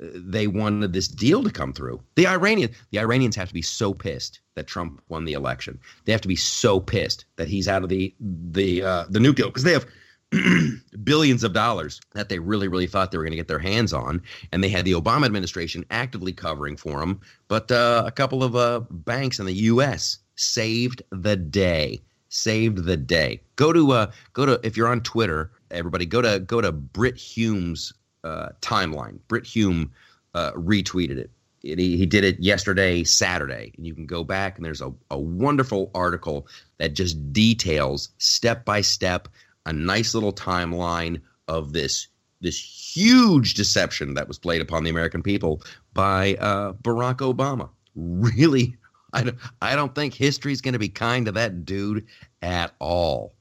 they 0.00 0.46
wanted 0.46 0.92
this 0.92 1.08
deal 1.08 1.42
to 1.44 1.50
come 1.50 1.72
through. 1.72 2.00
The 2.14 2.26
Iranian, 2.26 2.70
the 2.90 2.98
Iranians 2.98 3.36
have 3.36 3.48
to 3.48 3.54
be 3.54 3.62
so 3.62 3.92
pissed 3.92 4.40
that 4.54 4.66
Trump 4.66 5.02
won 5.08 5.24
the 5.24 5.34
election. 5.34 5.78
They 6.04 6.12
have 6.12 6.22
to 6.22 6.28
be 6.28 6.36
so 6.36 6.80
pissed 6.80 7.26
that 7.36 7.48
he's 7.48 7.68
out 7.68 7.82
of 7.82 7.88
the 7.88 8.14
the 8.20 8.82
uh, 8.82 9.04
the 9.08 9.18
nuke 9.18 9.36
deal 9.36 9.48
because 9.48 9.64
they 9.64 9.72
have 9.72 9.86
billions 11.04 11.44
of 11.44 11.52
dollars 11.52 12.00
that 12.14 12.28
they 12.28 12.38
really 12.38 12.68
really 12.68 12.86
thought 12.86 13.10
they 13.10 13.18
were 13.18 13.24
going 13.24 13.32
to 13.32 13.36
get 13.36 13.48
their 13.48 13.58
hands 13.58 13.92
on, 13.92 14.22
and 14.52 14.64
they 14.64 14.68
had 14.68 14.84
the 14.84 14.92
Obama 14.92 15.26
administration 15.26 15.84
actively 15.90 16.32
covering 16.32 16.76
for 16.76 17.00
them. 17.00 17.20
But 17.48 17.70
uh, 17.70 18.04
a 18.06 18.12
couple 18.12 18.42
of 18.42 18.56
uh, 18.56 18.80
banks 18.90 19.38
in 19.38 19.46
the 19.46 19.52
U.S. 19.52 20.18
saved 20.36 21.02
the 21.10 21.36
day. 21.36 22.00
Saved 22.32 22.84
the 22.84 22.96
day. 22.96 23.40
Go 23.56 23.72
to 23.72 23.90
uh, 23.90 24.12
go 24.34 24.46
to 24.46 24.60
if 24.62 24.76
you're 24.76 24.86
on 24.86 25.00
Twitter, 25.00 25.50
everybody 25.72 26.06
go 26.06 26.22
to 26.22 26.38
go 26.38 26.60
to 26.60 26.70
Brit 26.70 27.16
Hume's 27.16 27.92
uh, 28.24 28.50
timeline. 28.60 29.18
Brit 29.28 29.46
Hume 29.46 29.92
uh, 30.34 30.52
retweeted 30.52 31.18
it. 31.18 31.30
it 31.62 31.78
he, 31.78 31.96
he, 31.96 32.06
did 32.06 32.24
it 32.24 32.38
yesterday, 32.40 33.04
Saturday, 33.04 33.72
and 33.76 33.86
you 33.86 33.94
can 33.94 34.06
go 34.06 34.24
back 34.24 34.56
and 34.56 34.64
there's 34.64 34.80
a, 34.80 34.92
a 35.10 35.18
wonderful 35.18 35.90
article 35.94 36.46
that 36.78 36.94
just 36.94 37.32
details 37.32 38.10
step 38.18 38.64
by 38.64 38.80
step 38.80 39.28
a 39.66 39.72
nice 39.72 40.14
little 40.14 40.32
timeline 40.32 41.20
of 41.48 41.72
this 41.72 42.08
this 42.40 42.58
huge 42.96 43.54
deception 43.54 44.14
that 44.14 44.26
was 44.26 44.38
played 44.38 44.62
upon 44.62 44.82
the 44.82 44.90
American 44.90 45.22
people 45.22 45.62
by 45.92 46.34
uh, 46.36 46.72
Barack 46.72 47.16
Obama. 47.16 47.68
Really, 47.94 48.76
I 49.12 49.24
don't, 49.24 49.38
I 49.60 49.76
don't 49.76 49.94
think 49.94 50.14
history's 50.14 50.60
going 50.60 50.72
to 50.72 50.78
be 50.78 50.88
kind 50.88 51.26
to 51.26 51.32
that 51.32 51.64
dude 51.64 52.06
at 52.40 52.72
all, 52.78 53.34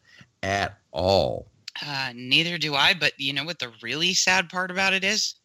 at 0.43 0.77
all. 0.91 1.48
Uh, 1.85 2.11
neither 2.15 2.57
do 2.57 2.75
I. 2.75 2.93
But 2.93 3.13
you 3.17 3.33
know 3.33 3.43
what 3.43 3.59
the 3.59 3.71
really 3.81 4.13
sad 4.13 4.49
part 4.49 4.71
about 4.71 4.93
it 4.93 5.03
is? 5.03 5.35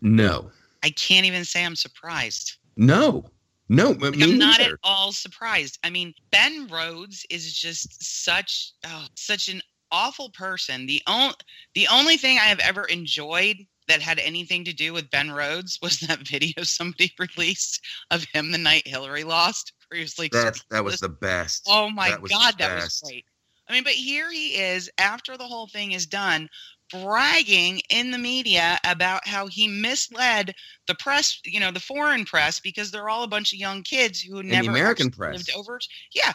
No. 0.00 0.50
I 0.82 0.90
can't 0.90 1.26
even 1.26 1.44
say 1.44 1.64
I'm 1.64 1.76
surprised. 1.76 2.56
No. 2.76 3.30
No, 3.70 3.92
like, 3.92 4.20
I'm 4.22 4.38
not 4.38 4.60
at 4.60 4.72
all 4.82 5.10
surprised. 5.10 5.78
I 5.82 5.88
mean, 5.88 6.12
Ben 6.30 6.68
Rhodes 6.68 7.24
is 7.30 7.50
just 7.54 8.22
such 8.24 8.72
oh, 8.86 9.06
such 9.16 9.48
an 9.48 9.62
awful 9.90 10.30
person. 10.30 10.84
The 10.84 11.00
only 11.06 11.34
the 11.74 11.88
only 11.88 12.18
thing 12.18 12.36
I 12.36 12.42
have 12.42 12.58
ever 12.58 12.84
enjoyed 12.84 13.56
that 13.88 14.02
had 14.02 14.18
anything 14.18 14.64
to 14.64 14.74
do 14.74 14.92
with 14.92 15.10
Ben 15.10 15.30
Rhodes 15.30 15.78
was 15.80 16.00
that 16.00 16.18
video 16.28 16.62
somebody 16.62 17.12
released 17.18 17.80
of 18.10 18.24
him 18.32 18.52
the 18.52 18.58
night 18.58 18.86
Hillary 18.86 19.24
lost. 19.24 19.72
Was 19.92 20.18
like, 20.18 20.32
that, 20.32 20.60
that 20.70 20.82
was 20.82 20.98
the 20.98 21.08
best. 21.08 21.68
Oh 21.68 21.88
my 21.88 22.10
that 22.10 22.22
god, 22.28 22.54
that 22.58 22.82
was 22.82 23.00
great. 23.04 23.24
I 23.68 23.72
mean, 23.72 23.84
but 23.84 23.92
here 23.92 24.30
he 24.30 24.56
is 24.56 24.90
after 24.98 25.36
the 25.36 25.46
whole 25.46 25.66
thing 25.66 25.92
is 25.92 26.06
done, 26.06 26.48
bragging 26.90 27.80
in 27.90 28.10
the 28.10 28.18
media 28.18 28.78
about 28.84 29.26
how 29.26 29.46
he 29.46 29.66
misled 29.68 30.54
the 30.86 30.94
press, 30.94 31.40
you 31.44 31.60
know, 31.60 31.70
the 31.70 31.80
foreign 31.80 32.24
press, 32.24 32.60
because 32.60 32.90
they're 32.90 33.08
all 33.08 33.22
a 33.22 33.28
bunch 33.28 33.52
of 33.52 33.58
young 33.58 33.82
kids 33.82 34.20
who 34.20 34.38
and 34.38 34.50
never 34.50 34.64
the 34.64 34.70
American 34.70 35.10
press 35.10 35.32
lived 35.32 35.50
over. 35.56 35.80
Yeah, 36.14 36.32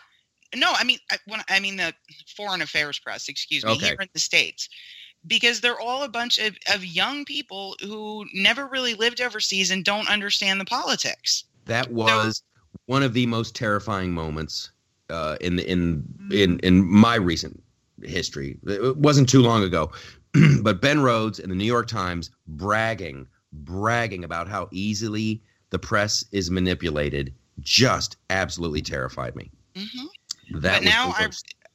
no, 0.56 0.74
I 0.76 0.84
mean, 0.84 0.98
I, 1.12 1.18
when 1.28 1.42
I 1.50 1.60
mean 1.60 1.78
the 1.78 1.94
foreign 2.36 2.62
affairs 2.62 3.00
press, 3.00 3.30
excuse 3.30 3.64
me, 3.64 3.72
okay. 3.72 3.88
here 3.88 3.98
in 4.00 4.10
the 4.14 4.20
states, 4.20 4.68
because 5.28 5.62
they're 5.62 5.80
all 5.80 6.04
a 6.04 6.10
bunch 6.10 6.40
of, 6.40 6.58
of 6.74 6.84
young 6.84 7.26
people 7.26 7.76
who 7.82 8.26
never 8.34 8.68
really 8.68 8.96
lived 8.96 9.22
overseas 9.22 9.70
and 9.70 9.86
don't 9.86 10.10
understand 10.10 10.60
the 10.60 10.66
politics. 10.66 11.44
That 11.66 11.92
was 11.92 12.38
so, 12.38 12.80
one 12.88 13.04
of 13.04 13.14
the 13.14 13.28
most 13.28 13.56
terrifying 13.56 14.12
moments 14.12 14.72
uh, 15.10 15.38
in 15.42 15.60
in 15.60 16.04
in 16.32 16.60
in 16.60 16.86
my 16.86 17.16
recent 17.16 17.62
history. 18.04 18.58
It 18.66 18.98
wasn't 18.98 19.30
too 19.30 19.42
long 19.42 19.64
ago, 19.64 19.92
but 20.62 20.82
Ben 20.82 21.02
Rhodes 21.02 21.40
in 21.40 21.50
the 21.50 21.56
New 21.56 21.66
York 21.66 21.88
Times 21.88 22.32
bragging 22.48 23.28
bragging 23.52 24.24
about 24.24 24.48
how 24.48 24.68
easily 24.72 25.42
the 25.72 25.80
press 25.80 26.24
is 26.32 26.52
manipulated 26.52 27.34
just 27.60 28.18
absolutely 28.30 28.82
terrified 28.82 29.36
me. 29.36 29.52
Mm-hmm. 29.76 30.60
That 30.60 30.82
but 30.82 30.84
now 30.84 31.14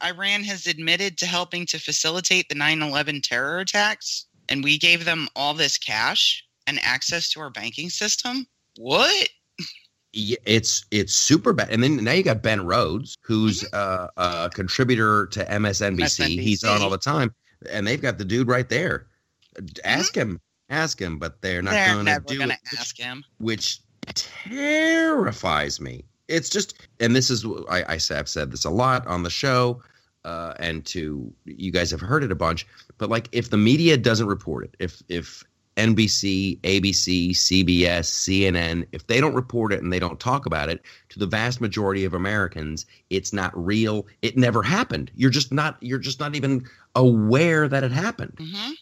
Iran 0.02 0.44
has 0.44 0.66
admitted 0.66 1.16
to 1.18 1.26
helping 1.26 1.66
to 1.66 1.78
facilitate 1.78 2.48
the 2.48 2.54
9/11 2.54 3.22
terror 3.22 3.60
attacks, 3.60 4.26
and 4.48 4.64
we 4.64 4.78
gave 4.78 5.04
them 5.04 5.28
all 5.36 5.54
this 5.54 5.78
cash 5.78 6.44
and 6.66 6.80
access 6.82 7.30
to 7.30 7.40
our 7.40 7.50
banking 7.50 7.90
system. 7.90 8.46
What? 8.76 9.28
It's 10.14 10.84
it's 10.90 11.14
super 11.14 11.52
bad. 11.52 11.70
And 11.70 11.82
then 11.82 11.96
now 11.96 12.12
you 12.12 12.22
got 12.22 12.42
Ben 12.42 12.64
Rhodes, 12.64 13.16
who's 13.20 13.64
uh, 13.72 14.08
a 14.16 14.50
contributor 14.52 15.26
to 15.26 15.44
MSNBC. 15.44 15.98
MSNBC. 15.98 16.40
He's 16.40 16.64
on 16.64 16.82
all 16.82 16.90
the 16.90 16.98
time, 16.98 17.34
and 17.70 17.86
they've 17.86 18.00
got 18.00 18.18
the 18.18 18.24
dude 18.24 18.48
right 18.48 18.68
there. 18.68 19.06
Ask 19.84 20.14
mm-hmm. 20.14 20.32
him, 20.32 20.40
ask 20.70 21.00
him, 21.00 21.18
but 21.18 21.40
they're 21.42 21.62
not 21.62 21.72
going 21.72 22.06
to 22.06 22.22
do 22.26 22.38
gonna 22.38 22.54
it. 22.54 22.78
Ask 22.78 22.98
him, 22.98 23.24
which 23.38 23.80
terrifies 24.14 25.80
me. 25.80 26.04
It's 26.28 26.48
just, 26.48 26.88
and 27.00 27.14
this 27.14 27.30
is 27.30 27.44
I, 27.68 27.84
I 27.94 27.98
have 28.14 28.28
said 28.28 28.50
this 28.50 28.64
a 28.64 28.70
lot 28.70 29.06
on 29.06 29.22
the 29.22 29.30
show, 29.30 29.82
uh, 30.24 30.54
and 30.58 30.84
to 30.86 31.32
you 31.44 31.70
guys 31.70 31.90
have 31.90 32.00
heard 32.00 32.24
it 32.24 32.32
a 32.32 32.36
bunch. 32.36 32.66
But 32.98 33.10
like, 33.10 33.28
if 33.32 33.50
the 33.50 33.56
media 33.56 33.96
doesn't 33.96 34.26
report 34.26 34.64
it, 34.64 34.76
if 34.78 35.02
if 35.08 35.44
NBC, 35.76 36.60
ABC, 36.60 37.30
CBS, 37.30 38.06
CNN, 38.06 38.86
if 38.92 39.06
they 39.06 39.20
don't 39.20 39.34
report 39.34 39.72
it 39.72 39.82
and 39.82 39.92
they 39.92 39.98
don't 39.98 40.20
talk 40.20 40.46
about 40.46 40.68
it, 40.68 40.82
to 41.08 41.18
the 41.18 41.26
vast 41.26 41.60
majority 41.60 42.04
of 42.04 42.14
Americans, 42.14 42.86
it's 43.10 43.32
not 43.32 43.52
real. 43.54 44.06
It 44.22 44.36
never 44.36 44.62
happened. 44.62 45.10
You're 45.14 45.30
just 45.30 45.52
not. 45.52 45.76
You're 45.80 45.98
just 45.98 46.20
not 46.20 46.36
even 46.36 46.64
aware 46.94 47.68
that 47.68 47.82
it 47.82 47.92
happened. 47.92 48.36
Mm-hmm. 48.36 48.72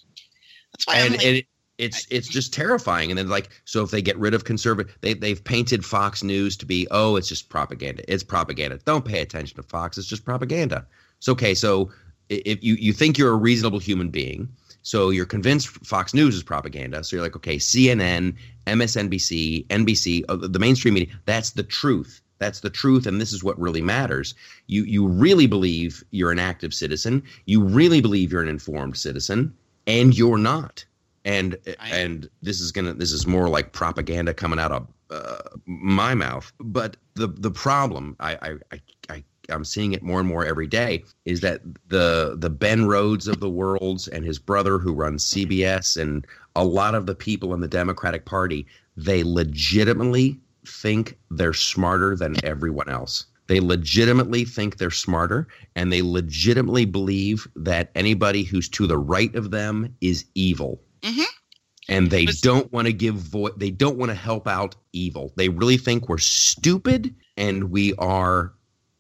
That's 0.73 0.87
why. 0.87 0.97
And, 0.97 1.13
like, 1.13 1.25
and 1.25 1.37
it, 1.39 1.47
it's 1.79 2.07
it's 2.11 2.29
just 2.29 2.53
terrifying. 2.53 3.11
And 3.11 3.19
then 3.19 3.29
like, 3.29 3.49
so 3.65 3.83
if 3.83 3.91
they 3.91 4.03
get 4.03 4.19
rid 4.19 4.35
of 4.35 4.45
conservative, 4.45 4.97
they 5.01 5.15
they've 5.15 5.43
painted 5.43 5.85
Fox 5.85 6.23
News 6.23 6.57
to 6.59 6.67
be, 6.67 6.87
oh, 6.91 7.17
it's 7.17 7.29
just 7.29 7.49
propaganda. 7.49 8.05
It's 8.07 8.23
propaganda. 8.23 8.79
Don't 8.85 9.05
pay 9.05 9.21
attention 9.21 9.57
to 9.57 9.63
Fox. 9.63 9.97
It's 9.97 10.07
just 10.07 10.25
propaganda. 10.25 10.87
It's 11.19 11.29
okay. 11.29 11.55
So 11.55 11.91
if 12.29 12.63
you 12.63 12.75
you 12.75 12.93
think 12.93 13.19
you're 13.19 13.33
a 13.33 13.37
reasonable 13.37 13.79
human 13.79 14.11
being 14.11 14.49
so 14.83 15.11
you're 15.11 15.27
convinced 15.27 15.69
Fox 15.87 16.13
News 16.13 16.35
is 16.35 16.43
propaganda. 16.43 17.03
So 17.05 17.17
you're 17.17 17.25
like, 17.25 17.37
okay, 17.37 17.57
CNN, 17.57 18.35
MSNBC, 18.67 19.67
NBC, 19.69 20.25
uh, 20.29 20.37
the 20.37 20.59
mainstream 20.59 20.95
media, 20.95 21.15
that's 21.25 21.51
the 21.51 21.63
truth. 21.63 22.21
That's 22.39 22.61
the 22.61 22.71
truth, 22.71 23.07
and 23.07 23.21
this 23.21 23.33
is 23.33 23.45
what 23.45 23.57
really 23.61 23.81
matters. 23.81 24.35
You 24.67 24.83
you 24.83 25.07
really 25.07 25.47
believe 25.47 26.03
you're 26.11 26.33
an 26.33 26.41
active 26.41 26.75
citizen. 26.75 27.23
You 27.47 27.63
really 27.63 28.01
believe 28.01 28.33
you're 28.33 28.43
an 28.43 28.49
informed 28.49 28.97
citizen, 28.97 29.55
and 29.87 30.19
you're 30.19 30.39
not. 30.39 30.85
And 31.25 31.57
and 31.79 32.29
this 32.43 32.61
is 32.61 32.73
gonna 32.73 32.95
this 32.95 33.13
is 33.13 33.29
more 33.29 33.49
like 33.49 33.71
propaganda 33.71 34.35
coming 34.35 34.59
out 34.59 34.73
of 34.73 34.89
uh, 35.09 35.57
my 35.67 36.17
mouth. 36.17 36.53
But 36.59 36.97
the 37.15 37.29
the 37.29 37.53
problem 37.53 38.17
I 38.19 38.59
I 38.73 38.81
I 39.09 39.23
I'm 39.49 39.65
seeing 39.65 39.93
it 39.93 40.03
more 40.03 40.21
and 40.21 40.29
more 40.29 40.45
every 40.45 40.67
day 40.67 41.05
is 41.25 41.41
that 41.41 41.61
the 41.89 42.37
the 42.39 42.51
Ben 42.51 42.87
Rhodes 42.87 43.29
of 43.29 43.41
the 43.41 43.51
worlds 43.51 44.09
and 44.09 44.25
his 44.25 44.39
brother 44.39 44.79
who 44.79 44.93
runs 44.93 45.31
CBS 45.31 46.01
and 46.01 46.27
a 46.55 46.65
lot 46.65 46.95
of 46.95 47.07
the 47.07 47.15
people 47.15 47.55
in 47.55 47.61
the 47.61 47.69
Democratic 47.69 48.25
Party 48.25 48.67
they 48.97 49.23
legitimately 49.23 50.39
think 50.67 51.19
they're 51.31 51.55
smarter 51.55 52.17
than 52.17 52.37
everyone 52.45 52.89
else. 52.89 53.27
They 53.47 53.61
legitimately 53.61 54.45
think 54.45 54.77
they're 54.77 54.91
smarter 54.91 55.49
and 55.75 55.93
they 55.93 56.03
legitimately 56.03 56.85
believe 56.85 57.47
that 57.57 57.91
anybody 57.95 58.45
who's 58.45 58.69
to 58.71 58.87
the 58.87 58.99
right 58.99 59.35
of 59.35 59.51
them 59.51 59.95
is 60.01 60.25
evil. 60.35 60.81
Mm-hmm. 61.03 61.23
And 61.89 62.11
they 62.11 62.27
don't 62.27 62.73
want 62.73 62.87
to 62.87 62.93
give 62.93 63.17
voice. 63.17 63.53
They 63.57 63.71
don't 63.71 63.99
want 63.99 64.11
to 64.11 64.15
help 64.15 64.47
out 64.47 64.77
evil. 64.93 65.33
They 65.37 65.49
really 65.49 65.77
think 65.77 66.09
we're 66.09 66.19
stupid 66.19 67.15
and 67.37 67.71
we 67.71 67.93
are 67.95 68.53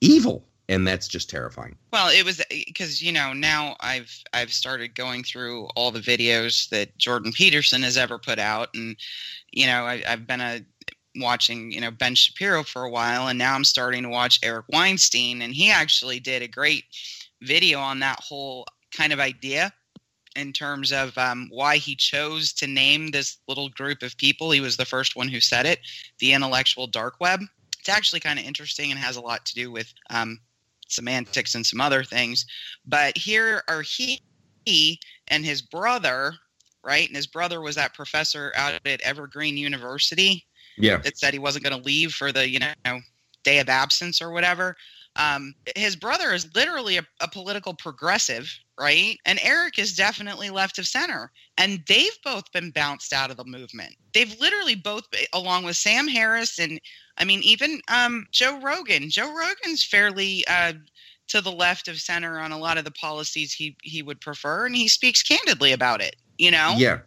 evil 0.02 0.44
and 0.68 0.86
that's 0.86 1.06
just 1.06 1.30
terrifying 1.30 1.76
well 1.92 2.08
it 2.08 2.24
was 2.24 2.42
because 2.66 3.00
you 3.00 3.12
know 3.12 3.32
now 3.32 3.76
i've 3.80 4.12
i've 4.32 4.52
started 4.52 4.94
going 4.94 5.22
through 5.22 5.66
all 5.76 5.90
the 5.90 6.00
videos 6.00 6.68
that 6.70 6.96
jordan 6.98 7.32
peterson 7.32 7.82
has 7.82 7.96
ever 7.96 8.18
put 8.18 8.38
out 8.38 8.68
and 8.74 8.96
you 9.52 9.66
know 9.66 9.84
I, 9.84 10.02
have 10.04 10.26
been 10.26 10.40
a 10.40 10.60
watching 11.16 11.70
you 11.70 11.80
know 11.80 11.90
ben 11.90 12.14
shapiro 12.14 12.64
for 12.64 12.82
a 12.82 12.90
while 12.90 13.28
and 13.28 13.38
now 13.38 13.54
i'm 13.54 13.64
starting 13.64 14.02
to 14.02 14.08
watch 14.08 14.40
eric 14.42 14.66
weinstein 14.70 15.42
and 15.42 15.54
he 15.54 15.70
actually 15.70 16.18
did 16.18 16.42
a 16.42 16.48
great 16.48 16.84
video 17.42 17.78
on 17.78 18.00
that 18.00 18.18
whole 18.20 18.66
kind 18.96 19.12
of 19.12 19.20
idea 19.20 19.72
in 20.34 20.52
terms 20.52 20.92
of 20.92 21.16
um, 21.18 21.48
why 21.50 21.76
he 21.76 21.94
chose 21.94 22.52
to 22.54 22.66
name 22.66 23.10
this 23.10 23.36
little 23.48 23.68
group 23.68 24.02
of 24.02 24.16
people. 24.16 24.50
He 24.50 24.60
was 24.60 24.78
the 24.78 24.86
first 24.86 25.14
one 25.14 25.28
who 25.28 25.40
said 25.40 25.66
it, 25.66 25.80
the 26.20 26.32
intellectual 26.32 26.86
dark 26.86 27.16
web. 27.20 27.40
It's 27.82 27.88
actually 27.88 28.20
kind 28.20 28.38
of 28.38 28.44
interesting 28.44 28.92
and 28.92 29.00
has 29.00 29.16
a 29.16 29.20
lot 29.20 29.44
to 29.44 29.54
do 29.54 29.72
with 29.72 29.92
um, 30.10 30.38
semantics 30.88 31.56
and 31.56 31.66
some 31.66 31.80
other 31.80 32.04
things. 32.04 32.46
But 32.86 33.18
here 33.18 33.64
are 33.66 33.82
he, 33.82 34.20
he 34.64 35.00
and 35.26 35.44
his 35.44 35.62
brother, 35.62 36.32
right? 36.84 37.08
And 37.08 37.16
his 37.16 37.26
brother 37.26 37.60
was 37.60 37.74
that 37.74 37.92
professor 37.92 38.52
out 38.54 38.74
at 38.86 39.00
Evergreen 39.00 39.56
University 39.56 40.46
Yeah. 40.78 40.98
that 40.98 41.18
said 41.18 41.32
he 41.32 41.40
wasn't 41.40 41.64
going 41.64 41.76
to 41.76 41.84
leave 41.84 42.12
for 42.12 42.30
the 42.30 42.48
you 42.48 42.60
know 42.60 43.00
day 43.42 43.58
of 43.58 43.68
absence 43.68 44.22
or 44.22 44.30
whatever. 44.30 44.76
Um, 45.16 45.52
his 45.74 45.96
brother 45.96 46.32
is 46.32 46.54
literally 46.54 46.98
a, 46.98 47.06
a 47.20 47.28
political 47.28 47.74
progressive, 47.74 48.48
right? 48.78 49.18
And 49.24 49.38
Eric 49.42 49.78
is 49.78 49.94
definitely 49.94 50.50
left 50.50 50.78
of 50.78 50.86
center. 50.86 51.30
And 51.58 51.82
they've 51.86 52.18
both 52.24 52.50
been 52.52 52.70
bounced 52.70 53.12
out 53.12 53.30
of 53.30 53.36
the 53.36 53.44
movement. 53.44 53.96
They've 54.14 54.38
literally 54.40 54.74
both, 54.74 55.04
along 55.32 55.64
with 55.64 55.76
Sam 55.76 56.08
Harris 56.08 56.58
and 56.58 56.80
I 57.18 57.24
mean, 57.24 57.42
even 57.42 57.80
um, 57.88 58.26
Joe 58.32 58.58
Rogan. 58.60 59.10
Joe 59.10 59.34
Rogan's 59.34 59.84
fairly 59.84 60.44
uh, 60.48 60.72
to 61.28 61.40
the 61.40 61.52
left 61.52 61.88
of 61.88 62.00
center 62.00 62.38
on 62.38 62.52
a 62.52 62.58
lot 62.58 62.78
of 62.78 62.84
the 62.84 62.90
policies 62.90 63.52
he 63.52 63.76
he 63.82 64.02
would 64.02 64.20
prefer, 64.20 64.66
and 64.66 64.74
he 64.74 64.88
speaks 64.88 65.22
candidly 65.22 65.72
about 65.72 66.00
it. 66.00 66.16
You 66.38 66.50
know, 66.50 66.74
Yeah. 66.76 67.00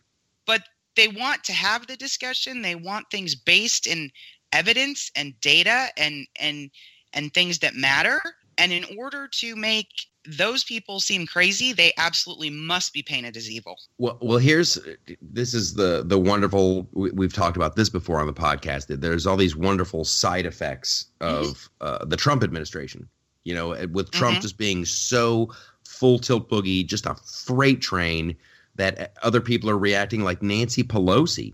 But 0.46 0.62
they 0.96 1.08
want 1.08 1.44
to 1.46 1.54
have 1.54 1.88
the 1.88 1.98
discussion 1.98 2.62
they 2.62 2.76
want 2.76 3.10
things 3.12 3.36
based 3.36 3.88
in 3.88 4.12
evidence 4.52 5.12
and 5.16 5.40
data 5.42 5.88
and 5.98 6.28
and 6.40 6.70
and 7.14 7.34
things 7.34 7.60
that 7.60 7.76
matter 7.76 8.22
and 8.58 8.72
in 8.72 8.86
order 8.98 9.28
to 9.28 9.56
make 9.56 9.90
those 10.28 10.64
people 10.64 11.00
seem 11.00 11.26
crazy 11.26 11.74
they 11.74 11.94
absolutely 11.98 12.50
must 12.50 12.94
be 12.94 13.02
painted 13.02 13.38
as 13.38 13.50
evil 13.50 13.78
Well, 13.98 14.18
well, 14.22 14.38
here's 14.38 14.80
this 15.22 15.54
is 15.54 15.74
the 15.76 16.04
the 16.06 16.18
wonderful. 16.20 16.88
We, 16.94 17.12
we've 17.12 17.34
talked 17.34 17.58
about 17.58 17.76
this 17.76 17.90
before 17.90 18.20
on 18.20 18.28
the 18.28 18.34
podcast. 18.34 18.88
That 18.88 19.02
there's 19.02 19.26
all 19.26 19.38
these 19.38 19.56
wonderful 19.56 20.04
side 20.06 20.46
effects 20.46 21.08
of 21.22 21.70
uh, 21.82 22.06
the 22.06 22.18
Trump 22.18 22.44
administration. 22.44 23.08
You 23.44 23.54
know, 23.56 23.88
with 23.92 24.12
Trump 24.12 24.40
Mhm. 24.40 24.42
just 24.42 24.58
being 24.58 24.86
so 24.86 25.54
full 25.88 26.20
tilt 26.20 26.50
boogie, 26.50 26.86
just 26.86 27.06
a 27.06 27.16
freight 27.16 27.82
train 27.82 28.36
that 28.76 29.14
other 29.22 29.40
people 29.40 29.70
are 29.70 29.78
reacting 29.78 30.24
like 30.24 30.42
Nancy 30.42 30.84
Pelosi 30.84 31.54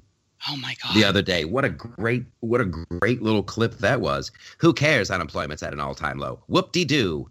oh 0.50 0.58
my 0.58 0.76
god 0.84 0.96
the 0.96 1.04
other 1.04 1.22
day. 1.22 1.46
What 1.46 1.66
a 1.66 1.70
great, 1.70 2.26
what 2.40 2.62
a 2.62 2.66
great 2.66 3.22
little 3.22 3.44
clip 3.44 3.78
that 3.80 4.02
was. 4.02 4.32
Who 4.60 4.74
cares? 4.74 5.12
Unemployment's 5.12 5.64
at 5.64 5.74
an 5.74 5.80
all 5.82 5.96
time 5.96 6.18
low. 6.18 6.40
Whoop 6.48 6.72
de 6.72 6.86
doo. 6.86 7.30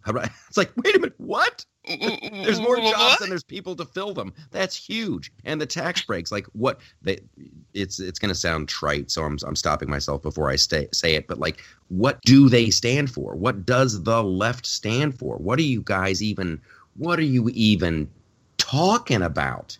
It's 0.48 0.56
like, 0.56 0.70
wait 0.76 0.96
a 0.96 0.98
minute, 0.98 1.14
what? 1.18 1.64
there's 1.88 2.60
more 2.60 2.76
jobs 2.80 2.92
What? 2.92 3.20
than 3.20 3.30
there's 3.30 3.42
people 3.42 3.74
to 3.76 3.84
fill 3.84 4.12
them. 4.12 4.32
That's 4.50 4.76
huge. 4.76 5.32
And 5.44 5.60
the 5.60 5.66
tax 5.66 6.02
breaks, 6.02 6.30
like 6.30 6.46
what 6.52 6.80
they, 7.02 7.20
it's 7.74 7.98
it's 8.00 8.18
going 8.18 8.28
to 8.28 8.34
sound 8.34 8.68
trite, 8.68 9.10
so 9.10 9.24
I'm 9.24 9.38
I'm 9.46 9.56
stopping 9.56 9.88
myself 9.88 10.22
before 10.22 10.50
I 10.50 10.56
stay, 10.56 10.88
say 10.92 11.14
it. 11.14 11.26
But 11.26 11.38
like, 11.38 11.62
what 11.88 12.20
do 12.22 12.48
they 12.48 12.70
stand 12.70 13.10
for? 13.10 13.34
What 13.34 13.64
does 13.64 14.02
the 14.02 14.22
left 14.22 14.66
stand 14.66 15.18
for? 15.18 15.36
What 15.36 15.58
are 15.58 15.62
you 15.62 15.82
guys 15.82 16.22
even? 16.22 16.60
What 16.96 17.18
are 17.18 17.22
you 17.22 17.48
even 17.54 18.10
talking 18.58 19.22
about? 19.22 19.78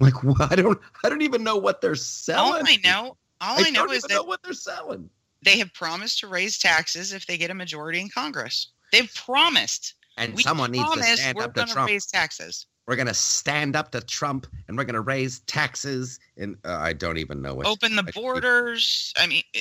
Like, 0.00 0.22
what? 0.22 0.40
I 0.52 0.56
don't 0.56 0.78
I 1.04 1.08
don't 1.08 1.22
even 1.22 1.42
know 1.42 1.56
what 1.56 1.80
they're 1.80 1.94
selling. 1.94 2.62
all 2.62 2.68
i 2.68 2.76
know 2.84 3.16
all 3.40 3.64
i, 3.64 3.70
know 3.70 3.86
is 3.90 4.02
that 4.04 4.14
know 4.14 4.22
what 4.24 4.42
they're 4.42 4.52
selling. 4.52 5.08
they 5.44 5.58
have 5.58 5.72
promised 5.74 6.20
to 6.20 6.26
raise 6.28 6.58
taxes 6.58 7.12
if 7.12 7.26
they 7.26 7.36
get 7.38 7.50
a 7.50 7.54
majority 7.54 8.00
in 8.00 8.08
congress 8.08 8.72
they've 8.92 9.12
promised 9.14 9.94
And 10.16 10.34
we 10.34 10.42
someone 10.42 10.70
needs 10.72 10.90
to 10.92 11.02
stand 11.02 11.36
we're 11.36 11.44
up 11.44 11.54
to 11.54 11.64
Trump. 11.64 11.88
raise 11.88 12.06
taxes 12.06 12.66
we're 12.86 12.96
going 12.96 13.06
to 13.08 13.12
stand 13.14 13.76
up 13.76 13.90
to 13.90 14.00
Trump 14.00 14.46
and 14.66 14.76
we're 14.78 14.84
going 14.84 14.94
to 14.94 15.02
raise 15.02 15.40
taxes. 15.40 16.18
And 16.38 16.56
uh, 16.64 16.78
I 16.80 16.94
don't 16.94 17.18
even 17.18 17.42
know 17.42 17.52
what. 17.54 17.66
open 17.66 17.96
the 17.96 18.04
I- 18.08 18.10
borders 18.12 19.12
i 19.18 19.26
mean 19.26 19.42
eh, 19.54 19.60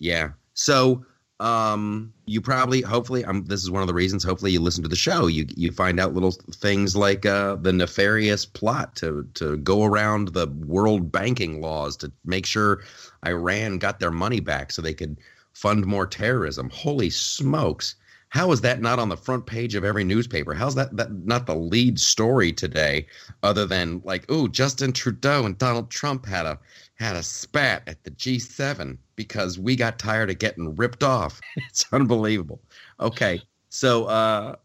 Yeah. 0.00 0.30
So 0.54 1.04
um 1.38 2.14
you 2.24 2.40
probably 2.40 2.80
hopefully 2.80 3.22
um 3.26 3.44
this 3.44 3.62
is 3.62 3.70
one 3.70 3.82
of 3.82 3.88
the 3.88 3.92
reasons 3.92 4.24
hopefully 4.24 4.52
you 4.52 4.60
listen 4.60 4.82
to 4.82 4.88
the 4.88 4.96
show. 4.96 5.26
You 5.26 5.46
you 5.54 5.70
find 5.70 6.00
out 6.00 6.14
little 6.14 6.32
things 6.32 6.96
like 6.96 7.26
uh 7.26 7.56
the 7.56 7.72
nefarious 7.72 8.46
plot 8.46 8.96
to 8.96 9.28
to 9.34 9.58
go 9.58 9.84
around 9.84 10.28
the 10.28 10.46
world 10.64 11.12
banking 11.12 11.60
laws 11.60 11.96
to 11.98 12.10
make 12.24 12.46
sure 12.46 12.82
Iran 13.26 13.78
got 13.78 14.00
their 14.00 14.10
money 14.10 14.40
back 14.40 14.72
so 14.72 14.80
they 14.80 14.94
could 14.94 15.18
fund 15.52 15.86
more 15.86 16.06
terrorism. 16.06 16.70
Holy 16.70 17.10
smokes. 17.10 17.96
How 18.28 18.50
is 18.52 18.60
that 18.62 18.80
not 18.80 18.98
on 18.98 19.08
the 19.08 19.16
front 19.16 19.46
page 19.46 19.74
of 19.74 19.84
every 19.84 20.04
newspaper? 20.04 20.52
How's 20.54 20.74
that 20.74 20.96
that 20.96 21.12
not 21.26 21.46
the 21.46 21.54
lead 21.54 22.00
story 22.00 22.52
today 22.52 23.06
other 23.42 23.66
than 23.66 24.00
like 24.04 24.24
oh 24.30 24.48
Justin 24.48 24.92
Trudeau 24.92 25.44
and 25.44 25.56
Donald 25.58 25.90
Trump 25.90 26.24
had 26.26 26.46
a 26.46 26.58
had 26.96 27.16
a 27.16 27.22
spat 27.22 27.82
at 27.86 28.02
the 28.04 28.10
G7 28.10 28.98
because 29.16 29.58
we 29.58 29.76
got 29.76 29.98
tired 29.98 30.30
of 30.30 30.38
getting 30.38 30.74
ripped 30.74 31.02
off. 31.02 31.40
It's 31.68 31.84
unbelievable. 31.92 32.60
Okay, 33.00 33.40
so 33.68 34.04
uh, 34.06 34.56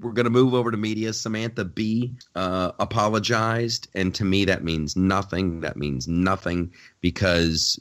we're 0.00 0.12
going 0.12 0.24
to 0.24 0.30
move 0.30 0.54
over 0.54 0.70
to 0.70 0.76
media. 0.76 1.12
Samantha 1.12 1.64
Bee 1.64 2.14
uh, 2.34 2.72
apologized, 2.78 3.88
and 3.94 4.14
to 4.14 4.24
me 4.24 4.44
that 4.46 4.64
means 4.64 4.96
nothing. 4.96 5.60
That 5.60 5.76
means 5.76 6.08
nothing 6.08 6.72
because 7.00 7.78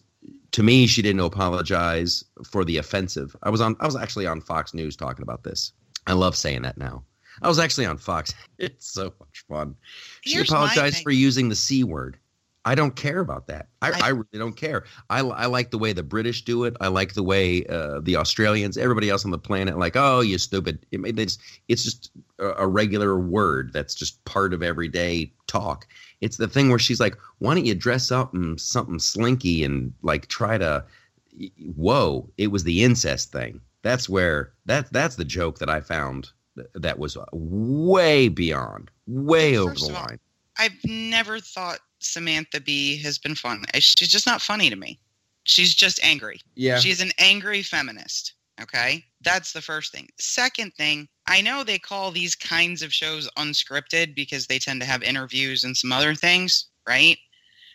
to 0.52 0.64
me 0.64 0.88
she 0.88 1.02
didn't 1.02 1.22
apologize 1.22 2.24
for 2.46 2.66
the 2.66 2.78
offensive. 2.78 3.36
I 3.44 3.50
was 3.50 3.62
on. 3.62 3.76
I 3.80 3.86
was 3.86 3.96
actually 3.96 4.28
on 4.28 4.42
Fox 4.42 4.74
News 4.74 4.96
talking 4.96 5.24
about 5.24 5.44
this. 5.44 5.72
I 6.08 6.14
love 6.14 6.36
saying 6.36 6.64
that 6.64 6.78
now. 6.78 7.04
I 7.42 7.48
was 7.48 7.60
actually 7.60 7.86
on 7.86 7.98
Fox. 7.98 8.34
It's 8.60 8.94
so 8.94 9.14
much 9.20 9.44
fun. 9.50 9.76
She 10.22 10.36
here's 10.36 10.50
apologized 10.50 11.04
for 11.04 11.12
using 11.12 11.50
the 11.50 11.56
c 11.56 11.84
word. 11.84 12.18
I 12.66 12.76
don't 12.76 12.96
care 12.96 13.20
about 13.20 13.48
that. 13.48 13.68
I, 13.82 13.92
I, 13.92 14.00
I- 14.04 14.10
really 14.10 14.26
don't 14.40 14.56
care. 14.56 14.86
I, 15.10 15.20
I 15.20 15.48
like 15.48 15.72
the 15.72 15.78
way 15.78 15.92
the 15.92 16.04
British 16.04 16.44
do 16.46 16.64
it. 16.64 16.76
I 16.80 16.88
like 16.88 17.14
the 17.14 17.24
way 17.24 17.66
uh, 17.66 18.00
the 18.02 18.16
Australians, 18.16 18.78
everybody 18.78 19.10
else 19.10 19.26
on 19.26 19.32
the 19.32 19.38
planet, 19.38 19.78
like, 19.78 19.96
oh, 19.98 20.22
you 20.22 20.38
stupid. 20.38 20.86
It, 20.92 21.02
it- 21.06 21.20
it's 21.20 21.38
it's 21.68 21.84
just 21.84 22.12
a, 22.40 22.54
a 22.60 22.68
regular 22.68 23.20
word 23.20 23.74
that's 23.74 23.94
just 23.96 24.24
part 24.26 24.54
of 24.54 24.64
everyday 24.64 25.32
talk. 25.48 25.88
It's 26.22 26.38
the 26.38 26.48
thing 26.48 26.70
where 26.70 26.80
she's 26.80 27.02
like, 27.02 27.18
why 27.40 27.54
don't 27.54 27.66
you 27.66 27.76
dress 27.76 28.12
up 28.12 28.34
in 28.34 28.58
something 28.58 28.98
slinky 29.00 29.66
and 29.66 29.94
like 30.04 30.28
try 30.28 30.58
to, 30.58 30.86
whoa, 31.76 32.30
it 32.38 32.48
was 32.48 32.64
the 32.64 32.84
incest 32.84 33.32
thing. 33.32 33.60
That's 33.82 34.08
where 34.08 34.54
that 34.66 34.92
that's 34.94 35.18
the 35.18 35.26
joke 35.26 35.60
that 35.60 35.70
I 35.70 35.82
found 35.82 36.30
that 36.76 36.98
was 37.00 37.18
way 37.34 38.30
beyond, 38.30 38.90
way 39.08 39.58
over 39.58 39.74
the 39.74 39.86
of 39.88 39.96
all, 39.96 40.02
line. 40.04 40.20
I've 40.58 40.78
never 40.86 41.40
thought 41.40 41.80
Samantha 42.06 42.60
Bee 42.60 42.98
has 43.02 43.18
been 43.18 43.36
fun. 43.36 43.64
Eh, 43.74 43.80
she's 43.80 44.10
just 44.10 44.26
not 44.26 44.42
funny 44.42 44.70
to 44.70 44.76
me. 44.76 45.00
She's 45.44 45.74
just 45.74 46.04
angry. 46.04 46.40
Yeah. 46.56 46.80
She's 46.80 47.02
an 47.02 47.12
angry 47.18 47.64
feminist. 47.64 48.34
Okay. 48.62 49.04
That's 49.22 49.52
the 49.52 49.62
first 49.62 49.92
thing. 49.92 50.08
Second 50.20 50.74
thing, 50.76 51.08
I 51.28 51.42
know 51.42 51.64
they 51.64 51.80
call 51.80 52.12
these 52.12 52.36
kinds 52.36 52.82
of 52.82 52.94
shows 52.94 53.30
unscripted 53.38 54.16
because 54.16 54.48
they 54.48 54.60
tend 54.60 54.80
to 54.82 54.88
have 54.88 55.04
interviews 55.04 55.64
and 55.64 55.76
some 55.76 55.92
other 55.92 56.16
things, 56.16 56.68
right? 56.88 57.18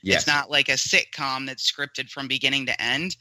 yes. 0.03 0.19
It's 0.19 0.27
not 0.27 0.51
like 0.51 0.69
a 0.69 0.73
sitcom 0.73 1.47
that's 1.47 1.71
scripted 1.71 2.11
from 2.11 2.29
beginning 2.29 2.67
to 2.67 2.83
end, 2.83 3.17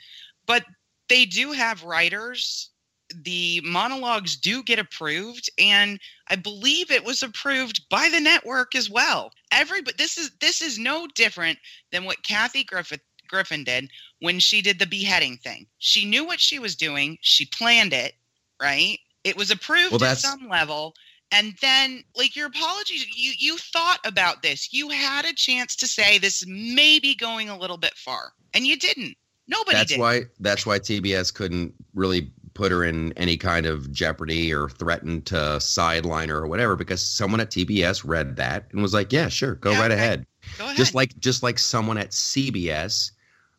but 0.46 0.64
they 1.10 1.26
do 1.26 1.52
have 1.52 1.84
writers. 1.84 2.70
The 3.16 3.62
monologues 3.64 4.36
do 4.36 4.64
get 4.64 4.80
approved, 4.80 5.50
and 5.58 6.00
I 6.30 6.36
believe 6.36 6.92
it 6.92 7.06
was 7.06 7.24
approved 7.24 7.88
by 7.90 8.10
the 8.10 8.20
network 8.20 8.76
as 8.76 8.90
well. 8.90 9.32
Every 9.52 9.82
but 9.82 9.98
this 9.98 10.18
is 10.18 10.32
this 10.40 10.62
is 10.62 10.78
no 10.78 11.08
different 11.16 11.60
than 11.92 12.04
what 12.04 12.24
Kathy 12.24 12.64
Griffith 12.64 13.02
Griffin 13.28 13.64
did 13.64 13.90
when 14.20 14.40
she 14.40 14.62
did 14.62 14.80
the 14.80 14.86
beheading 14.86 15.38
thing. 15.38 15.68
She 15.78 16.06
knew 16.06 16.26
what 16.26 16.40
she 16.40 16.60
was 16.60 16.76
doing. 16.76 17.18
She 17.22 17.46
planned 17.46 17.94
it, 17.94 18.14
right? 18.62 19.00
It 19.24 19.38
was 19.38 19.52
approved 19.52 20.02
Well, 20.02 20.06
at 20.06 20.18
some 20.18 20.48
level. 20.50 20.94
And 21.32 21.56
then, 21.62 22.04
like 22.16 22.36
your 22.36 22.48
apologies, 22.48 23.06
you 23.16 23.34
you 23.38 23.58
thought 23.58 24.00
about 24.06 24.42
this. 24.42 24.72
You 24.72 24.90
had 24.90 25.26
a 25.26 25.34
chance 25.34 25.76
to 25.78 25.88
say 25.88 26.18
this 26.18 26.46
may 26.48 27.00
be 27.00 27.16
going 27.16 27.50
a 27.50 27.58
little 27.58 27.78
bit 27.78 27.94
far, 27.96 28.32
and 28.54 28.66
you 28.66 28.78
didn't. 28.78 29.18
Nobody 29.50 29.78
that's 29.78 29.92
did. 29.92 30.00
why 30.00 30.22
that's 30.40 30.66
why 30.66 30.80
TBS 30.80 31.34
couldn't 31.34 31.74
really 31.94 32.32
put 32.58 32.72
her 32.72 32.84
in 32.84 33.14
any 33.14 33.38
kind 33.38 33.66
of 33.68 33.92
jeopardy 33.92 34.52
or 34.52 34.68
threaten 34.70 35.22
to 35.24 35.60
sideline 35.62 36.30
her 36.30 36.40
or 36.40 36.48
whatever 36.48 36.76
because 36.76 37.02
someone 37.02 37.40
at 37.40 37.52
TBS 37.52 38.02
read 38.04 38.36
that 38.38 38.66
and 38.72 38.82
was 38.82 38.94
like, 38.94 39.14
"Yeah, 39.14 39.30
sure, 39.30 39.56
go 39.56 39.72
Yeah, 39.72 39.80
right 39.82 39.92
okay. 39.92 40.02
ahead." 40.02 40.26
Go 40.58 40.64
ahead. 40.66 40.76
Just 40.78 40.96
like 40.96 41.18
just 41.20 41.44
like 41.44 41.60
someone 41.60 41.98
at 41.98 42.10
CBS 42.12 43.12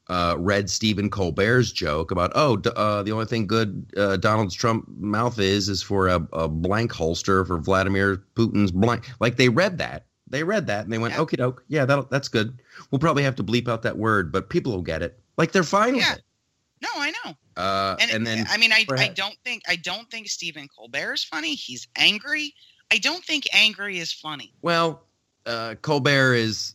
uh, 0.09 0.34
read 0.38 0.70
Stephen 0.70 1.11
Colbert's 1.11 1.70
joke 1.70 2.11
about, 2.11 2.32
"Oh, 2.34 2.61
uh, 2.76 3.03
the 3.03 3.12
only 3.12 3.26
thing 3.26 3.46
good 3.46 3.86
uh, 3.96 4.16
Donald 4.16 4.51
Trump 4.51 4.88
mouth 4.99 5.38
is 5.38 5.68
is 5.68 5.82
for 5.82 6.09
a, 6.09 6.26
a 6.32 6.49
blank 6.49 6.92
holster 6.92 7.44
for 7.44 7.59
Vladimir 7.59 8.24
Putin's 8.34 8.72
blank." 8.72 9.09
Like 9.20 9.36
they 9.36 9.49
read 9.49 9.78
that. 9.78 10.07
They 10.30 10.42
read 10.44 10.66
that 10.66 10.84
and 10.84 10.92
they 10.92 10.99
went, 10.99 11.14
Yeah. 11.14 11.20
"Okay, 11.20 11.36
doke, 11.36 11.62
yeah, 11.68 11.84
that 11.84 12.11
that's 12.11 12.28
good. 12.28 12.59
We'll 12.90 12.99
probably 12.99 13.22
have 13.22 13.36
to 13.36 13.44
bleep 13.44 13.68
out 13.68 13.82
that 13.82 13.96
word, 13.99 14.32
but 14.32 14.51
people 14.51 14.72
will 14.72 14.82
get 14.82 15.03
it. 15.03 15.18
Like 15.36 15.53
they're 15.53 15.62
fine 15.62 15.94
Yeah. 15.94 16.11
with 16.11 16.18
it." 16.18 16.24
No, 16.80 16.88
I 16.96 17.12
know. 17.24 17.34
Uh, 17.56 17.96
And, 18.00 18.10
and, 18.10 18.26
then 18.26 18.46
I 18.50 18.56
mean, 18.56 18.72
I, 18.72 18.84
I 18.96 19.08
don't 19.08 19.36
think 19.44 19.62
I 19.68 19.76
don't 19.76 20.10
think 20.10 20.28
Stephen 20.28 20.68
Colbert 20.68 21.14
is 21.14 21.24
funny. 21.24 21.54
He's 21.54 21.88
angry. 21.96 22.54
I 22.90 22.98
don't 22.98 23.24
think 23.24 23.46
angry 23.52 23.98
is 23.98 24.12
funny. 24.12 24.52
Well, 24.62 25.02
uh, 25.46 25.74
Colbert 25.82 26.34
is. 26.34 26.74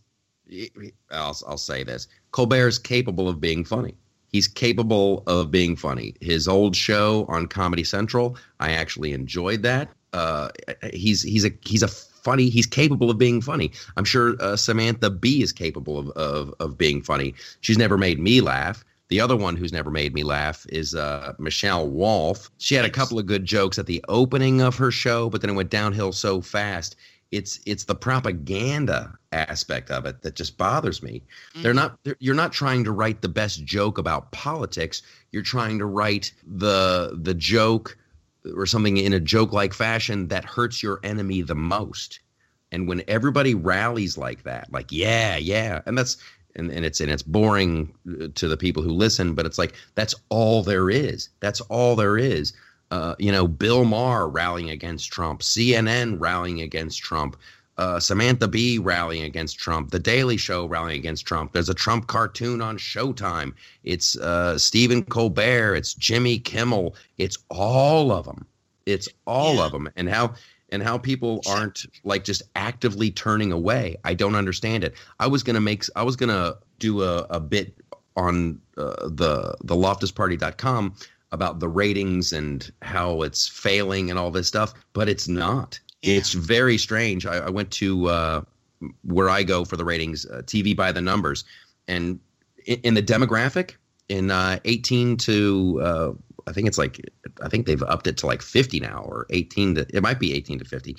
I'll 1.09 1.37
I'll 1.47 1.57
say 1.57 1.83
this: 1.83 2.07
Colbert 2.31 2.67
is 2.67 2.79
capable 2.79 3.29
of 3.29 3.39
being 3.39 3.63
funny. 3.63 3.95
He's 4.33 4.47
capable 4.47 5.23
of 5.27 5.51
being 5.51 5.75
funny. 5.75 6.15
His 6.19 6.47
old 6.47 6.75
show 6.75 7.25
on 7.29 7.47
Comedy 7.47 7.83
Central, 7.83 8.35
I 8.59 8.71
actually 8.71 9.13
enjoyed 9.13 9.61
that. 9.61 9.89
Uh, 10.11 10.49
he's 10.91 11.21
he's 11.21 11.45
a 11.45 11.51
he's 11.65 11.83
a 11.83 11.87
funny. 11.87 12.49
He's 12.49 12.65
capable 12.65 13.09
of 13.09 13.17
being 13.17 13.41
funny. 13.41 13.71
I'm 13.95 14.05
sure 14.05 14.35
uh, 14.41 14.55
Samantha 14.55 15.09
Bee 15.09 15.43
is 15.43 15.51
capable 15.51 15.97
of, 15.97 16.09
of 16.11 16.53
of 16.59 16.77
being 16.77 17.01
funny. 17.01 17.35
She's 17.61 17.77
never 17.77 17.97
made 17.97 18.19
me 18.19 18.41
laugh. 18.41 18.83
The 19.14 19.22
other 19.22 19.38
one 19.38 19.55
who's 19.55 19.72
never 19.72 19.91
made 19.91 20.16
me 20.16 20.24
laugh 20.24 20.66
is 20.70 20.95
uh, 20.95 21.34
Michelle 21.38 21.88
Wolf. 21.88 22.49
She 22.57 22.74
had 22.74 22.84
a 22.84 22.89
couple 22.89 23.20
of 23.20 23.28
good 23.28 23.45
jokes 23.45 23.78
at 23.78 23.86
the 23.86 24.03
opening 24.07 24.59
of 24.59 24.76
her 24.78 24.89
show, 24.89 25.30
but 25.30 25.39
then 25.39 25.51
it 25.51 25.53
went 25.53 25.70
downhill 25.70 26.11
so 26.11 26.41
fast. 26.41 26.95
It's 27.30 27.59
it's 27.68 27.84
the 27.84 27.93
propaganda 27.93 29.16
aspect 29.32 29.91
of 29.91 30.07
it 30.07 30.24
that 30.24 30.36
just 30.36 30.57
bothers 30.57 31.03
me. 31.03 31.22
Mm-hmm. 31.51 31.61
They're 31.61 31.76
not 31.76 31.99
they're, 32.01 32.16
you're 32.18 32.34
not 32.34 32.53
trying 32.53 32.84
to 32.86 32.91
write 32.91 33.22
the 33.22 33.30
best 33.30 33.64
joke 33.64 33.99
about 33.99 34.32
politics. 34.32 35.03
You're 35.32 35.43
trying 35.43 35.78
to 35.78 35.86
write 35.86 36.34
the 36.47 37.16
the 37.22 37.36
joke 37.36 37.95
or 38.55 38.66
something 38.66 38.97
in 38.97 39.14
a 39.14 39.20
joke 39.20 39.53
like 39.53 39.76
fashion 39.76 40.28
that 40.30 40.43
hurts 40.43 40.82
your 40.82 40.99
enemy 41.03 41.43
the 41.43 41.53
most. 41.53 42.20
And 42.72 42.88
when 42.88 43.03
everybody 43.07 43.53
rallies 43.53 44.18
like 44.18 44.41
that, 44.41 44.74
like 44.74 44.91
yeah, 44.91 45.38
yeah, 45.38 45.84
and 45.86 45.95
that's 45.95 46.18
and, 46.55 46.71
and 46.71 46.85
it's 46.85 47.01
and 47.01 47.11
it's 47.11 47.23
boring 47.23 47.93
uh, 48.21 48.27
to 48.35 48.47
the 48.47 48.57
people 48.57 48.83
who 48.83 48.91
listen, 48.91 49.33
but 49.33 49.45
it's 49.45 49.57
like 49.57 49.73
that's 49.95 50.15
all 50.29 50.63
there 50.63 50.89
is. 50.89 51.29
That's 51.39 51.61
all 51.61 51.95
there 51.95 52.17
is. 52.17 52.53
Uh, 52.91 53.15
you 53.17 53.31
know, 53.31 53.47
Bill 53.47 53.85
Maher 53.85 54.27
rallying 54.27 54.69
against 54.69 55.11
Trump, 55.11 55.41
CNN 55.41 56.19
rallying 56.19 56.61
against 56.61 57.01
Trump, 57.01 57.37
uh, 57.77 57.99
Samantha 57.99 58.47
Bee 58.47 58.77
rallying 58.77 59.23
against 59.23 59.57
Trump, 59.57 59.89
The 59.89 59.99
Daily 59.99 60.37
Show 60.37 60.67
rallying 60.67 60.99
against 60.99 61.25
Trump. 61.25 61.53
There's 61.53 61.69
a 61.69 61.73
Trump 61.73 62.05
cartoon 62.07 62.61
on 62.61 62.77
Showtime. 62.77 63.53
It's 63.83 64.15
uh, 64.17 64.59
Stephen 64.59 65.03
Colbert. 65.03 65.75
It's 65.75 65.95
Jimmy 65.95 66.37
Kimmel. 66.37 66.95
It's 67.17 67.37
all 67.49 68.11
of 68.11 68.25
them. 68.25 68.45
It's 68.85 69.09
all 69.25 69.55
yeah. 69.55 69.65
of 69.65 69.71
them. 69.71 69.89
And 69.95 70.07
how 70.07 70.35
and 70.74 70.82
how 70.82 70.97
people 70.97 71.41
aren't 71.47 71.86
like 72.03 72.24
just 72.24 72.41
actively 72.55 73.11
turning 73.11 73.51
away. 73.51 73.95
I 74.03 74.15
don't 74.15 74.36
understand 74.36 74.84
it. 74.84 74.95
I 75.19 75.28
was 75.28 75.43
gonna 75.43 75.61
make 75.61 75.86
I 75.95 76.03
was 76.03 76.15
gonna 76.15 76.55
do 76.80 77.03
a, 77.03 77.19
a 77.30 77.39
bit 77.39 77.78
on 78.17 78.59
uh, 78.76 79.07
the 79.07 79.55
the 79.63 79.76
loftusparty.com 79.76 80.95
about 81.32 81.59
the 81.59 81.69
ratings 81.69 82.34
and 82.34 82.71
how 82.82 83.21
it's 83.21 83.47
failing 83.47 84.09
and 84.09 84.17
all 84.17 84.32
this 84.32 84.47
stuff, 84.47 84.74
but 84.93 85.07
it's 85.07 85.28
not. 85.28 85.80
Yeah. 86.01 86.15
It's 86.15 86.34
very 86.34 86.78
strange. 86.78 87.26
I, 87.26 87.38
I 87.38 87.49
went 87.49 87.71
to 87.71 88.07
uh, 88.07 88.41
where 89.03 89.30
I 89.30 89.43
go 89.43 89.65
for 89.65 89.78
the 89.78 89.86
ratings, 89.86 90.26
uh, 90.26 90.41
TV 90.45 90.76
by 90.76 90.91
the 90.91 91.01
numbers, 91.01 91.43
and 91.88 92.19
in, 92.65 92.80
in 92.82 92.93
the 92.95 93.03
demographic 93.03 93.76
in 94.09 94.32
uh, 94.32 94.59
18 94.65 95.17
to 95.17 95.82
uh, 95.84 96.11
I 96.47 96.53
think 96.53 96.67
it's 96.67 96.77
like 96.77 96.99
I 97.41 97.49
think 97.49 97.65
they've 97.65 97.83
upped 97.83 98.07
it 98.07 98.17
to 98.17 98.27
like 98.27 98.41
50 98.41 98.79
now 98.79 99.03
or 99.05 99.25
18 99.29 99.75
to 99.75 99.85
it 99.93 100.03
might 100.03 100.19
be 100.19 100.33
18 100.33 100.59
to 100.59 100.65
50. 100.65 100.97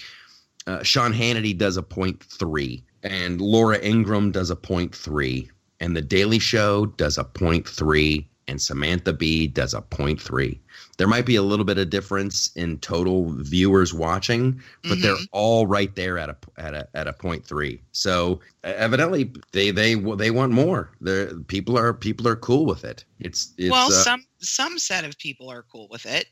Uh, 0.66 0.82
Sean 0.82 1.12
Hannity 1.12 1.56
does 1.56 1.76
a 1.76 1.82
point 1.82 2.22
three, 2.22 2.84
and 3.02 3.40
Laura 3.40 3.78
Ingraham 3.84 4.30
does 4.30 4.48
a 4.50 4.56
point 4.56 4.94
three, 4.94 5.50
and 5.80 5.94
The 5.94 6.02
Daily 6.02 6.38
Show 6.38 6.86
does 6.86 7.18
a 7.18 7.24
point 7.24 7.68
three, 7.68 8.28
and 8.48 8.60
Samantha 8.60 9.12
Bee 9.12 9.46
does 9.46 9.74
a 9.74 9.80
point 9.80 10.20
three. 10.20 10.60
There 10.96 11.08
might 11.08 11.26
be 11.26 11.36
a 11.36 11.42
little 11.42 11.64
bit 11.64 11.78
of 11.78 11.90
difference 11.90 12.50
in 12.54 12.78
total 12.78 13.30
viewers 13.30 13.92
watching, 13.92 14.60
but 14.82 14.92
mm-hmm. 14.92 15.02
they're 15.02 15.16
all 15.32 15.66
right 15.66 15.94
there 15.94 16.18
at 16.18 16.30
a 16.30 16.36
at 16.56 16.74
a 16.74 16.88
at 16.94 17.08
a 17.08 17.12
point 17.12 17.44
three. 17.44 17.80
So 17.92 18.40
evidently 18.62 19.32
they 19.52 19.70
they 19.70 19.94
they 19.94 20.30
want 20.30 20.52
more. 20.52 20.90
The 21.00 21.44
people 21.48 21.78
are 21.78 21.92
people 21.92 22.28
are 22.28 22.36
cool 22.36 22.66
with 22.66 22.84
it. 22.84 23.04
It's, 23.20 23.52
it's 23.58 23.70
well, 23.70 23.88
uh, 23.88 24.02
some 24.02 24.24
some 24.40 24.78
set 24.78 25.04
of 25.04 25.18
people 25.18 25.50
are 25.50 25.64
cool 25.70 25.88
with 25.90 26.06
it, 26.06 26.26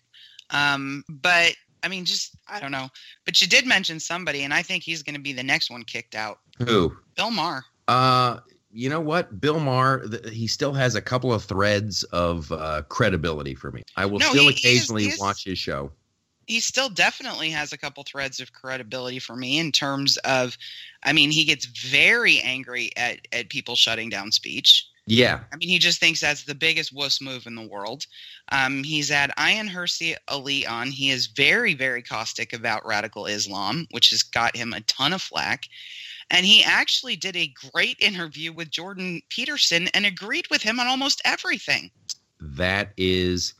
um, 0.50 1.04
but 1.08 1.54
I 1.82 1.88
mean, 1.88 2.04
just 2.04 2.36
I 2.48 2.60
don't 2.60 2.72
know. 2.72 2.88
But 3.24 3.40
you 3.40 3.46
did 3.46 3.66
mention 3.66 3.98
somebody, 3.98 4.42
and 4.44 4.54
I 4.54 4.62
think 4.62 4.82
he's 4.82 5.02
going 5.02 5.16
to 5.16 5.20
be 5.20 5.32
the 5.32 5.42
next 5.42 5.70
one 5.70 5.82
kicked 5.84 6.14
out. 6.14 6.38
Who? 6.58 6.96
Bill 7.16 7.30
Maher. 7.30 7.64
Uh, 7.88 8.38
you 8.72 8.88
know 8.88 9.00
what, 9.00 9.40
Bill 9.40 9.60
Maher, 9.60 10.04
he 10.30 10.46
still 10.46 10.72
has 10.72 10.94
a 10.94 11.02
couple 11.02 11.32
of 11.32 11.44
threads 11.44 12.02
of 12.04 12.50
uh, 12.52 12.82
credibility 12.88 13.54
for 13.54 13.70
me. 13.70 13.82
I 13.96 14.06
will 14.06 14.18
no, 14.18 14.30
still 14.30 14.48
he, 14.48 14.50
occasionally 14.50 15.04
he's, 15.04 15.12
he's, 15.12 15.20
watch 15.20 15.44
his 15.44 15.58
show. 15.58 15.92
He 16.46 16.60
still 16.60 16.88
definitely 16.88 17.50
has 17.50 17.72
a 17.72 17.78
couple 17.78 18.02
threads 18.02 18.40
of 18.40 18.52
credibility 18.52 19.18
for 19.18 19.36
me 19.36 19.58
in 19.58 19.72
terms 19.72 20.16
of, 20.18 20.56
I 21.04 21.12
mean, 21.12 21.30
he 21.30 21.44
gets 21.44 21.66
very 21.66 22.40
angry 22.40 22.90
at 22.96 23.28
at 23.32 23.50
people 23.50 23.76
shutting 23.76 24.08
down 24.08 24.32
speech. 24.32 24.86
Yeah. 25.06 25.40
I 25.52 25.56
mean, 25.56 25.68
he 25.68 25.78
just 25.78 25.98
thinks 25.98 26.20
that's 26.20 26.44
the 26.44 26.54
biggest 26.54 26.92
wuss 26.92 27.20
move 27.20 27.46
in 27.46 27.56
the 27.56 27.66
world. 27.66 28.06
Um, 28.52 28.84
he's 28.84 29.08
had 29.08 29.32
Ayaan 29.36 29.68
Hirsi 29.68 30.14
Ali 30.28 30.64
on. 30.64 30.88
He 30.88 31.10
is 31.10 31.26
very, 31.26 31.74
very 31.74 32.02
caustic 32.02 32.52
about 32.52 32.86
radical 32.86 33.26
Islam, 33.26 33.86
which 33.90 34.10
has 34.10 34.22
got 34.22 34.56
him 34.56 34.72
a 34.72 34.80
ton 34.82 35.12
of 35.12 35.20
flack. 35.20 35.66
And 36.32 36.46
he 36.46 36.64
actually 36.64 37.14
did 37.14 37.36
a 37.36 37.52
great 37.72 37.98
interview 38.00 38.52
with 38.52 38.70
Jordan 38.70 39.20
Peterson 39.28 39.88
and 39.88 40.06
agreed 40.06 40.46
with 40.50 40.62
him 40.62 40.80
on 40.80 40.86
almost 40.86 41.20
everything. 41.26 41.90
That 42.40 42.92
is 42.96 43.54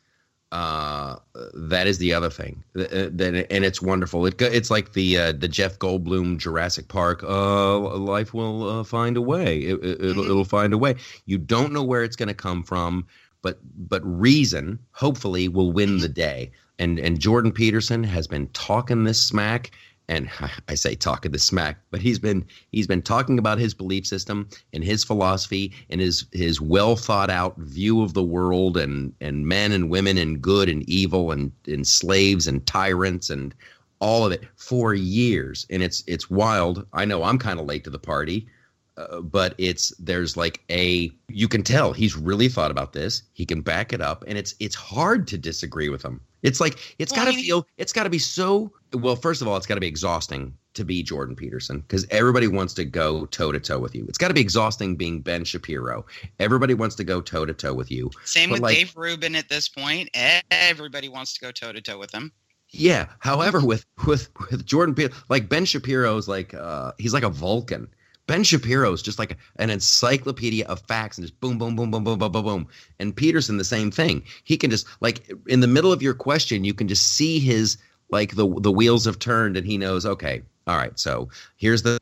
uh, 0.52 1.16
that 1.54 1.86
is 1.86 1.96
the 1.96 2.12
other 2.12 2.28
thing, 2.28 2.62
uh, 2.76 3.08
and 3.18 3.64
it's 3.64 3.80
wonderful. 3.80 4.26
It, 4.26 4.40
it's 4.42 4.70
like 4.70 4.92
the 4.92 5.16
uh, 5.16 5.32
the 5.32 5.48
Jeff 5.48 5.78
Goldblum 5.78 6.36
Jurassic 6.38 6.88
Park. 6.88 7.22
Uh, 7.22 7.78
life 7.96 8.34
will 8.34 8.68
uh, 8.68 8.84
find 8.84 9.16
a 9.16 9.22
way. 9.22 9.60
It, 9.60 9.80
will 9.80 9.94
mm-hmm. 9.96 10.20
it'll 10.20 10.44
find 10.44 10.74
a 10.74 10.78
way. 10.78 10.96
You 11.24 11.38
don't 11.38 11.72
know 11.72 11.82
where 11.82 12.02
it's 12.02 12.16
going 12.16 12.28
to 12.28 12.34
come 12.34 12.62
from, 12.62 13.06
but 13.40 13.60
but 13.88 14.02
reason 14.04 14.78
hopefully 14.92 15.48
will 15.48 15.72
win 15.72 15.90
mm-hmm. 15.90 16.00
the 16.00 16.08
day. 16.08 16.50
And 16.78 16.98
and 16.98 17.18
Jordan 17.18 17.52
Peterson 17.52 18.04
has 18.04 18.26
been 18.26 18.48
talking 18.48 19.04
this 19.04 19.22
smack 19.22 19.70
and 20.12 20.30
I 20.68 20.74
say 20.74 20.94
talking 20.94 21.32
the 21.32 21.38
smack, 21.38 21.78
but 21.90 22.00
he's 22.00 22.18
been 22.18 22.44
he's 22.70 22.86
been 22.86 23.02
talking 23.02 23.38
about 23.38 23.58
his 23.58 23.74
belief 23.74 24.06
system 24.06 24.48
and 24.72 24.84
his 24.84 25.04
philosophy 25.04 25.72
and 25.90 26.00
his 26.00 26.26
his 26.32 26.60
well 26.60 26.96
thought 26.96 27.30
out 27.30 27.56
view 27.56 28.02
of 28.02 28.14
the 28.14 28.22
world 28.22 28.76
and 28.76 29.14
and 29.20 29.46
men 29.46 29.72
and 29.72 29.90
women 29.90 30.18
and 30.18 30.42
good 30.42 30.68
and 30.68 30.88
evil 30.88 31.32
and 31.32 31.50
and 31.66 31.86
slaves 31.86 32.46
and 32.46 32.66
tyrants 32.66 33.30
and 33.30 33.54
all 34.00 34.26
of 34.26 34.32
it 34.32 34.42
for 34.56 34.94
years, 34.94 35.66
and 35.70 35.82
it's 35.82 36.02
it's 36.06 36.28
wild. 36.28 36.86
I 36.92 37.04
know 37.04 37.22
I'm 37.22 37.38
kind 37.38 37.58
of 37.58 37.66
late 37.66 37.84
to 37.84 37.90
the 37.90 37.98
party. 37.98 38.46
Uh, 38.98 39.22
but 39.22 39.54
it's 39.56 39.88
there's 39.98 40.36
like 40.36 40.62
a 40.70 41.10
you 41.28 41.48
can 41.48 41.62
tell 41.62 41.94
he's 41.94 42.14
really 42.14 42.48
thought 42.48 42.70
about 42.70 42.92
this. 42.92 43.22
He 43.32 43.46
can 43.46 43.62
back 43.62 43.94
it 43.94 44.02
up, 44.02 44.22
and 44.26 44.36
it's 44.36 44.54
it's 44.60 44.74
hard 44.74 45.26
to 45.28 45.38
disagree 45.38 45.88
with 45.88 46.02
him. 46.02 46.20
It's 46.42 46.60
like 46.60 46.94
it's 46.98 47.10
well, 47.12 47.20
got 47.20 47.30
to 47.30 47.32
I 47.32 47.36
mean, 47.36 47.44
feel 47.46 47.66
it's 47.78 47.92
got 47.94 48.02
to 48.02 48.10
be 48.10 48.18
so 48.18 48.70
well. 48.94 49.16
First 49.16 49.42
of 49.42 49.48
all, 49.48 49.56
it's 49.56 49.66
got 49.66 49.74
to 49.74 49.80
be 49.80 49.86
exhausting 49.86 50.56
to 50.74 50.84
be 50.84 51.02
Jordan 51.02 51.36
Peterson 51.36 51.80
because 51.80 52.06
everybody 52.10 52.48
wants 52.48 52.74
to 52.74 52.84
go 52.84 53.26
toe 53.26 53.52
to 53.52 53.60
toe 53.60 53.78
with 53.78 53.94
you. 53.94 54.04
It's 54.08 54.18
got 54.18 54.28
to 54.28 54.34
be 54.34 54.40
exhausting 54.40 54.96
being 54.96 55.20
Ben 55.20 55.44
Shapiro. 55.44 56.06
Everybody 56.38 56.74
wants 56.74 56.94
to 56.96 57.04
go 57.04 57.20
toe 57.20 57.44
to 57.44 57.52
toe 57.52 57.74
with 57.74 57.90
you. 57.90 58.10
Same 58.24 58.50
but 58.50 58.54
with 58.54 58.62
like, 58.62 58.76
Dave 58.76 58.96
Rubin 58.96 59.36
at 59.36 59.48
this 59.48 59.68
point. 59.68 60.10
Everybody 60.50 61.08
wants 61.08 61.34
to 61.34 61.40
go 61.40 61.50
toe 61.50 61.72
to 61.72 61.80
toe 61.80 61.98
with 61.98 62.12
him. 62.12 62.32
Yeah. 62.70 63.06
However, 63.18 63.60
with 63.64 63.84
with 64.06 64.30
with 64.50 64.64
Jordan 64.64 64.94
Peterson, 64.94 65.22
like 65.28 65.48
Ben 65.48 65.64
Shapiro's 65.64 66.28
like 66.28 66.54
uh 66.54 66.92
he's 66.98 67.14
like 67.14 67.24
a 67.24 67.30
Vulcan 67.30 67.88
Ben 68.26 68.44
Shapiro 68.44 68.92
is 68.92 69.02
just 69.02 69.18
like 69.18 69.36
an 69.56 69.70
encyclopedia 69.70 70.64
of 70.66 70.80
facts 70.82 71.18
and 71.18 71.26
just 71.26 71.38
boom, 71.40 71.58
boom, 71.58 71.74
boom, 71.74 71.90
boom, 71.90 72.04
boom, 72.04 72.18
boom, 72.18 72.32
boom, 72.32 72.44
boom. 72.44 72.68
And 72.98 73.14
Peterson, 73.14 73.56
the 73.56 73.64
same 73.64 73.90
thing. 73.90 74.22
He 74.44 74.56
can 74.56 74.70
just 74.70 74.86
like 75.00 75.30
in 75.48 75.60
the 75.60 75.66
middle 75.66 75.92
of 75.92 76.02
your 76.02 76.14
question, 76.14 76.64
you 76.64 76.74
can 76.74 76.88
just 76.88 77.08
see 77.08 77.40
his 77.40 77.76
like 78.12 78.36
the 78.36 78.46
the 78.60 78.70
wheels 78.70 79.04
have 79.06 79.18
turned, 79.18 79.56
and 79.56 79.66
he 79.66 79.76
knows. 79.76 80.06
Okay, 80.06 80.42
all 80.66 80.76
right. 80.76 80.96
So 80.98 81.28
here's 81.56 81.82
the 81.82 81.98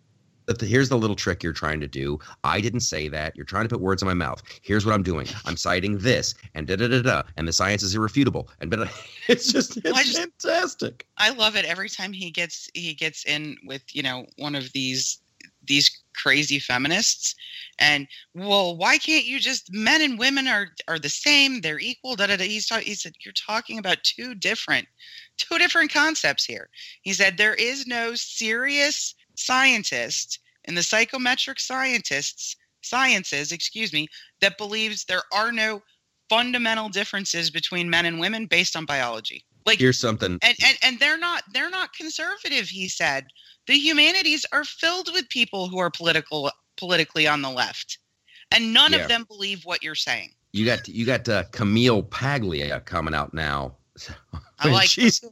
here's 0.61 0.89
the 0.89 0.99
little 0.99 1.15
trick 1.15 1.43
you're 1.43 1.53
trying 1.53 1.81
to 1.81 1.87
do. 1.87 2.19
I 2.43 2.61
didn't 2.61 2.81
say 2.81 3.07
that. 3.09 3.37
You're 3.37 3.45
trying 3.45 3.65
to 3.65 3.69
put 3.69 3.81
words 3.81 4.03
in 4.03 4.09
my 4.09 4.15
mouth. 4.15 4.43
Here's 4.63 4.85
what 4.85 4.95
I'm 4.95 5.03
doing. 5.05 5.29
I'm 5.47 5.57
citing 5.57 5.99
this 5.99 6.35
and 6.55 6.67
da 6.67 6.77
da 6.77 6.89
da 6.89 7.03
da, 7.03 7.23
and 7.37 7.47
the 7.47 7.53
science 7.53 7.83
is 7.83 7.95
irrefutable. 7.95 8.49
And 8.61 8.71
but 8.71 8.91
it's 9.29 9.53
just 9.53 9.77
it's 9.79 9.93
I 9.93 10.03
just, 10.03 10.19
fantastic. 10.19 11.07
I 11.17 11.31
love 11.31 11.57
it 11.57 11.65
every 11.65 11.89
time 11.89 12.13
he 12.13 12.31
gets 12.31 12.69
he 12.75 12.93
gets 12.95 13.25
in 13.25 13.57
with 13.65 13.83
you 13.95 14.03
know 14.03 14.27
one 14.37 14.55
of 14.55 14.73
these 14.73 15.21
these 15.65 16.00
crazy 16.21 16.59
feminists 16.59 17.35
and 17.79 18.07
well 18.35 18.77
why 18.77 18.99
can't 18.99 19.25
you 19.25 19.39
just 19.41 19.73
men 19.73 20.03
and 20.03 20.19
women 20.19 20.47
are 20.49 20.69
are 20.89 20.99
the 20.99 21.09
same 21.09 21.61
they're 21.61 21.79
equal 21.81 22.17
da, 22.17 22.27
da, 22.27 22.37
da. 22.37 22.45
He's 22.45 22.67
talk, 22.67 22.83
he 22.83 22.95
said 22.95 23.15
you're 23.25 23.33
talking 23.33 23.79
about 23.79 24.03
two 24.03 24.35
different 24.35 24.87
two 25.39 25.59
different 25.59 25.93
concepts 25.93 26.45
here 26.45 26.69
he 27.03 27.13
said 27.13 27.37
there 27.37 27.55
is 27.55 27.87
no 27.87 28.15
serious 28.15 29.15
scientist 29.37 30.39
in 30.65 30.75
the 30.75 30.83
psychometric 30.83 31.59
scientists 31.61 32.57
sciences 32.83 33.53
excuse 33.53 33.93
me 33.93 34.09
that 34.41 34.59
believes 34.59 35.05
there 35.05 35.23
are 35.33 35.53
no 35.53 35.83
fundamental 36.29 36.89
differences 36.89 37.51
between 37.51 37.91
men 37.91 38.07
and 38.07 38.21
women 38.21 38.47
based 38.47 38.77
on 38.77 38.85
biology 38.85 39.45
Like 39.67 39.79
Here's 39.79 39.99
something. 39.99 40.39
and, 40.43 40.55
and 40.65 40.79
and 40.83 41.01
they're 41.01 41.19
not 41.19 41.43
they're 41.53 41.71
not 41.71 41.93
conservative 41.95 42.69
he 42.69 42.89
said 42.89 43.27
the 43.71 43.79
humanities 43.79 44.45
are 44.53 44.65
filled 44.65 45.09
with 45.13 45.29
people 45.29 45.69
who 45.69 45.79
are 45.79 45.91
political 45.91 46.51
politically 46.77 47.27
on 47.29 47.41
the 47.41 47.51
left 47.51 47.99
and 48.51 48.73
none 48.75 48.93
Yeah. 48.93 48.99
of 49.01 49.09
them 49.09 49.25
believe 49.29 49.65
what 49.65 49.83
you're 49.83 49.95
saying 49.95 50.31
You 50.53 50.65
got 50.67 50.89
you 50.89 51.07
got 51.07 51.29
uh, 51.29 51.45
Camille 51.53 52.03
Paglia 52.03 52.81
coming 52.85 53.15
out 53.15 53.33
now. 53.33 53.77
i 54.33 54.65
And 54.65 54.73
like 54.73 54.89
she's 54.89 55.23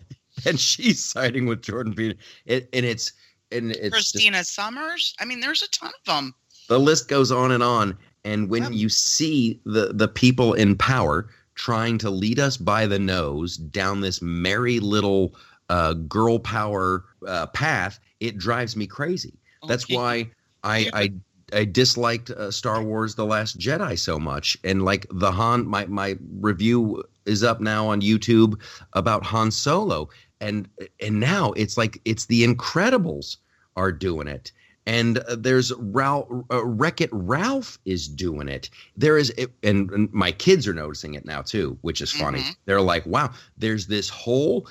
and 0.46 0.58
she's 0.60 1.04
siding 1.04 1.46
with 1.46 1.62
Jordan 1.62 1.94
Peterson. 1.94 2.20
It, 2.46 2.68
and 2.72 2.86
it's 2.86 3.12
and 3.50 3.70
it's 3.72 3.80
just- 3.80 3.92
christina 4.12 4.44
sommers 4.44 5.14
i 5.20 5.24
mean 5.24 5.40
there's 5.40 5.62
a 5.62 5.68
ton 5.70 5.90
of 5.98 6.04
them 6.06 6.34
the 6.68 6.78
list 6.78 7.08
goes 7.08 7.32
on 7.32 7.50
and 7.52 7.62
on. 7.62 7.96
And 8.24 8.50
when 8.50 8.64
Yep. 8.64 8.72
you 8.74 8.88
see 8.90 9.58
the 9.64 9.92
the 9.94 10.06
people 10.08 10.52
in 10.52 10.76
power 10.76 11.30
trying 11.54 11.96
to 11.98 12.10
lead 12.10 12.38
us 12.38 12.56
by 12.58 12.86
the 12.86 12.98
nose 12.98 13.56
down 13.56 14.00
this 14.02 14.20
merry 14.20 14.78
little 14.80 15.34
uh, 15.70 15.94
girl 15.94 16.38
power 16.38 17.04
uh, 17.26 17.46
path, 17.48 17.98
it 18.20 18.38
drives 18.38 18.76
me 18.76 18.86
crazy. 18.86 19.38
That's 19.66 19.88
Okay. 19.90 19.90
why 19.90 20.30
I 20.62 20.88
I 20.92 21.12
I 21.52 21.64
disliked 21.64 22.30
uh, 22.30 22.50
Star 22.50 22.82
Wars: 22.82 23.14
The 23.14 23.24
Last 23.26 23.58
Jedi 23.58 23.98
so 23.98 24.18
much, 24.18 24.56
and 24.64 24.84
like 24.84 25.06
the 25.10 25.32
Han. 25.32 25.66
My 25.66 25.86
my 25.86 26.18
review 26.40 27.02
is 27.26 27.42
up 27.42 27.60
now 27.60 27.86
on 27.88 28.00
YouTube 28.00 28.60
about 28.94 29.24
Han 29.24 29.50
Solo, 29.50 30.08
and 30.40 30.68
and 31.00 31.20
now 31.20 31.52
it's 31.52 31.76
like 31.76 32.00
it's 32.04 32.26
the 32.26 32.44
Incredibles 32.46 33.36
are 33.76 33.92
doing 33.92 34.28
it. 34.28 34.52
And 34.86 35.18
uh, 35.18 35.36
there's 35.36 35.70
Ralph, 35.74 36.28
uh, 36.50 36.64
Wreck 36.64 37.02
It 37.02 37.10
Ralph 37.12 37.78
is 37.84 38.08
doing 38.08 38.48
it. 38.48 38.70
There 38.96 39.18
is, 39.18 39.30
and, 39.62 39.90
and 39.90 40.10
my 40.14 40.32
kids 40.32 40.66
are 40.66 40.72
noticing 40.72 41.14
it 41.14 41.26
now 41.26 41.42
too, 41.42 41.76
which 41.82 42.00
is 42.00 42.10
funny. 42.10 42.46
Mhm. 42.46 42.56
They're 42.64 42.80
like, 42.80 43.04
"Wow, 43.04 43.32
there's 43.58 43.86
this 43.88 44.08
whole 44.08 44.66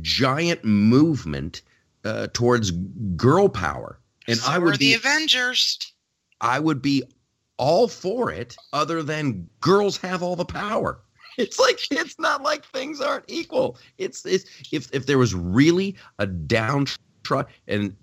giant 0.00 0.64
movement 0.64 1.62
uh, 2.06 2.28
towards 2.32 2.70
girl 3.16 3.48
power," 3.48 4.00
and 4.28 4.38
so 4.38 4.50
I 4.50 4.58
would 4.58 4.74
the 4.74 4.92
be, 4.92 4.94
avengers 4.94 5.78
I 6.40 6.58
would 6.58 6.82
be 6.82 7.02
all 7.56 7.88
for 7.88 8.30
it. 8.30 8.56
Other 8.72 9.02
than 9.02 9.48
girls 9.60 9.96
have 9.98 10.22
all 10.22 10.36
the 10.36 10.44
power. 10.44 11.00
It's 11.38 11.58
like 11.58 11.78
it's 11.90 12.18
not 12.18 12.42
like 12.42 12.64
things 12.64 12.98
aren't 12.98 13.26
equal. 13.28 13.76
It's 13.98 14.24
it's 14.24 14.46
if 14.72 14.88
if 14.94 15.04
there 15.04 15.18
was 15.18 15.34
really 15.34 15.94
a 16.18 16.26
downtrodden 16.26 17.52
and 17.68 17.94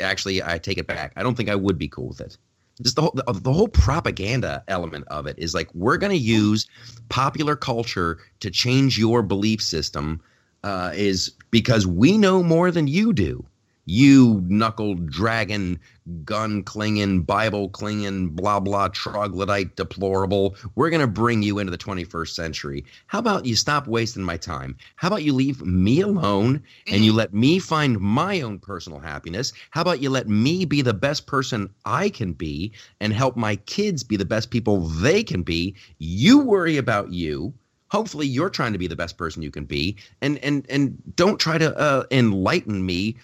actually 0.00 0.42
I 0.42 0.58
take 0.58 0.78
it 0.78 0.88
back. 0.88 1.12
I 1.14 1.22
don't 1.22 1.36
think 1.36 1.48
I 1.48 1.54
would 1.54 1.78
be 1.78 1.86
cool 1.86 2.08
with 2.08 2.20
it. 2.20 2.36
Just 2.82 2.96
the 2.96 3.02
whole 3.02 3.12
the, 3.14 3.32
the 3.32 3.52
whole 3.52 3.68
propaganda 3.68 4.64
element 4.66 5.04
of 5.06 5.28
it 5.28 5.38
is 5.38 5.54
like 5.54 5.72
we're 5.72 5.98
going 5.98 6.10
to 6.10 6.18
use 6.18 6.66
popular 7.10 7.54
culture 7.54 8.18
to 8.40 8.50
change 8.50 8.98
your 8.98 9.22
belief 9.22 9.62
system 9.62 10.20
uh, 10.64 10.92
is 10.94 11.30
because 11.50 11.86
we 11.86 12.16
know 12.16 12.42
more 12.42 12.70
than 12.70 12.88
you 12.88 13.12
do. 13.12 13.44
You 13.86 14.42
knuckle 14.46 14.94
dragon, 14.94 15.78
gun 16.24 16.62
clinging, 16.62 17.20
Bible 17.20 17.68
clinging, 17.68 18.30
blah 18.30 18.60
blah 18.60 18.88
troglodyte 18.88 19.76
deplorable. 19.76 20.56
We're 20.74 20.88
gonna 20.88 21.06
bring 21.06 21.42
you 21.42 21.58
into 21.58 21.70
the 21.70 21.76
21st 21.76 22.28
century. 22.28 22.86
How 23.08 23.18
about 23.18 23.44
you 23.44 23.54
stop 23.56 23.86
wasting 23.86 24.22
my 24.22 24.38
time? 24.38 24.74
How 24.96 25.08
about 25.08 25.22
you 25.22 25.34
leave 25.34 25.60
me 25.60 26.00
alone 26.00 26.62
and 26.86 27.04
you 27.04 27.12
let 27.12 27.34
me 27.34 27.58
find 27.58 28.00
my 28.00 28.40
own 28.40 28.58
personal 28.58 29.00
happiness? 29.00 29.52
How 29.70 29.82
about 29.82 30.00
you 30.00 30.08
let 30.08 30.28
me 30.30 30.64
be 30.64 30.80
the 30.80 30.94
best 30.94 31.26
person 31.26 31.68
I 31.84 32.08
can 32.08 32.32
be 32.32 32.72
and 33.00 33.12
help 33.12 33.36
my 33.36 33.56
kids 33.56 34.02
be 34.02 34.16
the 34.16 34.24
best 34.24 34.50
people 34.50 34.80
they 34.80 35.22
can 35.22 35.42
be? 35.42 35.76
You 35.98 36.38
worry 36.38 36.78
about 36.78 37.12
you 37.12 37.52
hopefully 37.94 38.26
you're 38.26 38.50
trying 38.50 38.72
to 38.72 38.78
be 38.78 38.88
the 38.88 38.96
best 38.96 39.16
person 39.16 39.40
you 39.40 39.52
can 39.52 39.64
be. 39.64 39.96
And 40.20 40.38
and 40.38 40.66
and 40.68 41.00
don't 41.14 41.38
try 41.38 41.58
to 41.58 41.76
uh, 41.78 42.04
enlighten 42.10 42.84
me 42.84 43.16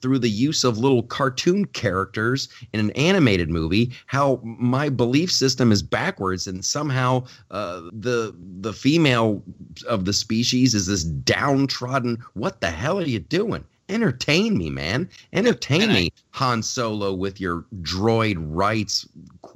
through 0.00 0.20
the 0.20 0.30
use 0.30 0.62
of 0.62 0.78
little 0.78 1.02
cartoon 1.02 1.64
characters 1.64 2.48
in 2.72 2.78
an 2.78 2.92
animated 2.92 3.50
movie 3.50 3.90
how 4.06 4.40
my 4.44 4.88
belief 4.88 5.28
system 5.32 5.72
is 5.72 5.82
backwards 5.82 6.46
and 6.46 6.64
somehow 6.64 7.24
uh, 7.50 7.80
the 7.92 8.32
the 8.60 8.72
female 8.72 9.42
of 9.88 10.04
the 10.04 10.12
species 10.12 10.72
is 10.72 10.86
this 10.86 11.02
downtrodden 11.02 12.16
what 12.34 12.60
the 12.60 12.70
hell 12.70 13.00
are 13.00 13.02
you 13.02 13.18
doing 13.18 13.64
entertain 13.88 14.56
me 14.56 14.70
man 14.70 15.08
entertain 15.32 15.82
And 15.82 15.92
I- 15.92 15.94
me 15.94 16.12
han 16.30 16.62
solo 16.62 17.12
with 17.12 17.40
your 17.40 17.64
droid 17.82 18.36
rights 18.38 19.06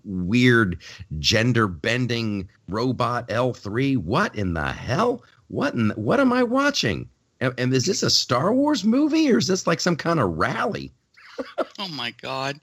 weird 0.05 0.79
gender 1.19 1.67
bending 1.69 2.49
robot 2.69 3.29
L3. 3.29 3.97
What 3.97 4.35
in 4.35 4.55
the 4.55 4.73
hell? 4.73 5.23
What 5.49 5.75
in 5.75 5.91
what 5.91 6.21
am 6.21 6.33
I 6.33 6.43
watching? 6.43 7.09
And, 7.41 7.53
and 7.59 7.73
is 7.75 7.85
this 7.87 8.03
a 8.03 8.11
Star 8.11 8.53
Wars 8.53 8.85
movie 8.85 9.31
or 9.31 9.39
is 9.39 9.47
this 9.47 9.67
like 9.67 9.81
some 9.81 9.97
kind 9.97 10.21
of 10.21 10.37
rally? 10.37 10.93
Oh 11.79 11.89
my 11.89 12.13
god. 12.23 12.59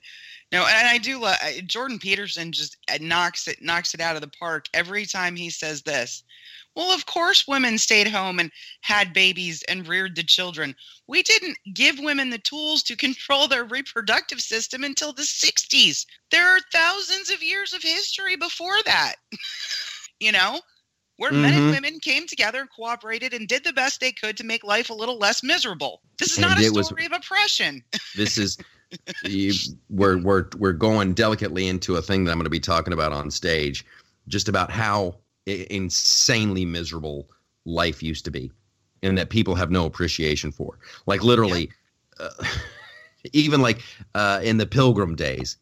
No, 0.50 0.66
and 0.66 0.88
I 0.88 0.98
do 0.98 1.20
love 1.20 1.36
Jordan 1.66 1.98
Peterson 1.98 2.50
just 2.50 2.76
uh, 2.92 2.98
knocks 3.00 3.46
it 3.46 3.62
knocks 3.62 3.94
it 3.94 4.00
out 4.00 4.16
of 4.16 4.20
the 4.20 4.30
park 4.38 4.66
every 4.74 5.06
time 5.06 5.36
he 5.36 5.48
says 5.50 5.82
this. 5.82 6.24
Well, 6.76 6.92
of 6.92 7.06
course 7.06 7.46
women 7.46 7.78
stayed 7.78 8.08
home 8.08 8.38
and 8.40 8.50
had 8.80 9.12
babies 9.12 9.62
and 9.68 9.86
reared 9.86 10.16
the 10.16 10.22
children. 10.24 10.74
We 11.06 11.22
didn't 11.22 11.56
give 11.72 11.98
women 11.98 12.30
the 12.30 12.38
tools 12.38 12.82
to 12.84 12.96
control 12.96 13.46
their 13.48 13.64
reproductive 13.64 14.40
system 14.40 14.82
until 14.84 15.12
the 15.12 15.22
60s. 15.22 16.04
There 16.30 16.48
are 16.48 16.60
thousands 16.72 17.30
of 17.30 17.42
years 17.42 17.72
of 17.72 17.82
history 17.82 18.36
before 18.36 18.82
that. 18.86 19.14
you 20.20 20.32
know, 20.32 20.60
where 21.16 21.32
men 21.32 21.54
and 21.54 21.62
Mhm. 21.70 21.74
women 21.74 22.00
came 22.00 22.26
together 22.26 22.60
and 22.60 22.70
cooperated 22.70 23.32
and 23.34 23.46
did 23.46 23.62
the 23.62 23.72
best 23.72 24.00
they 24.00 24.10
could 24.12 24.36
to 24.36 24.44
make 24.44 24.64
life 24.64 24.90
a 24.90 24.94
little 24.94 25.18
less 25.18 25.42
miserable. 25.44 26.02
This 26.18 26.32
is 26.32 26.38
And 26.38 26.48
not 26.48 26.58
a 26.58 26.64
it 26.64 26.72
was- 26.72 26.86
story 26.86 27.06
of 27.06 27.12
oppression. 27.12 27.84
This 28.16 28.36
is 28.38 28.56
you, 29.24 29.52
we're 29.90 30.18
we're 30.18 30.46
we're 30.56 30.72
going 30.72 31.14
delicately 31.14 31.66
into 31.68 31.96
a 31.96 32.02
thing 32.02 32.24
that 32.24 32.32
I'm 32.32 32.38
going 32.38 32.44
to 32.44 32.50
be 32.50 32.60
talking 32.60 32.92
about 32.92 33.12
on 33.12 33.30
stage, 33.30 33.84
just 34.28 34.48
about 34.48 34.70
how 34.72 35.16
insanely 35.46 36.64
miserable 36.64 37.28
life 37.64 38.02
used 38.02 38.24
to 38.24 38.30
be, 38.30 38.50
and 39.02 39.16
that 39.18 39.30
people 39.30 39.54
have 39.54 39.70
no 39.70 39.86
appreciation 39.86 40.50
for. 40.52 40.78
Like 41.06 41.22
literally, 41.22 41.70
uh, 42.20 42.30
even 43.32 43.60
like 43.60 43.80
uh, 44.14 44.40
in 44.42 44.56
the 44.58 44.66
Pilgrim 44.66 45.14
days. 45.16 45.56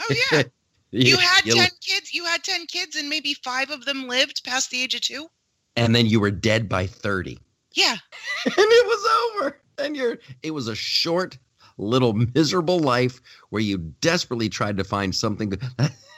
Oh 0.00 0.14
yeah. 0.32 0.42
You 0.94 1.16
had 1.16 1.46
you- 1.46 1.54
10 1.54 1.68
kids. 1.80 2.12
You 2.12 2.26
had 2.26 2.44
10 2.44 2.66
kids, 2.66 2.96
and 2.96 3.08
maybe 3.08 3.32
five 3.42 3.70
of 3.70 3.86
them 3.86 4.08
lived 4.08 4.44
past 4.44 4.68
the 4.70 4.82
age 4.82 4.94
of 4.94 5.00
two. 5.00 5.26
and 5.74 5.96
then 5.96 6.04
you 6.04 6.20
were 6.20 6.30
dead 6.30 6.68
by 6.68 6.86
30 6.86 7.38
Yeah. 7.72 7.96
and 8.44 8.54
it 8.58 8.86
was 8.86 9.40
over 9.40 9.58
and 9.78 9.96
you're 9.96 10.18
it 10.42 10.50
was 10.50 10.68
a 10.68 10.74
short 10.74 11.38
little 11.78 12.12
miserable 12.34 12.78
life 12.78 13.22
where 13.48 13.62
you 13.62 13.78
desperately 14.02 14.50
tried 14.50 14.76
to 14.76 14.84
find 14.84 15.14
something 15.14 15.48
to, 15.52 15.58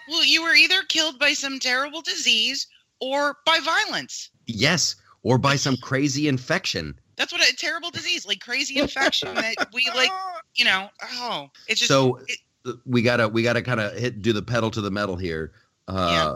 Well, 0.09 0.25
you 0.25 0.43
were 0.43 0.55
either 0.57 0.83
killed 0.89 1.21
by 1.21 1.35
some 1.35 1.61
terrible 1.61 2.03
disease 2.03 2.67
or 3.05 3.37
by 3.47 3.59
violence. 3.65 4.31
yes 4.47 4.97
or 5.23 5.39
by 5.39 5.57
some 5.57 5.77
crazy 5.83 6.27
infection 6.29 6.95
That's 7.17 7.33
what 7.33 7.41
a 7.49 7.55
terrible 7.57 7.91
disease, 7.91 8.27
like 8.27 8.41
crazy 8.41 8.79
infection 8.79 9.35
that 9.35 9.55
we 9.73 9.83
like, 9.95 10.11
you 10.55 10.65
know, 10.65 10.89
oh, 11.15 11.49
it's 11.69 11.81
just 11.81 11.89
so 11.91 12.17
it- 12.29 12.39
we 12.87 13.03
gotta 13.03 13.29
we 13.29 13.43
gotta 13.43 13.61
kind 13.61 13.79
of 13.79 13.93
hit 13.93 14.23
do 14.23 14.33
the 14.33 14.41
pedal 14.43 14.71
to 14.71 14.81
the 14.81 14.91
metal 14.91 15.17
here 15.17 15.53
uh 15.87 16.35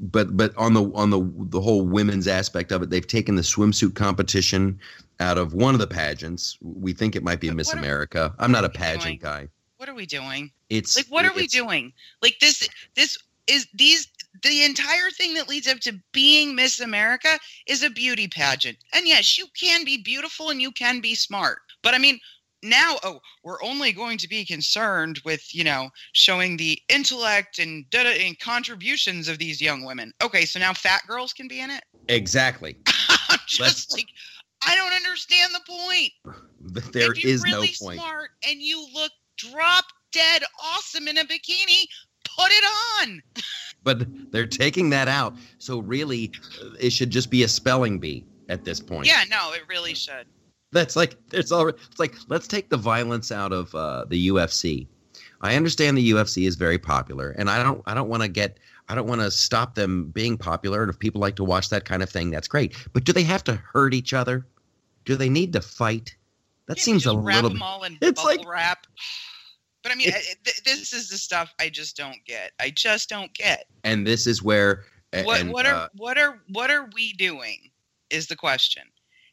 but 0.00 0.36
but 0.36 0.56
on 0.56 0.72
the 0.72 0.84
on 0.94 1.10
the 1.10 1.20
the 1.50 1.60
whole 1.60 1.84
women's 1.84 2.28
aspect 2.28 2.70
of 2.70 2.80
it 2.82 2.90
they've 2.90 3.06
taken 3.08 3.34
the 3.34 3.42
swimsuit 3.42 3.94
competition 3.96 4.78
out 5.18 5.38
of 5.38 5.52
one 5.52 5.74
of 5.74 5.80
the 5.80 5.86
pageants 5.88 6.58
we 6.62 6.92
think 6.92 7.16
it 7.16 7.24
might 7.24 7.40
be 7.40 7.48
But 7.48 7.56
miss 7.56 7.74
are- 7.74 7.78
america 7.78 8.32
i'm 8.38 8.52
not 8.52 8.64
a 8.64 8.68
pageant 8.68 9.20
guy 9.20 9.48
what 9.78 9.88
are 9.88 9.94
we 9.94 10.06
doing? 10.06 10.52
it's 10.70 10.94
Like, 10.96 11.06
what 11.06 11.24
are 11.26 11.32
we 11.34 11.48
doing? 11.48 11.92
Like 12.22 12.36
this, 12.40 12.68
this 12.94 13.18
is 13.48 13.66
these. 13.74 14.06
The 14.42 14.64
entire 14.64 15.10
thing 15.10 15.34
that 15.34 15.48
leads 15.48 15.68
up 15.68 15.80
to 15.80 16.00
being 16.12 16.54
Miss 16.54 16.80
America 16.80 17.38
is 17.66 17.82
a 17.82 17.90
beauty 17.90 18.28
pageant. 18.28 18.78
And 18.94 19.06
yes, 19.06 19.36
you 19.36 19.46
can 19.58 19.84
be 19.84 19.98
beautiful 20.02 20.50
and 20.50 20.60
you 20.60 20.72
can 20.72 21.00
be 21.00 21.14
smart. 21.14 21.58
But 21.82 21.94
I 21.94 21.98
mean, 21.98 22.18
now, 22.62 22.96
oh, 23.02 23.20
we're 23.42 23.62
only 23.62 23.92
going 23.92 24.18
to 24.18 24.28
be 24.28 24.44
concerned 24.44 25.20
with, 25.24 25.54
you 25.54 25.64
know, 25.64 25.90
showing 26.12 26.56
the 26.56 26.80
intellect 26.88 27.58
and, 27.58 27.84
and 27.92 28.38
contributions 28.38 29.28
of 29.28 29.38
these 29.38 29.60
young 29.60 29.84
women. 29.84 30.12
Okay, 30.22 30.44
so 30.44 30.60
now 30.60 30.72
fat 30.72 31.02
girls 31.06 31.32
can 31.32 31.48
be 31.48 31.60
in 31.60 31.70
it? 31.70 31.84
exactly 32.08 32.76
I'm 33.28 33.38
just 33.46 33.60
Let's- 33.60 33.92
like, 33.92 34.08
I 34.64 34.76
don't 34.76 34.92
understand 34.92 35.52
the 35.54 35.60
point. 35.68 36.12
there 36.92 37.10
if 37.10 37.22
you're 37.22 37.32
is 37.32 37.42
really 37.42 37.52
no 37.52 37.86
point 37.86 38.00
smart 38.00 38.30
and 38.48 38.60
you 38.60 38.86
look 38.94 39.10
drop 39.36 39.84
dead 40.12 40.42
awesome 40.62 41.08
in 41.08 41.18
a 41.18 41.24
bikini, 41.24 41.86
put 42.24 42.50
it 42.50 42.64
on. 43.00 43.22
but 43.84 44.06
they're 44.32 44.46
taking 44.46 44.90
that 44.90 45.08
out 45.08 45.34
so 45.58 45.78
really 45.80 46.30
uh, 46.62 46.68
it 46.80 46.90
should 46.90 47.10
just 47.10 47.30
be 47.30 47.42
a 47.42 47.48
spelling 47.48 47.98
bee 47.98 48.24
at 48.48 48.64
this 48.64 48.80
point 48.80 49.06
Yeah, 49.06 49.24
no, 49.30 49.52
it 49.52 49.62
really 49.68 49.94
should. 49.94 50.26
That's 50.72 50.96
like 50.96 51.16
there's 51.30 51.52
already 51.52 51.78
it's 51.90 51.98
like 52.00 52.14
let's 52.28 52.46
take 52.48 52.70
the 52.70 52.76
violence 52.76 53.30
out 53.30 53.52
of 53.52 53.74
uh, 53.74 54.04
the 54.08 54.28
UFC. 54.28 54.86
I 55.42 55.54
understand 55.56 55.98
the 55.98 56.10
UFC 56.12 56.46
is 56.46 56.54
very 56.56 56.78
popular, 56.78 57.30
and 57.38 57.50
I 57.50 57.62
don't 57.62 57.82
I 57.86 57.92
don't 57.94 58.08
want 58.08 58.22
to 58.22 58.28
get 58.28 58.58
I 58.88 58.94
don't 58.94 59.06
want 59.06 59.20
to 59.20 59.30
stop 59.30 59.74
them 59.74 60.06
being 60.12 60.38
popular. 60.38 60.82
And 60.82 60.88
if 60.90 60.98
people 60.98 61.20
like 61.20 61.36
to 61.36 61.44
watch 61.44 61.68
that 61.70 61.84
kind 61.84 62.02
of 62.02 62.08
thing, 62.08 62.30
that's 62.30 62.48
great. 62.48 62.74
But 62.94 63.04
do 63.04 63.12
they 63.12 63.22
have 63.24 63.44
to 63.44 63.54
hurt 63.56 63.92
each 63.94 64.14
other? 64.14 64.46
do 65.04 65.16
they 65.16 65.28
need 65.28 65.52
to 65.52 65.60
fight? 65.60 66.14
That 66.68 66.76
Yeah, 66.78 66.84
seems 66.84 67.06
a 67.06 67.16
wrap 67.18 67.42
little. 67.42 67.50
them 67.50 67.58
bit- 67.58 67.64
all 67.64 67.82
in 67.82 67.98
it's 68.00 68.22
bubble 68.22 68.36
like- 68.38 68.48
wrap. 68.48 68.86
But 69.82 69.92
I 69.92 69.94
mean, 69.96 70.08
I- 70.10 70.22
th- 70.44 70.62
this 70.64 70.92
is 70.92 71.08
the 71.08 71.18
stuff 71.18 71.52
I 71.60 71.68
just 71.68 71.96
don't 71.96 72.18
get. 72.26 72.52
I 72.60 72.70
just 72.70 73.08
don't 73.08 73.32
get. 73.34 73.66
And 73.84 74.06
this 74.06 74.26
is 74.26 74.42
where. 74.42 74.84
What 75.24 75.40
and, 75.40 75.52
what 75.52 75.66
are 75.66 75.74
uh, 75.74 75.88
what 75.96 76.16
are 76.18 76.40
what 76.50 76.70
are 76.70 76.88
we 76.94 77.12
doing? 77.14 77.70
Is 78.10 78.26
the 78.28 78.36
question. 78.36 78.84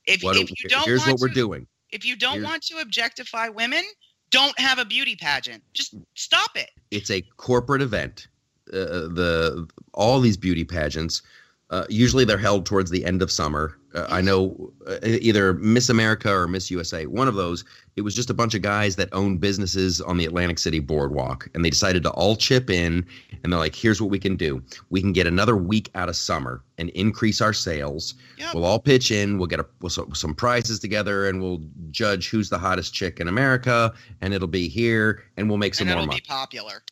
If 0.05 0.23
what 0.23 0.35
if 0.35 0.49
you 0.49 0.69
don't 0.69 0.85
here's 0.85 1.01
want 1.01 1.13
what 1.13 1.21
we're 1.21 1.27
to, 1.29 1.33
doing. 1.33 1.67
if 1.91 2.03
you 2.05 2.15
don't 2.17 2.33
Here's- 2.35 2.49
want 2.49 2.63
to 2.63 2.77
objectify 2.79 3.47
women, 3.49 3.83
don't 4.29 4.57
have 4.59 4.79
a 4.79 4.85
beauty 4.85 5.15
pageant. 5.15 5.63
Just 5.73 5.95
stop 6.15 6.51
it. 6.55 6.69
It's 6.91 7.09
a 7.11 7.21
corporate 7.37 7.81
event. 7.81 8.27
Uh, 8.73 9.07
the 9.07 9.67
all 9.93 10.19
these 10.19 10.37
beauty 10.37 10.63
pageants. 10.65 11.21
Uh, 11.69 11.85
usually 11.89 12.25
they're 12.25 12.37
held 12.37 12.65
towards 12.65 12.89
the 12.89 13.05
end 13.05 13.21
of 13.21 13.29
summer. 13.31 13.77
Uh, 13.93 14.05
I 14.09 14.21
know 14.21 14.71
uh, 14.87 14.97
either 15.03 15.53
Miss 15.53 15.89
America 15.89 16.31
or 16.31 16.47
Miss 16.47 16.69
USA, 16.71 17.05
one 17.05 17.27
of 17.27 17.35
those. 17.35 17.63
It 17.95 18.01
was 18.01 18.15
just 18.15 18.29
a 18.29 18.33
bunch 18.33 18.53
of 18.55 18.61
guys 18.61 18.95
that 18.95 19.09
own 19.11 19.37
businesses 19.37 19.99
on 19.99 20.17
the 20.17 20.25
Atlantic 20.25 20.57
City 20.57 20.79
boardwalk, 20.79 21.47
and 21.53 21.65
they 21.65 21.69
decided 21.69 22.03
to 22.03 22.11
all 22.11 22.35
chip 22.35 22.69
in. 22.69 23.05
And 23.43 23.51
they're 23.51 23.59
like, 23.59 23.75
"Here's 23.75 24.01
what 24.01 24.09
we 24.09 24.19
can 24.19 24.35
do: 24.35 24.63
we 24.89 25.01
can 25.01 25.11
get 25.11 25.27
another 25.27 25.55
week 25.57 25.89
out 25.95 26.09
of 26.09 26.15
summer 26.15 26.63
and 26.77 26.89
increase 26.91 27.41
our 27.41 27.53
sales. 27.53 28.15
Yep. 28.37 28.55
We'll 28.55 28.65
all 28.65 28.79
pitch 28.79 29.11
in. 29.11 29.37
We'll 29.37 29.47
get 29.47 29.59
a, 29.59 29.65
we'll, 29.81 29.89
so- 29.89 30.09
some 30.13 30.33
prizes 30.33 30.79
together, 30.79 31.27
and 31.27 31.41
we'll 31.41 31.61
judge 31.91 32.29
who's 32.29 32.49
the 32.49 32.59
hottest 32.59 32.93
chick 32.93 33.19
in 33.19 33.27
America, 33.27 33.93
and 34.21 34.33
it'll 34.33 34.47
be 34.47 34.67
here, 34.69 35.23
and 35.37 35.49
we'll 35.49 35.57
make 35.57 35.75
some 35.75 35.87
and 35.87 35.95
more 35.95 36.03
it'll 36.03 36.07
money." 36.07 36.21
be 36.21 36.25
popular. 36.27 36.83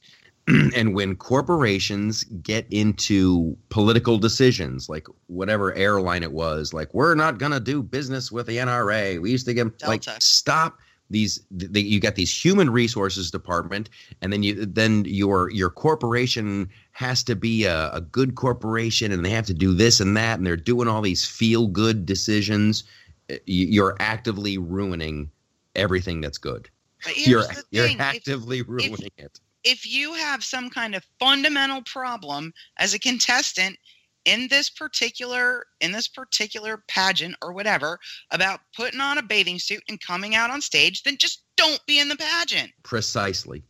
and 0.76 0.94
when 0.96 1.16
corporations 1.16 2.24
get 2.42 2.66
into 2.72 3.58
political 3.70 4.18
decisions, 4.18 4.88
like 4.90 5.08
whatever 5.28 5.74
airline 5.74 6.24
it 6.24 6.32
was, 6.32 6.74
like 6.74 6.94
we're 6.94 7.16
not 7.16 7.38
gonna 7.38 7.60
do 7.60 7.84
business 7.84 8.32
with 8.32 8.48
the 8.48 8.58
NRA. 8.58 9.20
We 9.22 9.32
used 9.32 9.46
to 9.48 9.54
get 9.54 9.68
like 9.90 10.04
stop 10.24 10.78
these. 11.10 11.42
The, 11.52 11.82
you 11.82 12.00
got 12.00 12.16
these 12.16 12.34
human 12.46 12.70
resources 12.70 13.30
department, 13.32 13.90
and 14.22 14.32
then 14.32 14.44
you 14.44 14.66
then 14.66 15.04
your 15.06 15.50
your 15.52 15.70
corporation 15.70 16.70
has 16.92 17.24
to 17.24 17.36
be 17.36 17.66
a, 17.66 17.92
a 17.92 18.02
good 18.02 18.36
corporation, 18.36 19.12
and 19.12 19.26
they 19.26 19.30
have 19.30 19.46
to 19.48 19.54
do 19.54 19.74
this 19.74 20.00
and 20.00 20.16
that, 20.18 20.38
and 20.38 20.46
they're 20.48 20.56
doing 20.58 20.88
all 20.88 21.02
these 21.02 21.26
feel 21.26 21.68
good 21.68 22.06
decisions. 22.06 22.84
Eh, 23.30 23.38
you- 23.46 23.68
You're 23.68 23.96
actively 24.00 24.58
ruining 24.58 25.30
everything 25.76 26.22
that's 26.22 26.38
good. 26.38 26.70
You're 27.16 27.44
you're 27.72 27.88
thing. 27.88 27.96
If- 27.98 28.02
actively 28.02 28.62
ruining 28.62 29.10
it. 29.18 29.40
If 29.68 29.86
you 29.86 30.14
have 30.14 30.44
some 30.44 30.70
kind 30.70 30.96
of 30.96 31.04
fundamental 31.20 31.82
problem 31.86 32.54
as 32.80 32.94
a 32.94 33.00
contestant 33.00 33.78
in 34.24 34.48
this 34.50 34.70
particular 34.70 35.66
in 35.82 35.92
this 35.92 36.08
particular 36.08 36.84
pageant 36.88 37.36
or 37.42 37.54
whatever 37.54 38.00
about 38.32 38.62
putting 38.76 39.02
on 39.02 39.18
a 39.18 39.24
bathing 39.24 39.60
suit 39.60 39.84
and 39.90 40.00
coming 40.02 40.36
out 40.36 40.50
on 40.50 40.62
stage 40.62 41.04
then 41.04 41.18
just 41.18 41.44
don't 41.58 41.86
be 41.86 42.00
in 42.00 42.08
the 42.08 42.16
pageant 42.16 42.72
Precisely. 42.84 43.64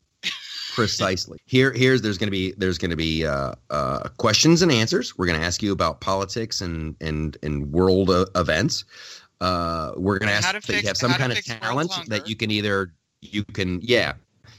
Precisely. 0.73 1.39
Here, 1.45 1.73
here's 1.73 2.03
there's 2.03 2.19
going 2.19 2.27
to 2.27 2.31
be 2.31 2.53
there's 2.55 2.77
going 2.77 2.91
to 2.91 2.95
be 2.95 3.25
uh, 3.25 3.53
uh, 3.71 4.09
questions 4.17 4.61
and 4.61 4.71
answers. 4.71 5.17
We're 5.17 5.25
going 5.25 5.39
to 5.39 5.45
ask 5.45 5.63
you 5.63 5.71
about 5.71 6.01
politics 6.01 6.61
and 6.61 6.95
and 7.01 7.35
and 7.41 7.71
world 7.71 8.11
uh, 8.11 8.27
events. 8.35 8.85
Uh, 9.41 9.93
we're 9.97 10.19
going 10.19 10.29
to 10.29 10.35
ask 10.35 10.67
that 10.67 10.81
you 10.81 10.87
have 10.87 10.97
some 10.97 11.13
kind 11.13 11.31
of 11.31 11.43
talent 11.43 11.91
that 12.07 12.29
you 12.29 12.35
can 12.35 12.51
either 12.51 12.93
you 13.21 13.43
can 13.43 13.79
yeah 13.81 14.13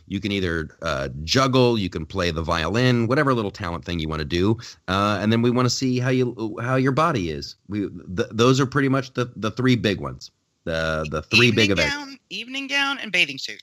you 0.08 0.20
can 0.20 0.32
either 0.32 0.76
uh, 0.82 1.08
juggle, 1.24 1.78
you 1.78 1.88
can 1.88 2.06
play 2.06 2.30
the 2.30 2.42
violin, 2.42 3.06
whatever 3.06 3.34
little 3.34 3.50
talent 3.50 3.84
thing 3.84 3.98
you 3.98 4.08
want 4.08 4.20
to 4.20 4.24
do, 4.24 4.58
uh, 4.88 5.18
and 5.20 5.32
then 5.32 5.42
we 5.42 5.50
want 5.50 5.66
to 5.66 5.70
see 5.70 5.98
how 5.98 6.10
you 6.10 6.58
how 6.62 6.76
your 6.76 6.92
body 6.92 7.30
is. 7.30 7.56
We 7.68 7.88
th- 8.16 8.28
those 8.30 8.60
are 8.60 8.66
pretty 8.66 8.88
much 8.88 9.14
the 9.14 9.30
the 9.36 9.50
three 9.50 9.76
big 9.76 10.00
ones. 10.00 10.30
The 10.64 11.06
the 11.10 11.22
three 11.22 11.50
big 11.50 11.70
evening 11.70 11.70
events. 11.70 11.96
gown 11.96 12.18
evening 12.30 12.66
gown 12.66 12.98
and 12.98 13.12
bathing 13.12 13.38
suit 13.38 13.62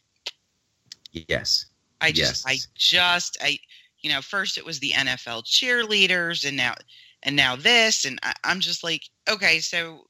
Yes. 1.12 1.66
i 2.02 2.12
just 2.12 2.48
i 2.48 2.58
just 2.76 3.38
i 3.41 3.58
you 4.02 4.12
know 4.12 4.22
first 4.22 4.58
it 4.58 4.66
was 4.66 4.80
the 4.80 4.91
nfl 4.91 5.43
cheerleaders 5.43 6.48
and 6.48 6.58
now 6.58 6.74
and 7.24 7.36
now 7.36 7.56
this 7.56 8.06
and 8.06 8.20
I, 8.24 8.34
i'm 8.43 8.60
just 8.60 8.84
like 8.84 9.04
okay 9.30 9.60
so 9.60 10.08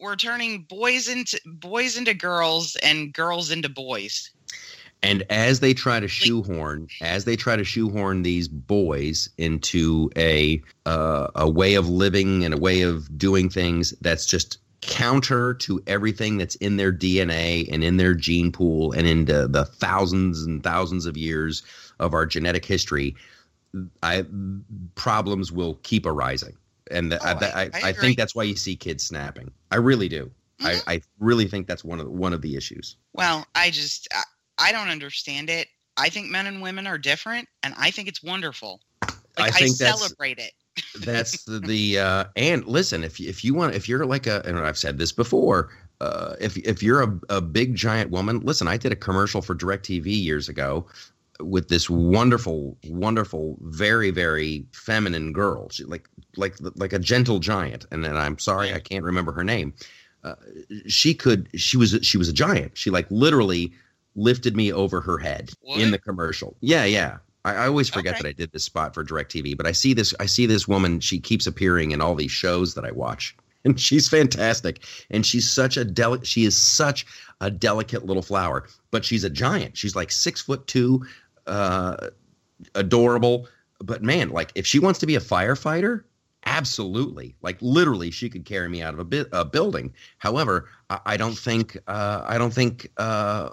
we're 0.00 0.16
turning 0.16 0.62
boys 0.62 1.08
into 1.08 1.38
boys 1.46 1.96
into 1.96 2.14
girls 2.14 2.76
and 2.82 3.12
girls 3.12 3.50
into 3.50 3.68
boys 3.68 4.30
And 5.02 5.22
as 5.30 5.60
they 5.60 5.74
try 5.74 6.00
to 6.00 6.08
shoehorn, 6.08 6.88
as 7.00 7.24
they 7.24 7.36
try 7.36 7.54
to 7.56 7.64
shoehorn 7.64 8.22
these 8.22 8.48
boys 8.48 9.30
into 9.38 10.10
a 10.16 10.60
uh, 10.86 11.28
a 11.36 11.48
way 11.48 11.74
of 11.74 11.88
living 11.88 12.44
and 12.44 12.52
a 12.52 12.56
way 12.56 12.82
of 12.82 13.16
doing 13.16 13.48
things 13.48 13.94
that's 14.00 14.26
just 14.26 14.58
counter 14.80 15.54
to 15.54 15.82
everything 15.86 16.36
that's 16.36 16.54
in 16.56 16.76
their 16.76 16.92
DNA 16.92 17.68
and 17.72 17.84
in 17.84 17.96
their 17.96 18.14
gene 18.14 18.50
pool 18.50 18.92
and 18.92 19.06
into 19.06 19.46
the 19.46 19.64
thousands 19.64 20.42
and 20.42 20.62
thousands 20.62 21.06
of 21.06 21.16
years 21.16 21.62
of 22.00 22.12
our 22.14 22.26
genetic 22.26 22.64
history, 22.64 23.14
I 24.02 24.24
problems 24.94 25.52
will 25.52 25.74
keep 25.82 26.06
arising. 26.06 26.56
And 26.90 27.12
Oh, 27.12 27.18
I, 27.20 27.70
I- 27.74 27.88
I, 27.88 27.92
think 27.92 28.16
that's 28.16 28.34
why 28.34 28.44
you 28.44 28.56
see 28.56 28.74
kids 28.74 29.04
snapping. 29.04 29.50
I 29.70 29.76
really 29.76 30.08
do. 30.08 30.30
Mhm. 30.60 30.82
I, 30.88 30.94
I 30.94 31.00
really 31.20 31.46
think 31.46 31.66
that's 31.68 31.84
one 31.84 32.00
of 32.00 32.08
one 32.08 32.32
of 32.32 32.42
the 32.42 32.56
issues. 32.56 32.96
Well, 33.12 33.46
I 33.54 33.70
just 33.70 34.08
I, 34.58 34.68
I 34.68 34.72
don't 34.72 34.88
understand 34.88 35.50
it. 35.50 35.68
I 35.96 36.08
think 36.08 36.30
men 36.30 36.46
and 36.46 36.62
women 36.62 36.86
are 36.86 36.98
different, 36.98 37.48
and 37.62 37.74
I 37.78 37.90
think 37.90 38.08
it's 38.08 38.22
wonderful. 38.22 38.80
Like, 39.02 39.12
I, 39.38 39.50
think 39.50 39.76
that's- 39.78 40.00
celebrate 40.00 40.38
it. 40.38 40.52
that's 41.00 41.42
the, 41.42 41.58
the 41.58 41.98
uh 41.98 42.24
and 42.36 42.64
listen 42.66 43.02
if 43.02 43.18
you- 43.18 43.28
if 43.28 43.42
you 43.44 43.52
want 43.52 43.74
if 43.74 43.88
you're 43.88 44.06
like 44.06 44.28
a 44.28 44.42
and 44.44 44.56
I've 44.60 44.78
said 44.78 44.96
this 44.96 45.10
before 45.10 45.70
uh 46.00 46.36
if 46.40 46.56
if 46.58 46.84
you're 46.84 47.02
a, 47.02 47.20
a 47.30 47.40
big 47.40 47.74
giant 47.74 48.12
woman 48.12 48.38
listen 48.44 48.68
I 48.68 48.76
did 48.76 48.92
a 48.92 48.96
commercial 48.96 49.42
for 49.42 49.56
DirecTV 49.56 50.06
years 50.06 50.48
ago 50.48 50.86
with 51.40 51.68
this 51.68 51.90
wonderful 51.90 52.76
wonderful 52.86 53.56
very 53.62 54.10
very 54.12 54.66
feminine 54.72 55.32
girl 55.32 55.68
she 55.70 55.82
like 55.82 56.08
like 56.36 56.54
like 56.76 56.92
a 56.92 56.98
gentle 57.00 57.40
giant 57.40 57.86
and 57.90 58.04
then 58.04 58.16
I'm 58.16 58.38
sorry 58.38 58.72
I 58.72 58.78
can't 58.78 59.02
remember 59.02 59.32
her 59.32 59.42
name 59.42 59.74
uh, 60.22 60.36
she 60.86 61.12
could 61.12 61.48
she 61.56 61.76
was 61.76 61.98
she 62.02 62.18
was 62.18 62.28
a 62.28 62.32
giant 62.32 62.78
she 62.78 62.90
like 62.90 63.10
literally 63.10 63.72
lifted 64.18 64.56
me 64.56 64.72
over 64.72 65.00
her 65.00 65.18
head 65.18 65.50
What? 65.62 65.80
in 65.80 65.90
the 65.90 65.98
commercial 65.98 66.56
yeah 66.60 66.84
yeah 66.84 67.18
I, 67.44 67.54
I 67.54 67.66
always 67.68 67.88
forget 67.88 68.14
Okay. 68.14 68.22
that 68.22 68.28
I 68.28 68.32
did 68.32 68.52
this 68.52 68.64
spot 68.64 68.92
for 68.94 69.04
DirecTV, 69.04 69.56
but 69.56 69.66
I 69.66 69.72
see 69.72 69.94
this 69.94 70.12
I 70.20 70.26
see 70.26 70.44
this 70.44 70.66
woman. 70.66 70.98
She 71.00 71.20
keeps 71.20 71.46
appearing 71.46 71.92
in 71.92 72.00
all 72.00 72.14
these 72.16 72.32
shows 72.32 72.74
that 72.74 72.84
I 72.84 72.90
watch, 72.90 73.34
and 73.64 73.78
she's 73.80 74.08
fantastic. 74.08 74.82
And 75.10 75.24
she's 75.24 75.50
such 75.50 75.76
a 75.76 75.84
delicate. 75.84 76.26
She 76.26 76.44
is 76.44 76.56
such 76.56 77.06
a 77.40 77.50
delicate 77.50 78.04
little 78.04 78.24
flower, 78.24 78.66
but 78.90 79.04
she's 79.04 79.22
a 79.24 79.30
giant. 79.30 79.76
She's 79.76 79.94
like 79.94 80.10
six 80.10 80.42
foot 80.42 80.66
two, 80.66 81.06
uh, 81.46 82.08
adorable. 82.74 83.48
But 83.80 84.02
man, 84.02 84.30
like 84.30 84.50
if 84.56 84.66
she 84.66 84.80
wants 84.80 84.98
to 84.98 85.06
be 85.06 85.14
a 85.14 85.20
firefighter, 85.20 86.02
absolutely. 86.44 87.36
Like 87.42 87.56
literally, 87.60 88.10
she 88.10 88.28
could 88.28 88.44
carry 88.44 88.68
me 88.68 88.82
out 88.82 88.94
of 88.94 89.00
a, 89.00 89.04
bit, 89.04 89.28
a 89.32 89.44
building. 89.44 89.94
However, 90.18 90.68
I, 90.90 90.98
I 91.06 91.16
don't 91.16 91.38
think 91.38 91.76
uh, 91.86 92.22
I 92.26 92.36
don't 92.38 92.52
think 92.52 92.90
uh, 92.96 93.50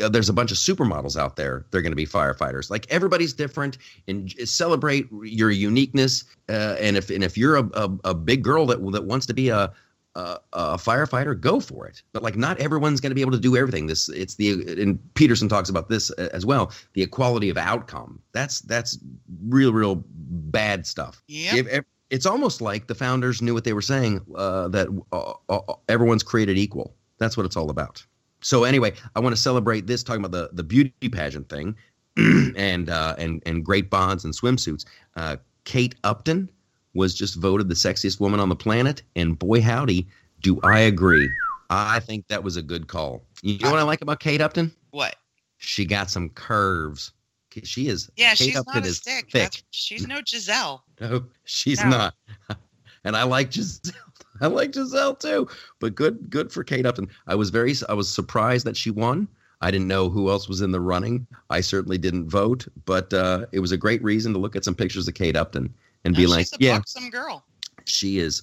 uh, 0.00 0.08
there's 0.08 0.28
a 0.28 0.32
bunch 0.32 0.50
of 0.50 0.56
supermodels 0.56 1.16
out 1.18 1.36
there. 1.36 1.66
They're 1.70 1.82
going 1.82 1.92
to 1.92 1.96
be 1.96 2.06
firefighters. 2.06 2.70
Like 2.70 2.86
everybody's 2.90 3.32
different, 3.32 3.78
and 4.08 4.30
celebrate 4.44 5.06
your 5.22 5.50
uniqueness. 5.50 6.24
Uh, 6.48 6.76
and 6.80 6.96
if 6.96 7.10
and 7.10 7.24
if 7.24 7.36
you're 7.36 7.56
a, 7.56 7.68
a, 7.74 7.90
a 8.04 8.14
big 8.14 8.42
girl 8.42 8.66
that 8.66 8.78
that 8.92 9.04
wants 9.04 9.26
to 9.26 9.34
be 9.34 9.48
a, 9.48 9.72
a 10.14 10.38
a 10.52 10.76
firefighter, 10.76 11.38
go 11.38 11.60
for 11.60 11.86
it. 11.86 12.02
But 12.12 12.22
like, 12.22 12.36
not 12.36 12.58
everyone's 12.58 13.00
going 13.00 13.10
to 13.10 13.14
be 13.14 13.20
able 13.20 13.32
to 13.32 13.38
do 13.40 13.56
everything. 13.56 13.86
This 13.86 14.08
it's 14.08 14.36
the 14.36 14.80
and 14.80 14.98
Peterson 15.14 15.48
talks 15.48 15.68
about 15.68 15.88
this 15.88 16.10
uh, 16.12 16.28
as 16.32 16.46
well. 16.46 16.72
The 16.94 17.02
equality 17.02 17.50
of 17.50 17.56
outcome. 17.56 18.20
That's 18.32 18.60
that's 18.60 18.98
real 19.48 19.72
real 19.72 20.04
bad 20.14 20.86
stuff. 20.86 21.22
If- 21.56 21.84
it's 22.10 22.26
almost 22.26 22.60
like 22.60 22.86
the 22.86 22.94
founders 22.94 23.42
knew 23.42 23.52
what 23.52 23.64
they 23.64 23.72
were 23.72 23.82
saying. 23.82 24.20
Uh, 24.34 24.68
that 24.68 24.88
uh, 25.12 25.32
uh, 25.48 25.74
everyone's 25.88 26.22
created 26.22 26.56
equal. 26.56 26.94
That's 27.18 27.36
what 27.36 27.46
it's 27.46 27.56
all 27.56 27.70
about. 27.70 28.04
So 28.42 28.64
anyway, 28.64 28.92
I 29.14 29.20
want 29.20 29.34
to 29.34 29.40
celebrate 29.40 29.86
this 29.86 30.02
talking 30.02 30.24
about 30.24 30.32
the 30.32 30.50
the 30.52 30.62
beauty 30.62 31.08
pageant 31.10 31.48
thing, 31.48 31.76
and 32.56 32.90
uh, 32.90 33.14
and 33.18 33.42
and 33.46 33.64
great 33.64 33.90
bonds 33.90 34.24
and 34.24 34.34
swimsuits. 34.34 34.84
Uh, 35.16 35.36
Kate 35.64 35.94
Upton 36.04 36.50
was 36.94 37.14
just 37.14 37.36
voted 37.36 37.68
the 37.68 37.74
sexiest 37.74 38.20
woman 38.20 38.40
on 38.40 38.48
the 38.48 38.56
planet, 38.56 39.02
and 39.16 39.38
boy 39.38 39.60
howdy, 39.60 40.06
do 40.42 40.60
I 40.62 40.80
agree. 40.80 41.28
I 41.70 41.98
think 42.00 42.28
that 42.28 42.42
was 42.44 42.56
a 42.56 42.62
good 42.62 42.86
call. 42.86 43.24
You 43.42 43.58
know 43.58 43.70
what 43.70 43.80
I 43.80 43.82
like 43.82 44.00
about 44.00 44.20
Kate 44.20 44.40
Upton? 44.40 44.72
What? 44.92 45.16
She 45.58 45.84
got 45.84 46.10
some 46.10 46.28
curves. 46.30 47.12
She 47.64 47.88
is. 47.88 48.10
Yeah, 48.16 48.30
Kate 48.34 48.48
she's 48.48 48.56
Upton 48.56 48.82
not 48.82 48.86
a 48.86 48.92
stick. 48.92 49.24
thick. 49.30 49.42
That's, 49.42 49.62
she's 49.70 50.06
no 50.06 50.20
Gisele. 50.20 50.84
No, 51.00 51.24
she's 51.44 51.82
No. 51.82 51.88
not. 51.90 52.14
And 53.04 53.16
I 53.16 53.22
like 53.22 53.50
Gisele. 53.50 53.92
I 54.40 54.46
like 54.48 54.72
Gisele 54.72 55.14
too. 55.16 55.48
But 55.80 55.94
good, 55.94 56.30
good 56.30 56.52
for 56.52 56.64
Kate 56.64 56.86
Upton. 56.86 57.08
I 57.26 57.34
was 57.34 57.50
very, 57.50 57.74
I 57.88 57.94
was 57.94 58.08
surprised 58.12 58.66
that 58.66 58.76
she 58.76 58.90
won. 58.90 59.28
I 59.62 59.70
didn't 59.70 59.88
know 59.88 60.08
who 60.10 60.28
else 60.28 60.48
was 60.48 60.60
in 60.60 60.70
the 60.70 60.80
running. 60.80 61.26
I 61.48 61.60
certainly 61.62 61.96
didn't 61.98 62.28
vote, 62.28 62.66
but 62.84 63.12
uh, 63.14 63.46
it 63.52 63.60
was 63.60 63.72
a 63.72 63.76
great 63.76 64.02
reason 64.02 64.32
to 64.34 64.38
look 64.38 64.54
at 64.54 64.64
some 64.64 64.74
pictures 64.74 65.08
of 65.08 65.14
Kate 65.14 65.36
Upton 65.36 65.72
and 66.04 66.12
No, 66.14 66.18
be 66.20 66.26
like, 66.26 66.40
she's 66.40 66.52
a 66.52 66.56
yeah, 66.60 66.76
buxom 66.78 67.08
girl. 67.10 67.44
she 67.86 68.18
is 68.18 68.42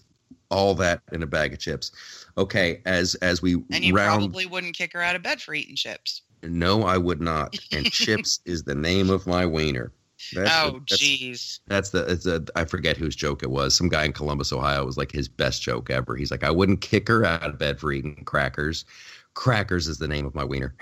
all 0.49 0.73
that 0.75 1.01
in 1.11 1.21
a 1.23 1.27
bag 1.27 1.53
of 1.53 1.59
chips. 1.59 1.91
Okay, 2.37 2.81
as 2.85 3.13
as 3.15 3.41
we 3.43 3.63
And 3.71 3.83
you 3.83 3.93
round. 3.95 4.21
probably 4.21 4.47
wouldn't 4.47 4.75
kick 4.75 4.93
her 4.93 5.01
out 5.01 5.15
of 5.15 5.21
bed 5.21 5.39
for 5.41 5.53
eating 5.53 5.75
chips. 5.75 6.23
No, 6.41 6.83
I 6.83 6.97
would 6.97 7.21
not. 7.21 7.57
And 7.71 7.85
chips 7.91 8.39
is 8.45 8.63
the 8.63 8.75
name 8.75 9.09
of 9.11 9.27
my 9.27 9.45
wiener. 9.45 9.91
That's 10.33 10.51
oh, 10.53 10.81
that's, 10.89 11.01
jeez. 11.01 11.59
that's 11.67 11.89
the 11.89 12.05
it's 12.05 12.25
a 12.25 12.43
I 12.55 12.65
forget 12.65 12.97
whose 12.97 13.15
joke 13.15 13.43
it 13.43 13.51
was. 13.51 13.75
Some 13.75 13.89
guy 13.89 14.05
in 14.05 14.13
Columbus, 14.13 14.53
Ohio, 14.53 14.85
was 14.85 14.97
like 14.97 15.11
his 15.11 15.27
best 15.27 15.61
joke 15.61 15.89
ever. 15.89 16.15
He's 16.15 16.31
like, 16.31 16.43
I 16.43 16.51
wouldn't 16.51 16.81
kick 16.81 17.07
her 17.07 17.25
out 17.25 17.43
of 17.43 17.57
bed 17.57 17.79
for 17.79 17.91
eating 17.91 18.23
crackers. 18.25 18.85
Crackers 19.33 19.87
is 19.87 19.97
the 19.97 20.07
name 20.07 20.25
of 20.25 20.35
my 20.35 20.43
wiener. 20.43 20.75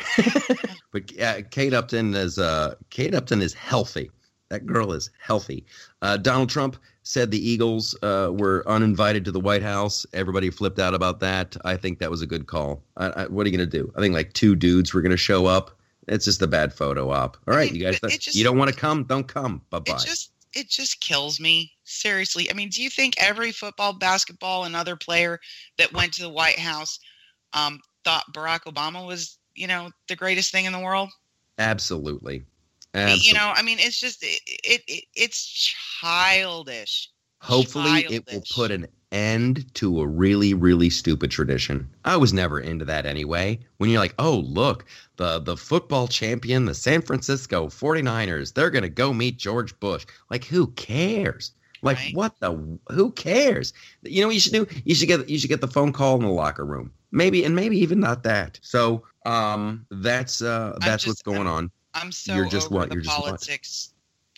but 0.92 1.20
uh, 1.20 1.42
Kate 1.52 1.74
Upton 1.74 2.14
is 2.14 2.38
uh 2.38 2.76
Kate 2.90 3.16
Upton 3.16 3.42
is 3.42 3.54
healthy. 3.54 4.12
That 4.50 4.66
girl 4.66 4.92
is 4.92 5.10
healthy. 5.18 5.66
Uh, 6.02 6.18
Donald 6.18 6.50
Trump 6.50 6.76
said 7.04 7.32
the 7.32 7.50
Eagles 7.50 7.98
uh, 8.04 8.32
were 8.34 8.64
uninvited 8.68 9.24
to 9.24 9.32
the 9.32 9.40
White 9.40 9.64
House. 9.64 10.06
Everybody 10.14 10.50
flipped 10.50 10.78
out 10.78 10.94
about 10.94 11.22
that. 11.22 11.56
I 11.64 11.78
think 11.78 12.00
that 12.00 12.12
was 12.12 12.22
a 12.22 12.28
good 12.28 12.48
call. 12.48 12.84
I, 12.98 13.08
I, 13.08 13.28
what 13.28 13.46
are 13.46 13.50
you 13.50 13.58
going 13.58 13.70
to 13.70 13.78
do? 13.78 13.92
I 13.96 14.02
think 14.02 14.14
like 14.14 14.34
two 14.34 14.58
dudes 14.58 14.94
were 14.94 15.02
going 15.02 15.12
to 15.12 15.18
show 15.18 15.46
up. 15.46 15.72
It's 16.08 16.26
just 16.26 16.42
a 16.42 16.48
bad 16.48 16.74
photo 16.74 17.12
op. 17.12 17.38
All 17.48 17.56
right, 17.56 17.72
mean, 17.72 17.82
you 17.82 17.92
guys. 17.92 18.00
just- 18.18 18.36
you 18.36 18.44
don't 18.44 18.58
want 18.58 18.72
to 18.72 18.76
come? 18.76 19.04
Don't 19.04 19.28
come. 19.28 19.62
Bye 19.70 19.80
bye. 19.80 19.94
It 19.94 20.06
just 20.06 20.32
it 20.54 20.70
just 20.70 21.00
kills 21.00 21.40
me. 21.40 21.72
Seriously. 21.84 22.50
I 22.50 22.54
mean, 22.54 22.70
do 22.70 22.82
you 22.82 22.90
think 22.90 23.16
every 23.18 23.52
football, 23.52 23.94
basketball, 23.94 24.66
and 24.66 24.76
other 24.76 24.96
player 24.96 25.40
that 25.78 25.94
went 25.94 26.14
to 26.14 26.22
the 26.22 26.30
White 26.30 26.60
House 26.60 27.00
um, 27.54 27.80
thought 28.04 28.34
Barack 28.34 28.62
Obama 28.62 29.06
was, 29.06 29.38
you 29.56 29.68
know, 29.68 29.92
the 30.08 30.16
greatest 30.16 30.52
thing 30.52 30.66
in 30.66 30.74
the 30.74 30.80
world? 30.80 31.10
Absolutely. 31.58 32.44
Absolutely. 32.94 33.28
You 33.28 33.34
know, 33.34 33.54
I 33.56 33.62
mean, 33.62 33.78
it's 33.80 34.00
just 34.00 34.24
it, 34.24 34.42
it, 34.46 34.82
it 34.88 35.04
it's 35.16 35.46
childish. 36.00 37.10
Hopefully, 37.42 38.06
it 38.10 38.24
will 38.32 38.44
put 38.54 38.72
an 38.72 38.88
end 39.12 39.66
to 39.74 40.00
a 40.02 40.08
really, 40.08 40.54
really 40.54 40.90
stupid 40.90 41.32
tradition. 41.32 41.90
I 42.06 42.16
was 42.16 42.34
never 42.34 42.60
into 42.60 42.86
that 42.86 43.06
anyway. 43.06 43.60
When 43.78 43.90
you're 43.90 44.00
like, 44.00 44.14
oh, 44.20 44.38
look, 44.48 44.86
the, 45.18 45.40
the 45.40 45.58
football 45.58 46.08
champion, 46.08 46.66
the 46.66 46.76
San 46.76 47.02
Francisco 47.02 47.68
49ers, 47.68 48.54
they're 48.54 48.70
going 48.70 48.84
to 48.84 48.90
go 48.90 49.12
meet 49.12 49.38
George 49.38 49.78
Bush. 49.80 50.06
Like, 50.30 50.46
who 50.46 50.68
cares? 50.68 51.52
Like, 51.82 51.98
Right. 51.98 52.16
what 52.16 52.40
the? 52.40 52.78
Who 52.92 53.12
cares? 53.12 53.74
You 54.04 54.22
know 54.22 54.28
what 54.28 54.36
you 54.36 54.40
should 54.40 54.54
do? 54.54 54.68
You 54.86 54.94
should 54.94 55.08
get 55.08 55.28
you 55.28 55.40
should 55.40 55.50
get 55.50 55.62
the 55.62 55.68
phone 55.68 55.92
call 55.92 56.16
in 56.18 56.22
the 56.22 56.30
locker 56.30 56.64
room. 56.64 56.92
Maybe 57.12 57.44
and 57.44 57.56
maybe 57.56 57.76
even 57.80 58.00
not 58.00 58.22
that. 58.22 58.60
So, 58.62 59.04
um, 59.26 59.88
that's 59.90 60.44
uh, 60.44 60.78
that's 60.80 61.08
what's 61.08 61.22
just- 61.22 61.26
going 61.26 61.48
on. 61.48 61.72
I'm 61.96 62.12
so 62.12 62.36
You're 62.36 62.46
just 62.46 62.68
over 62.68 62.76
what? 62.76 62.90
the 62.90 62.96
You're 62.96 63.04
just 63.04 63.18
politics 63.18 63.91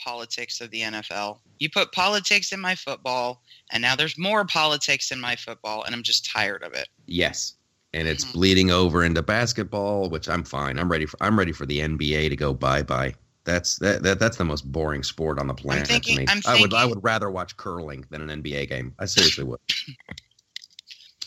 politics 0.04 0.60
of 0.62 0.70
the 0.72 0.82
NFL. 0.82 1.40
You 1.60 1.70
put 1.70 1.92
politics 1.92 2.52
in 2.52 2.60
my 2.60 2.76
football, 2.76 3.42
and 3.72 3.82
now 3.82 3.96
there's 3.96 4.18
more 4.18 4.46
politics 4.46 5.12
in 5.12 5.20
my 5.22 5.36
football, 5.36 5.84
and 5.84 5.96
I'm 5.96 6.04
just 6.04 6.30
tired 6.30 6.64
of 6.64 6.74
it. 6.74 6.90
Yes. 7.08 7.54
And 7.94 8.08
it's 8.08 8.26
Mhm. 8.26 8.34
bleeding 8.34 8.72
over 8.72 9.04
into 9.04 9.22
basketball, 9.22 10.10
which 10.10 10.28
I'm 10.28 10.44
fine. 10.44 10.80
I'm 10.80 10.92
ready 10.92 11.06
for 11.06 11.18
I'm 11.22 11.38
ready 11.38 11.52
for 11.52 11.66
the 11.66 11.80
NBA 11.80 12.28
to 12.30 12.36
go 12.36 12.54
bye 12.54 12.82
bye. 12.82 13.14
That's 13.46 13.78
that, 13.80 14.02
that 14.04 14.20
that's 14.20 14.38
the 14.38 14.46
most 14.46 14.72
boring 14.72 15.04
sport 15.04 15.38
on 15.38 15.48
the 15.48 15.54
planet 15.54 15.88
thinking- 15.88 16.16
to 16.16 16.22
me. 16.22 16.28
I'm 16.30 16.42
I 16.46 16.60
would 16.60 16.74
I 16.74 16.86
would 16.86 17.04
rather 17.04 17.30
watch 17.30 17.56
curling 17.58 18.06
than 18.10 18.28
an 18.28 18.42
NBA 18.42 18.68
game. 18.68 18.94
I 19.00 19.06
seriously 19.06 19.44
would. 19.44 19.60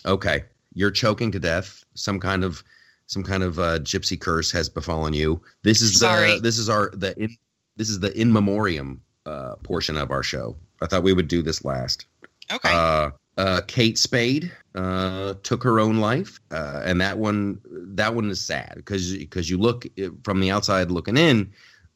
Okay. 0.05 0.45
You're 0.75 0.91
choking 0.91 1.33
to 1.33 1.41
death. 1.41 1.85
Some 1.95 2.21
kind 2.21 2.45
of 2.45 2.63
some 3.07 3.23
kind 3.23 3.43
of 3.43 3.59
uh, 3.59 3.79
gypsy 3.81 4.19
curse 4.21 4.51
has 4.53 4.69
befallen 4.69 5.13
you. 5.15 5.41
This 5.63 5.81
is 5.81 6.03
uh, 6.03 6.39
this 6.43 6.59
is 6.59 6.69
our 6.69 6.91
the 6.95 7.15
in, 7.21 7.37
this 7.77 7.89
is 7.89 8.01
the 8.01 8.19
in 8.19 8.33
memoriam 8.33 9.01
uh, 9.27 9.57
portion 9.57 9.97
of 9.97 10.11
our 10.11 10.23
show. 10.23 10.57
I 10.83 10.87
thought 10.87 11.03
we 11.03 11.13
would 11.13 11.29
do 11.29 11.43
this 11.43 11.65
last. 11.65 12.07
Okay. 12.51 12.71
Uh, 12.73 13.11
uh, 13.39 13.61
Kate 13.67 13.99
Spade 13.99 14.51
uh, 14.75 15.35
took 15.43 15.63
her 15.63 15.79
own 15.79 15.99
life, 15.99 16.41
uh, 16.51 16.83
and 16.85 17.01
that 17.01 17.19
one 17.19 17.61
that 17.95 18.15
one 18.15 18.31
is 18.31 18.41
sad 18.41 18.73
because 18.77 19.13
because 19.17 19.51
you 19.51 19.59
look 19.59 19.87
uh, 20.03 20.09
from 20.25 20.41
the 20.41 20.51
outside 20.51 20.91
looking 20.91 21.17
in, 21.17 21.53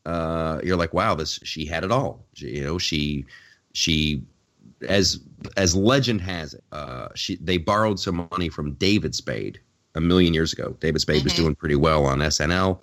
uh, 0.07 0.61
you're 0.63 0.77
like, 0.77 0.93
wow, 0.93 1.15
this 1.15 1.39
she 1.45 1.65
had 1.65 1.83
it 1.85 1.91
all. 1.93 2.27
She, 2.35 2.57
you 2.57 2.65
know, 2.65 2.79
she 2.79 3.25
she 3.73 4.23
as 4.87 5.21
as 5.57 5.75
legend 5.75 6.21
has 6.21 6.55
it, 6.55 6.65
uh, 6.73 7.09
she 7.15 7.37
they 7.37 7.57
borrowed 7.57 7.99
some 7.99 8.29
money 8.31 8.49
from 8.51 8.73
David 8.75 9.15
Spade 9.15 9.61
a 9.95 10.01
million 10.01 10.35
years 10.35 10.53
ago. 10.53 10.77
David 10.81 11.01
Spade 11.01 11.25
was 11.25 11.33
Mhm. 11.33 11.37
doing 11.37 11.55
pretty 11.55 11.77
well 11.77 12.05
on 12.05 12.19
SNL. 12.19 12.83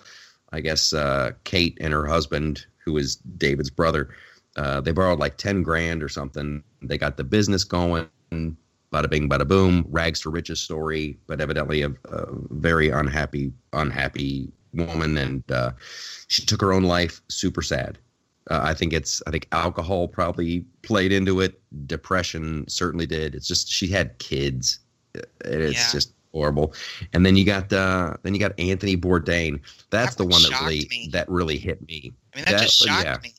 I 0.52 0.60
guess 0.60 0.92
uh, 0.92 1.32
Kate 1.44 1.76
and 1.80 1.92
her 1.92 2.06
husband, 2.06 2.66
who 2.88 2.96
is 2.96 3.16
David's 3.16 3.70
brother, 3.70 4.08
uh, 4.56 4.80
they 4.80 4.92
borrowed 4.92 5.18
like 5.18 5.36
10 5.36 5.62
grand 5.62 6.02
or 6.02 6.08
something. 6.08 6.62
They 6.82 6.96
got 6.98 7.16
the 7.18 7.24
business 7.24 7.64
going. 7.64 8.08
Bada 8.32 9.10
bing, 9.10 9.28
bada 9.28 9.46
boom. 9.46 9.84
Rags 9.90 10.20
to 10.20 10.30
riches 10.30 10.60
story, 10.60 11.18
but 11.26 11.40
evidently 11.40 11.82
a, 11.82 11.90
a 11.90 12.26
very 12.50 12.88
unhappy, 12.88 13.52
unhappy 13.74 14.50
woman, 14.72 15.18
and 15.18 15.42
uh, 15.52 15.72
she 16.28 16.42
took 16.46 16.60
her 16.62 16.72
own 16.72 16.84
life. 16.84 17.20
Super 17.28 17.60
sad. 17.60 17.98
Uh, 18.50 18.60
I 18.62 18.72
think 18.72 18.94
it's. 18.94 19.22
I 19.26 19.30
think 19.30 19.46
alcohol 19.52 20.08
probably 20.08 20.64
played 20.82 21.12
into 21.12 21.40
it. 21.40 21.60
Depression 21.86 22.66
certainly 22.66 23.04
did. 23.04 23.34
It's 23.34 23.46
just 23.46 23.68
she 23.70 23.88
had 23.88 24.18
kids. 24.18 24.80
It's 25.44 25.76
Yeah. 25.76 25.92
just 25.92 26.14
horrible. 26.38 26.72
And 27.12 27.24
then 27.26 27.36
you 27.36 27.44
got 27.44 27.72
uh, 27.72 28.14
then 28.22 28.34
you 28.34 28.40
got 28.40 28.58
Anthony 28.58 28.96
Bourdain. 28.96 29.60
That's 29.90 30.14
That 30.14 30.22
the 30.22 30.28
one 30.28 30.42
that 30.42 30.60
really 30.62 30.86
me. 30.90 31.08
that 31.12 31.28
really 31.28 31.58
hit 31.58 31.86
me. 31.86 32.12
I 32.32 32.36
mean, 32.36 32.44
that, 32.46 32.52
that- 32.52 32.62
just 32.62 32.76
shocked 32.78 33.04
yeah. 33.04 33.18
me. 33.22 33.34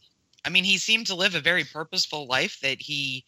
I 0.46 0.50
mean, 0.50 0.64
he 0.64 0.78
seemed 0.78 1.08
to 1.08 1.16
live 1.16 1.36
a 1.36 1.40
very 1.42 1.64
purposeful 1.66 2.26
life 2.28 2.60
that 2.62 2.82
he 2.82 3.26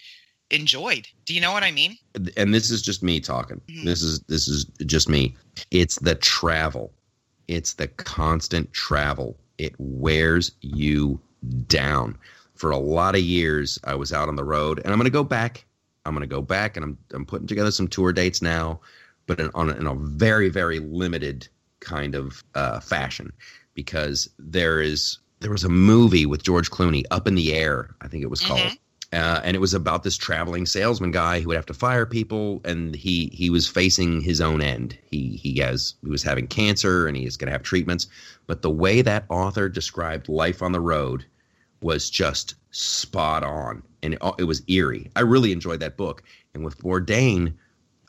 enjoyed. 0.50 1.08
Do 1.26 1.34
you 1.34 1.42
know 1.42 1.52
what 1.52 1.64
I 1.64 1.72
mean? 1.72 1.98
and 2.38 2.54
this 2.54 2.70
is 2.72 2.82
just 2.82 3.04
me 3.04 3.20
talking. 3.20 3.62
Mhm. 3.70 3.86
This 3.86 4.02
is 4.02 4.20
this 4.22 4.48
is 4.48 4.66
just 4.86 5.08
me. 5.10 5.36
It's 5.72 6.00
the 6.00 6.16
travel. 6.16 6.94
It's 7.48 7.74
the 7.74 7.88
constant 7.88 8.72
travel. 8.74 9.38
It 9.58 9.74
wears 9.78 10.52
you 10.62 11.20
down. 11.68 12.18
For 12.56 12.72
a 12.72 12.78
lot 12.78 13.16
of 13.16 13.22
years, 13.22 13.80
I 13.84 13.96
was 13.96 14.14
out 14.14 14.28
on 14.30 14.36
the 14.36 14.44
road, 14.44 14.80
and 14.80 14.88
I'm 14.94 14.98
going 15.00 15.06
to 15.06 15.10
go 15.12 15.24
back. 15.24 15.66
I'm 16.06 16.14
going 16.14 16.28
to 16.28 16.34
go 16.36 16.42
back, 16.42 16.78
and 16.78 16.84
I'm 16.84 16.98
I'm 17.14 17.26
putting 17.26 17.48
together 17.48 17.72
some 17.72 17.88
tour 17.88 18.14
dates 18.14 18.42
now, 18.42 18.80
but 19.32 19.40
in, 19.40 19.50
on 19.56 19.70
a, 19.70 19.74
in 19.76 19.88
a 19.88 19.96
very 19.96 20.50
very 20.50 20.80
limited 20.80 21.48
kind 21.80 22.16
of 22.16 22.44
uh, 22.54 22.82
fashion, 22.82 23.32
because 23.74 24.30
there 24.38 24.82
is 24.82 25.20
there 25.40 25.52
was 25.52 25.64
a 25.64 25.70
movie 25.70 26.26
with 26.26 26.44
George 26.44 26.70
Clooney, 26.70 27.04
Up 27.12 27.28
in 27.28 27.36
the 27.36 27.54
Air, 27.54 27.96
I 28.02 28.08
think 28.10 28.24
it 28.24 28.30
was 28.30 28.42
called 28.42 28.60
Mhm. 28.60 28.78
uh, 29.14 29.40
and 29.44 29.56
it 29.56 29.60
was 29.60 29.74
about 29.74 30.04
this 30.04 30.18
traveling 30.18 30.66
salesman 30.66 31.12
guy 31.12 31.40
who 31.40 31.48
would 31.48 31.56
have 31.56 31.66
to 31.68 31.74
fire 31.74 32.06
people, 32.06 32.60
and 32.66 32.94
he 32.94 33.30
he 33.34 33.50
was 33.50 33.68
facing 33.68 34.20
his 34.22 34.42
own 34.42 34.62
end. 34.62 34.98
He 35.10 35.40
he 35.44 35.60
has 35.60 35.96
he 36.04 36.10
was 36.10 36.24
having 36.24 36.48
cancer, 36.48 37.08
and 37.08 37.16
he's 37.16 37.38
going 37.38 37.48
to 37.48 37.54
have 37.54 37.64
treatments. 37.64 38.08
But 38.48 38.62
the 38.62 38.70
way 38.70 39.02
that 39.02 39.26
author 39.30 39.70
described 39.70 40.28
life 40.28 40.62
on 40.62 40.74
the 40.74 40.82
road 40.82 41.26
was 41.82 42.10
just 42.10 42.56
spot 42.72 43.44
on, 43.44 43.82
and 44.04 44.14
it, 44.16 44.22
it 44.40 44.44
was 44.44 44.62
eerie. 44.68 45.10
I 45.16 45.22
really 45.22 45.52
enjoyed 45.54 45.80
that 45.80 45.96
book. 45.98 46.22
And 46.54 46.66
with 46.66 46.78
Bourdain, 46.80 47.54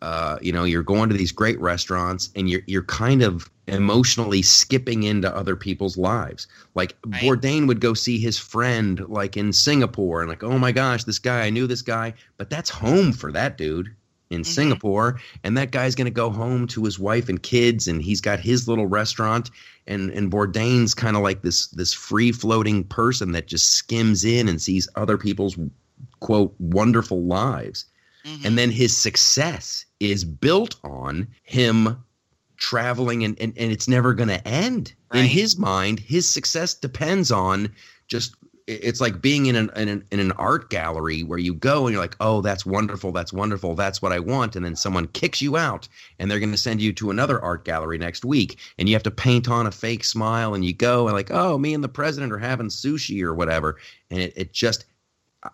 uh, 0.03 0.37
you 0.43 0.53
know, 0.53 0.65
you're 0.65 0.83
going 0.83 1.09
to 1.09 1.17
these 1.17 1.33
great 1.33 1.59
restaurants, 1.61 2.29
and 2.37 2.51
you're 2.51 2.63
you're 2.67 2.83
kind 2.83 3.23
of 3.23 3.49
emotionally 3.69 4.43
skipping 4.43 5.05
into 5.05 5.35
other 5.35 5.55
people's 5.57 5.97
lives. 5.97 6.49
Like 6.75 6.97
Right. 7.07 7.23
Bourdain 7.23 7.69
would 7.69 7.81
go 7.81 7.95
see 7.95 8.19
his 8.19 8.37
friend 8.37 9.01
like 9.09 9.37
in 9.37 9.53
Singapore 9.53 10.21
and 10.21 10.29
like, 10.29 10.43
oh 10.43 10.59
my 10.59 10.73
gosh, 10.73 11.05
this 11.05 11.21
guy, 11.21 11.47
I 11.47 11.51
knew 11.51 11.69
this 11.69 11.83
guy, 11.83 12.13
but 12.37 12.51
that's 12.51 12.69
home 12.69 13.13
for 13.13 13.31
that 13.33 13.57
dude 13.57 13.95
in 14.31 14.41
Mhm. 14.41 14.47
Singapore. 14.47 15.21
And 15.45 15.57
that 15.57 15.71
guy's 15.71 15.95
gonna 15.95 16.11
go 16.11 16.29
home 16.31 16.67
to 16.69 16.83
his 16.85 16.99
wife 16.99 17.29
and 17.29 17.41
kids 17.41 17.87
and 17.87 18.03
he's 18.03 18.21
got 18.21 18.41
his 18.41 18.67
little 18.67 18.87
restaurant 18.89 19.51
and 19.87 20.11
and 20.11 20.31
Bourdain's 20.33 20.93
kind 20.95 21.17
of 21.17 21.23
like 21.23 21.43
this 21.43 21.69
this 21.69 21.93
free 21.95 22.33
floating 22.33 22.83
person 22.83 23.31
that 23.33 23.47
just 23.47 23.71
skims 23.71 24.25
in 24.25 24.49
and 24.49 24.61
sees 24.61 24.89
other 24.97 25.17
people's 25.17 25.57
quote 26.19 26.53
wonderful 26.59 27.23
lives. 27.23 27.85
Mhm. 28.27 28.45
And 28.47 28.59
then 28.59 28.71
his 28.73 28.97
success 28.97 29.85
is 30.11 30.25
built 30.25 30.77
on 30.83 31.29
him 31.45 32.03
traveling 32.57 33.25
and, 33.25 33.39
and, 33.41 33.53
and 33.57 33.73
it's 33.73 33.89
never 33.89 34.15
going 34.15 34.29
to 34.29 34.47
end. 34.49 34.95
In 35.15 35.27
his 35.27 35.59
mind, 35.59 36.01
his 36.01 36.27
success 36.27 36.73
depends 36.73 37.31
on 37.31 37.71
just 38.09 38.35
it's 38.67 39.01
like 39.01 39.21
being 39.21 39.47
in 39.47 39.57
an, 39.57 39.71
in 39.77 39.89
an 39.89 40.05
in 40.11 40.21
an 40.21 40.33
art 40.33 40.71
gallery 40.71 41.23
where 41.23 41.39
you 41.39 41.53
go 41.53 41.85
and 41.87 41.93
you're 41.93 42.03
like, 42.03 42.17
"Oh, 42.21 42.41
that's 42.41 42.65
wonderful. 42.65 43.13
That's 43.13 43.33
wonderful. 43.33 43.75
That's 43.75 44.01
what 44.01 44.13
I 44.13 44.21
want." 44.21 44.57
And 44.57 44.65
then 44.65 44.77
someone 44.77 45.09
kicks 45.09 45.43
you 45.43 45.57
out 45.57 45.87
and 46.19 46.31
they're 46.31 46.39
going 46.39 46.53
to 46.53 46.57
send 46.57 46.81
you 46.81 46.93
to 46.95 47.11
another 47.11 47.43
art 47.43 47.65
gallery 47.65 47.99
next 47.99 48.25
week 48.25 48.59
and 48.79 48.89
you 48.89 48.95
have 48.95 49.03
to 49.03 49.11
paint 49.11 49.51
on 49.51 49.67
a 49.67 49.73
fake 49.73 50.05
smile 50.05 50.55
and 50.55 50.65
you 50.65 50.73
go 50.73 51.07
and 51.07 51.15
like, 51.15 51.31
"Oh, 51.31 51.59
me 51.59 51.75
and 51.75 51.85
the 51.85 51.89
president 51.89 52.33
are 52.33 52.39
having 52.39 52.69
sushi 52.69 53.23
or 53.23 53.35
whatever." 53.35 53.79
And 54.11 54.21
it, 54.21 54.33
it 54.37 54.53
just 54.53 54.87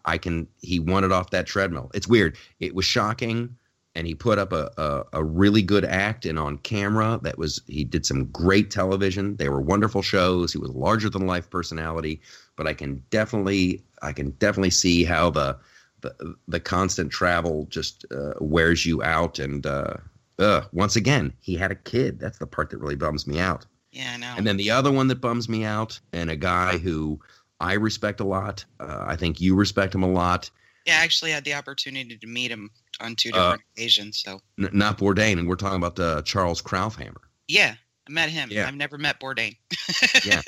I 0.05 0.19
can 0.19 0.47
he 0.61 0.79
wanted 0.79 1.11
off 1.11 1.31
that 1.31 1.47
treadmill. 1.47 1.91
It's 1.95 2.07
weird. 2.07 2.37
It 2.61 2.75
was 2.75 2.85
shocking 2.85 3.57
and 3.95 4.07
he 4.07 4.15
put 4.15 4.39
up 4.39 4.53
a, 4.53 4.71
a, 4.77 5.19
a 5.19 5.25
really 5.25 5.63
good 5.63 5.85
act 5.85 6.25
and 6.27 6.39
on 6.39 6.59
camera 6.59 7.19
that 7.23 7.39
was 7.39 7.61
he 7.67 7.85
did 7.85 8.07
some 8.07 8.27
great 8.27 8.71
television 8.71 9.37
they 9.37 9.49
were 9.49 9.61
wonderful 9.61 10.03
shows 10.03 10.53
he 10.53 10.59
was 10.59 10.71
a 10.71 10.79
larger 10.79 11.11
than 11.11 11.27
life 11.27 11.51
personality 11.51 12.21
but 12.57 12.67
i 12.67 12.75
can 12.75 13.03
definitely 13.11 13.83
i 14.03 14.13
can 14.13 14.31
definitely 14.33 14.71
see 14.71 15.05
how 15.05 15.31
the 15.31 15.57
the 16.01 16.37
the 16.47 16.61
constant 16.61 17.11
travel 17.11 17.67
just 17.71 18.05
uh, 18.13 18.35
wears 18.41 18.87
you 18.87 19.03
out. 19.03 19.39
And 19.39 19.67
uh, 19.67 19.95
uh, 20.39 20.63
once 20.73 20.97
again, 20.97 21.33
he 21.41 21.57
had 21.57 21.71
a 21.71 21.77
kid. 21.77 22.19
That's 22.19 22.39
the 22.39 22.47
part 22.47 22.71
that 22.71 22.79
really 22.79 22.97
bums 22.97 23.27
me 23.27 23.39
out. 23.41 23.67
Yeah, 23.93 24.13
I 24.15 24.17
know. 24.19 24.35
And 24.37 24.47
then 24.47 24.57
the 24.57 24.71
other 24.71 24.93
one 24.93 25.09
that 25.09 25.21
bums 25.21 25.49
me 25.49 25.65
out, 25.65 25.99
and 26.13 26.31
a 26.31 26.37
guy 26.37 26.79
who 26.79 27.21
I 27.61 27.75
respect 27.75 28.21
a 28.21 28.25
lot. 28.25 28.65
Uh, 28.79 29.05
I 29.07 29.17
think 29.17 29.41
you 29.41 29.55
respect 29.55 29.95
him 29.95 30.03
a 30.03 30.11
lot. 30.11 30.51
yeah, 30.87 30.99
I 31.01 31.05
actually 31.05 31.33
had 31.33 31.45
the 31.45 31.55
opportunity 31.55 32.17
to 32.17 32.27
meet 32.27 32.51
him 32.51 32.71
on 33.01 33.15
two 33.17 33.31
different 33.33 33.63
occasions. 33.77 34.19
So 34.25 34.41
N- 34.59 34.71
not 34.73 34.99
Bourdain, 34.99 35.39
and 35.39 35.49
we're 35.49 35.57
talking 35.57 35.77
about 35.77 35.99
uh, 35.99 36.23
Charles 36.23 36.61
Krauthammer. 36.63 37.17
yeah, 37.49 37.75
I 38.09 38.13
met 38.13 38.31
him. 38.31 38.49
Yeah. 38.51 38.67
I've 38.67 38.75
never 38.75 38.99
met 38.99 39.21
Bourdain. 39.21 39.57
Yeah. 40.25 40.43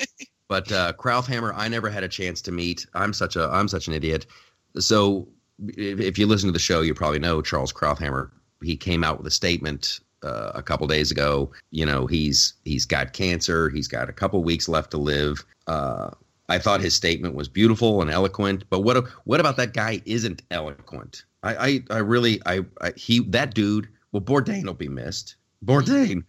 But 0.47 0.69
uh, 0.71 0.91
Krauthammer, 0.93 1.53
I 1.55 1.69
never 1.69 1.89
had 1.89 2.03
a 2.03 2.09
chance 2.09 2.41
to 2.41 2.51
meet. 2.51 2.85
I'm 2.93 3.13
such 3.13 3.35
a 3.37 3.47
I'm 3.49 3.67
such 3.69 3.87
an 3.87 3.93
idiot. 3.93 4.25
So 4.79 5.27
if, 5.77 5.99
if 5.99 6.17
you 6.17 6.27
listen 6.27 6.47
to 6.49 6.53
the 6.53 6.59
show, 6.59 6.81
you 6.81 6.93
probably 6.93 7.19
know 7.19 7.41
Charles 7.41 7.71
Krauthammer. 7.71 8.31
He 8.61 8.75
came 8.75 9.03
out 9.03 9.17
with 9.17 9.27
a 9.27 9.31
statement 9.31 10.01
uh, 10.23 10.51
a 10.53 10.61
couple 10.61 10.85
days 10.87 11.09
ago. 11.09 11.51
You 11.71 11.85
know, 11.85 12.05
he's 12.05 12.53
he's 12.65 12.85
got 12.85 13.13
cancer. 13.13 13.69
He's 13.69 13.87
got 13.87 14.09
a 14.09 14.13
couple 14.13 14.43
weeks 14.43 14.67
left 14.67 14.91
to 14.91 14.97
live. 14.97 15.45
Uh, 15.67 16.09
I 16.49 16.59
thought 16.59 16.81
his 16.81 16.93
statement 16.95 17.33
was 17.33 17.47
beautiful 17.47 18.01
and 18.01 18.11
eloquent. 18.11 18.65
But 18.69 18.81
what 18.81 19.07
what 19.23 19.39
about 19.39 19.55
that 19.55 19.73
guy 19.73 20.01
isn't 20.05 20.41
eloquent? 20.51 21.23
I 21.43 21.55
I, 21.55 21.83
I 21.89 21.97
really 21.99 22.41
I, 22.45 22.65
I 22.81 22.91
he 22.95 23.19
that 23.29 23.53
dude. 23.53 23.87
Well, 24.11 24.21
Bourdain 24.21 24.65
will 24.65 24.73
be 24.73 24.89
missed. 24.89 25.35
Bourdain. 25.65 26.23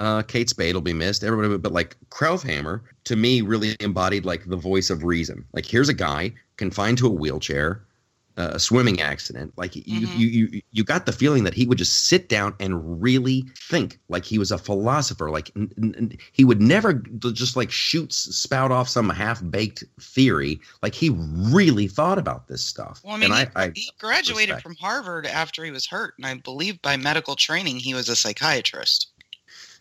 Uh, 0.00 0.22
Kate 0.22 0.48
Spade 0.48 0.74
will 0.74 0.80
be 0.80 0.92
missed. 0.92 1.24
Everybody, 1.24 1.58
but 1.58 1.72
like 1.72 1.96
Krauthammer, 2.10 2.82
to 3.04 3.16
me, 3.16 3.40
really 3.40 3.74
embodied 3.80 4.24
like 4.24 4.44
the 4.48 4.56
voice 4.56 4.90
of 4.90 5.02
reason. 5.02 5.44
Like, 5.52 5.66
here's 5.66 5.88
a 5.88 5.94
guy 5.94 6.32
confined 6.56 6.98
to 6.98 7.08
a 7.08 7.10
wheelchair, 7.10 7.82
uh, 8.38 8.52
a 8.54 8.58
swimming 8.58 9.00
accident. 9.00 9.52
Like, 9.56 9.74
you, 9.74 9.82
Mhm. 10.06 10.16
you, 10.18 10.26
you, 10.28 10.62
you 10.70 10.84
got 10.84 11.04
the 11.06 11.12
feeling 11.12 11.42
that 11.44 11.54
he 11.54 11.66
would 11.66 11.76
just 11.76 12.06
sit 12.06 12.28
down 12.28 12.54
and 12.60 13.02
really 13.02 13.44
think, 13.68 13.98
like 14.08 14.24
he 14.24 14.38
was 14.38 14.52
a 14.52 14.58
philosopher. 14.58 15.28
Like, 15.28 15.50
n- 15.56 15.72
n- 15.76 16.16
he 16.32 16.44
would 16.44 16.62
never 16.62 16.94
just 16.94 17.56
like 17.56 17.70
shoot, 17.70 18.12
spout 18.12 18.70
off 18.70 18.88
some 18.88 19.10
half 19.10 19.42
baked 19.50 19.82
theory. 20.00 20.60
Like, 20.82 20.94
he 20.94 21.10
really 21.10 21.88
thought 21.88 22.16
about 22.18 22.46
this 22.48 22.62
stuff. 22.64 23.00
Well, 23.04 23.14
I 23.14 23.18
mean, 23.18 23.32
and 23.32 23.40
he, 23.40 23.46
I, 23.56 23.64
I, 23.64 23.72
he 23.74 23.90
graduated 23.98 24.50
respect. 24.54 24.62
from 24.62 24.76
Harvard 24.76 25.26
after 25.26 25.64
he 25.64 25.70
was 25.72 25.86
hurt, 25.86 26.14
and 26.16 26.24
I 26.24 26.34
believe 26.34 26.80
by 26.80 26.96
medical 26.96 27.34
training 27.34 27.76
he 27.80 27.92
was 27.92 28.08
a 28.08 28.14
psychiatrist. 28.16 29.08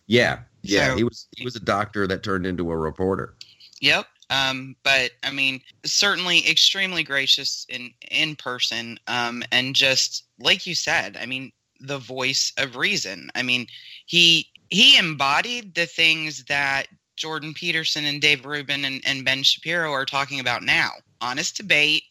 yeah, 0.08 0.40
yeah, 0.64 0.90
So- 0.92 0.98
he 0.98 1.04
was 1.04 1.28
he 1.38 1.46
was 1.46 1.56
a 1.56 1.60
doctor 1.60 2.08
that 2.08 2.24
turned 2.24 2.46
into 2.48 2.72
a 2.72 2.76
reporter. 2.78 3.36
Yep. 3.82 4.08
Um, 4.30 4.76
but 4.84 5.12
I 5.24 5.32
mean, 5.32 5.62
certainly 5.86 6.48
extremely 6.50 7.04
gracious 7.04 7.66
in 7.70 7.92
in 8.12 8.36
person, 8.36 9.00
um, 9.08 9.44
and 9.52 9.76
just 9.76 10.26
like 10.40 10.68
you 10.68 10.76
said, 10.76 11.18
I 11.18 11.26
mean, 11.26 11.52
the 11.80 12.00
voice 12.00 12.52
of 12.58 12.76
reason. 12.76 13.30
I 13.36 13.44
mean, 13.44 13.68
he 14.06 14.48
he 14.70 14.98
embodied 14.98 15.76
the 15.76 15.86
things 15.86 16.44
that 16.46 16.88
Jordan 17.16 17.54
Peterson 17.54 18.06
and 18.06 18.22
Dave 18.22 18.46
Rubin 18.46 18.86
and, 18.86 19.02
and 19.06 19.26
Ben 19.26 19.44
Shapiro 19.44 19.92
are 19.92 20.06
talking 20.06 20.40
about 20.40 20.64
now. 20.64 20.92
Honest 21.22 21.58
debate 21.58 22.04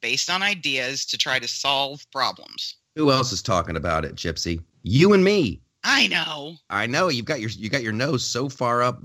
based 0.00 0.30
on 0.30 0.42
ideas 0.42 1.04
to 1.06 1.18
try 1.18 1.38
to 1.38 1.48
solve 1.48 2.06
problems. 2.12 2.76
Who 2.94 3.10
else 3.10 3.32
is 3.32 3.42
talking 3.42 3.76
about 3.76 4.04
it, 4.04 4.14
Gypsy? 4.14 4.62
You 4.82 5.12
and 5.12 5.24
me. 5.24 5.60
I 5.82 6.06
know. 6.06 6.56
I 6.70 6.86
know 6.86 7.08
you've 7.08 7.26
got 7.26 7.40
your 7.40 7.50
you 7.50 7.68
got 7.68 7.82
your 7.82 7.92
nose 7.92 8.24
so 8.24 8.48
far 8.48 8.82
up 8.82 9.02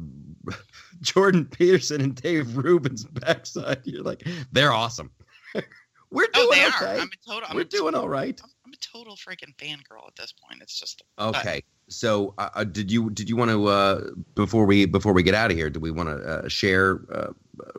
Jordan 1.02 1.46
Peterson 1.46 2.02
and 2.02 2.16
Dave 2.16 2.56
Rubin's 2.58 3.06
backside. 3.06 3.82
You're 3.86 4.04
like, 4.04 4.28
they're 4.52 4.72
awesome. 4.74 5.12
We're 6.12 6.28
doing 6.34 6.48
Oh, 6.50 6.54
they 6.54 6.66
okay. 6.68 6.98
are. 6.98 7.02
I'm 7.02 7.10
a 7.10 7.30
total. 7.32 7.48
I'm 7.50 7.56
We're 7.56 7.62
a 7.62 7.66
doing 7.66 7.94
all 7.96 8.10
right. 8.10 8.40
I'm, 8.44 8.50
I'm 8.66 8.74
a 8.74 8.78
total 8.78 9.16
freaking 9.16 9.56
fangirl 9.58 10.08
at 10.08 10.16
this 10.18 10.34
point. 10.34 10.62
It's 10.62 10.80
just 10.80 11.04
Okay. 11.20 11.64
So, 11.88 12.34
uh, 12.38 12.50
uh, 12.56 12.64
did 12.64 12.92
you 12.92 13.10
did 13.12 13.30
you 13.30 13.36
want 13.36 13.52
to 13.52 13.68
uh, 13.68 14.02
before 14.36 14.66
we 14.66 14.86
before 14.86 15.14
we 15.14 15.22
get 15.24 15.34
out 15.36 15.52
of 15.52 15.58
here? 15.58 15.70
Do 15.70 15.80
we 15.80 15.92
want 15.92 16.10
to 16.10 16.16
uh, 16.16 16.48
share 16.48 17.02
uh, 17.14 17.28
uh, 17.66 17.72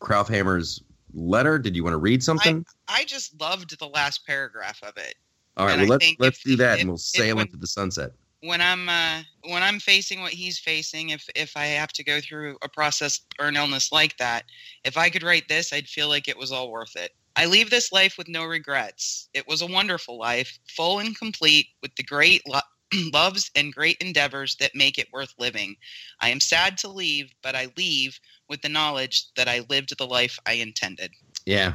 Krauthammer's 0.00 0.82
letter? 1.14 1.58
Did 1.58 1.76
you 1.76 1.84
want 1.84 1.94
to 1.94 1.98
read 1.98 2.22
something? 2.22 2.64
I 2.88 3.04
just 3.04 3.38
loved 3.40 3.78
the 3.78 3.86
last 3.88 4.26
paragraph 4.26 4.80
of 4.82 4.96
it. 4.96 5.14
all 5.56 5.66
right. 5.66 5.78
and 5.78 5.88
Well, 5.88 5.98
I 6.00 6.04
let's 6.06 6.14
let's 6.18 6.42
do 6.42 6.56
that, 6.56 6.74
if- 6.74 6.80
and 6.82 6.90
we'll 6.90 6.98
sail 6.98 7.36
when- 7.36 7.46
into 7.46 7.56
the 7.58 7.66
sunset. 7.66 8.12
When 8.42 8.60
I'm 8.60 8.88
uh, 8.88 9.22
when 9.48 9.62
I'm 9.62 9.78
facing 9.78 10.20
what 10.20 10.32
he's 10.32 10.58
facing, 10.58 11.10
if 11.10 11.28
if 11.34 11.56
I 11.56 11.66
have 11.66 11.92
to 11.94 12.04
go 12.04 12.20
through 12.20 12.56
a 12.62 12.68
process 12.68 13.20
or 13.40 13.46
an 13.46 13.56
illness 13.56 13.92
like 13.92 14.16
that, 14.18 14.44
if 14.84 14.96
I 14.96 15.10
could 15.10 15.22
write 15.22 15.48
this, 15.48 15.72
I'd 15.72 15.88
feel 15.88 16.08
like 16.08 16.28
it 16.28 16.36
was 16.36 16.52
all 16.52 16.70
worth 16.70 16.96
it. 16.96 17.12
I 17.36 17.46
leave 17.46 17.70
this 17.70 17.92
life 17.92 18.18
with 18.18 18.28
no 18.28 18.44
regrets. 18.44 19.28
It 19.32 19.46
was 19.48 19.62
a 19.62 19.66
wonderful 19.66 20.18
life, 20.18 20.58
full 20.68 20.98
and 20.98 21.16
complete, 21.16 21.68
with 21.80 21.94
the 21.96 22.02
great 22.02 22.42
lo- 22.46 22.60
loves 23.12 23.50
and 23.56 23.74
great 23.74 23.96
endeavors 24.00 24.56
that 24.56 24.74
make 24.74 24.98
it 24.98 25.08
worth 25.12 25.32
living. 25.38 25.76
I 26.20 26.28
am 26.28 26.40
sad 26.40 26.76
to 26.78 26.88
leave, 26.88 27.32
but 27.42 27.54
I 27.54 27.68
leave 27.76 28.18
with 28.48 28.60
the 28.60 28.68
knowledge 28.68 29.32
that 29.36 29.48
I 29.48 29.64
lived 29.70 29.96
the 29.96 30.06
life 30.06 30.38
I 30.46 30.54
intended. 30.54 31.12
Yeah. 31.46 31.74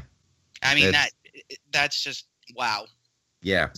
I 0.63 0.75
mean 0.75 0.91
that 0.91 1.09
that's 1.71 2.03
just 2.03 2.25
wow. 2.55 2.85
Yeah, 3.43 3.69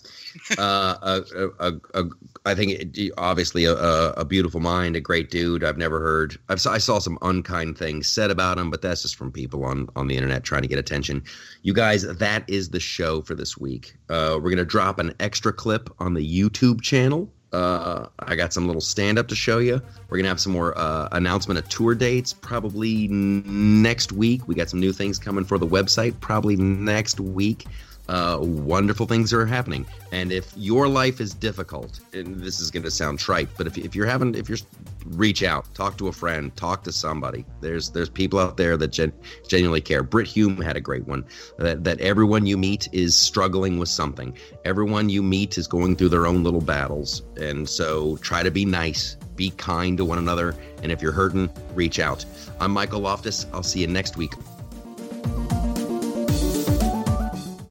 uh, 0.58 0.96
a, 1.02 1.50
a, 1.60 1.74
a, 1.94 2.04
I 2.46 2.56
think 2.56 2.98
it, 2.98 3.12
obviously 3.18 3.66
a, 3.66 3.74
a, 3.74 4.26
beautiful 4.26 4.60
mind, 4.60 4.96
a 4.96 5.02
great 5.02 5.30
dude. 5.30 5.64
I've 5.64 5.78
never 5.78 6.00
heard. 6.00 6.38
I've, 6.48 6.66
I 6.66 6.78
saw 6.78 7.00
some 7.00 7.18
unkind 7.22 7.78
things 7.78 8.08
said 8.08 8.32
about 8.32 8.58
him, 8.58 8.72
but 8.72 8.82
that's 8.82 9.02
just 9.02 9.16
from 9.16 9.32
people 9.32 9.66
on 9.66 9.90
on 9.96 10.08
the 10.08 10.16
internet 10.16 10.44
trying 10.44 10.62
to 10.62 10.68
get 10.68 10.80
attention. 10.80 11.24
You 11.64 11.74
guys, 11.74 12.04
that 12.04 12.44
is 12.48 12.70
the 12.70 12.80
show 12.80 13.22
for 13.22 13.36
this 13.36 13.58
week. 13.58 13.96
Uh, 14.10 14.40
we're 14.42 14.50
gonna 14.50 14.66
drop 14.66 15.00
an 15.00 15.14
extra 15.20 15.52
clip 15.52 15.90
on 16.00 16.14
the 16.14 16.42
YouTube 16.42 16.82
channel. 16.82 17.32
Uh, 17.52 18.08
I 18.20 18.36
got 18.36 18.54
some 18.54 18.68
little 18.68 18.82
stand 18.82 19.18
up 19.18 19.28
to 19.30 19.36
show 19.36 19.58
you. 19.58 19.82
We're 20.10 20.18
gonna 20.18 20.30
have 20.30 20.40
some 20.40 20.54
more 20.54 20.78
uh, 20.78 21.10
announcement 21.12 21.58
of 21.58 21.68
tour 21.68 21.96
dates 21.96 22.32
probably 22.32 23.06
n- 23.06 23.82
next 23.82 24.12
week. 24.12 24.48
We 24.48 24.56
got 24.56 24.70
some 24.70 24.80
new 24.80 24.94
things 24.94 25.20
coming 25.20 25.44
for 25.44 25.58
the 25.58 25.68
website 25.68 26.20
probably 26.20 26.56
next 26.56 27.20
week 27.20 27.66
uh, 28.10 28.40
wonderful 28.42 29.06
things 29.06 29.32
are 29.32 29.46
happening. 29.46 29.86
And 30.12 30.32
if 30.32 30.52
your 30.58 30.88
life 30.88 31.22
is 31.22 31.34
difficult, 31.34 32.00
and 32.12 32.42
this 32.42 32.60
is 32.60 32.72
going 32.72 32.82
to 32.84 32.92
sound 32.92 33.20
trite, 33.20 33.50
but 33.56 33.68
if, 33.68 33.78
if 33.78 33.96
you're 33.96 34.08
having, 34.08 34.34
if 34.34 34.50
you're, 34.50 34.58
reach 35.06 35.44
out, 35.44 35.72
talk 35.76 35.96
to 36.00 36.08
a 36.08 36.12
friend, 36.12 36.56
talk 36.56 36.84
to 36.86 36.92
somebody. 36.92 37.46
There's 37.62 37.92
there's 37.92 38.10
people 38.10 38.40
out 38.40 38.58
there 38.58 38.78
that 38.78 38.88
gen, 38.88 39.14
genuinely 39.48 39.82
care. 39.82 40.02
Brit 40.02 40.26
Hume 40.26 40.60
had 40.60 40.76
a 40.76 40.82
great 40.82 41.08
one 41.08 41.24
that 41.60 41.84
that 41.84 42.02
everyone 42.02 42.48
you 42.48 42.58
meet 42.58 42.90
is 42.92 43.16
struggling 43.16 43.78
with 43.78 43.90
something. 43.90 44.36
Everyone 44.66 45.10
you 45.10 45.22
meet 45.22 45.60
is 45.60 45.68
going 45.68 45.96
through 45.96 46.10
their 46.10 46.26
own 46.26 46.44
little 46.44 46.62
battles, 46.62 47.22
and 47.38 47.70
so 47.70 48.18
try 48.18 48.42
to 48.42 48.50
be 48.50 48.66
nice, 48.66 49.18
be 49.36 49.52
kind 49.52 50.00
to 50.00 50.06
one 50.06 50.18
another, 50.18 50.56
and 50.82 50.92
if 50.92 51.00
you're 51.00 51.12
hurting, 51.12 51.48
reach 51.76 52.00
out. 52.00 52.26
I'm 52.60 52.72
Michael 52.72 53.02
Loftus. 53.02 53.46
I'll 53.54 53.62
see 53.62 53.82
you 53.82 53.88
next 53.88 54.18
week 54.18 54.34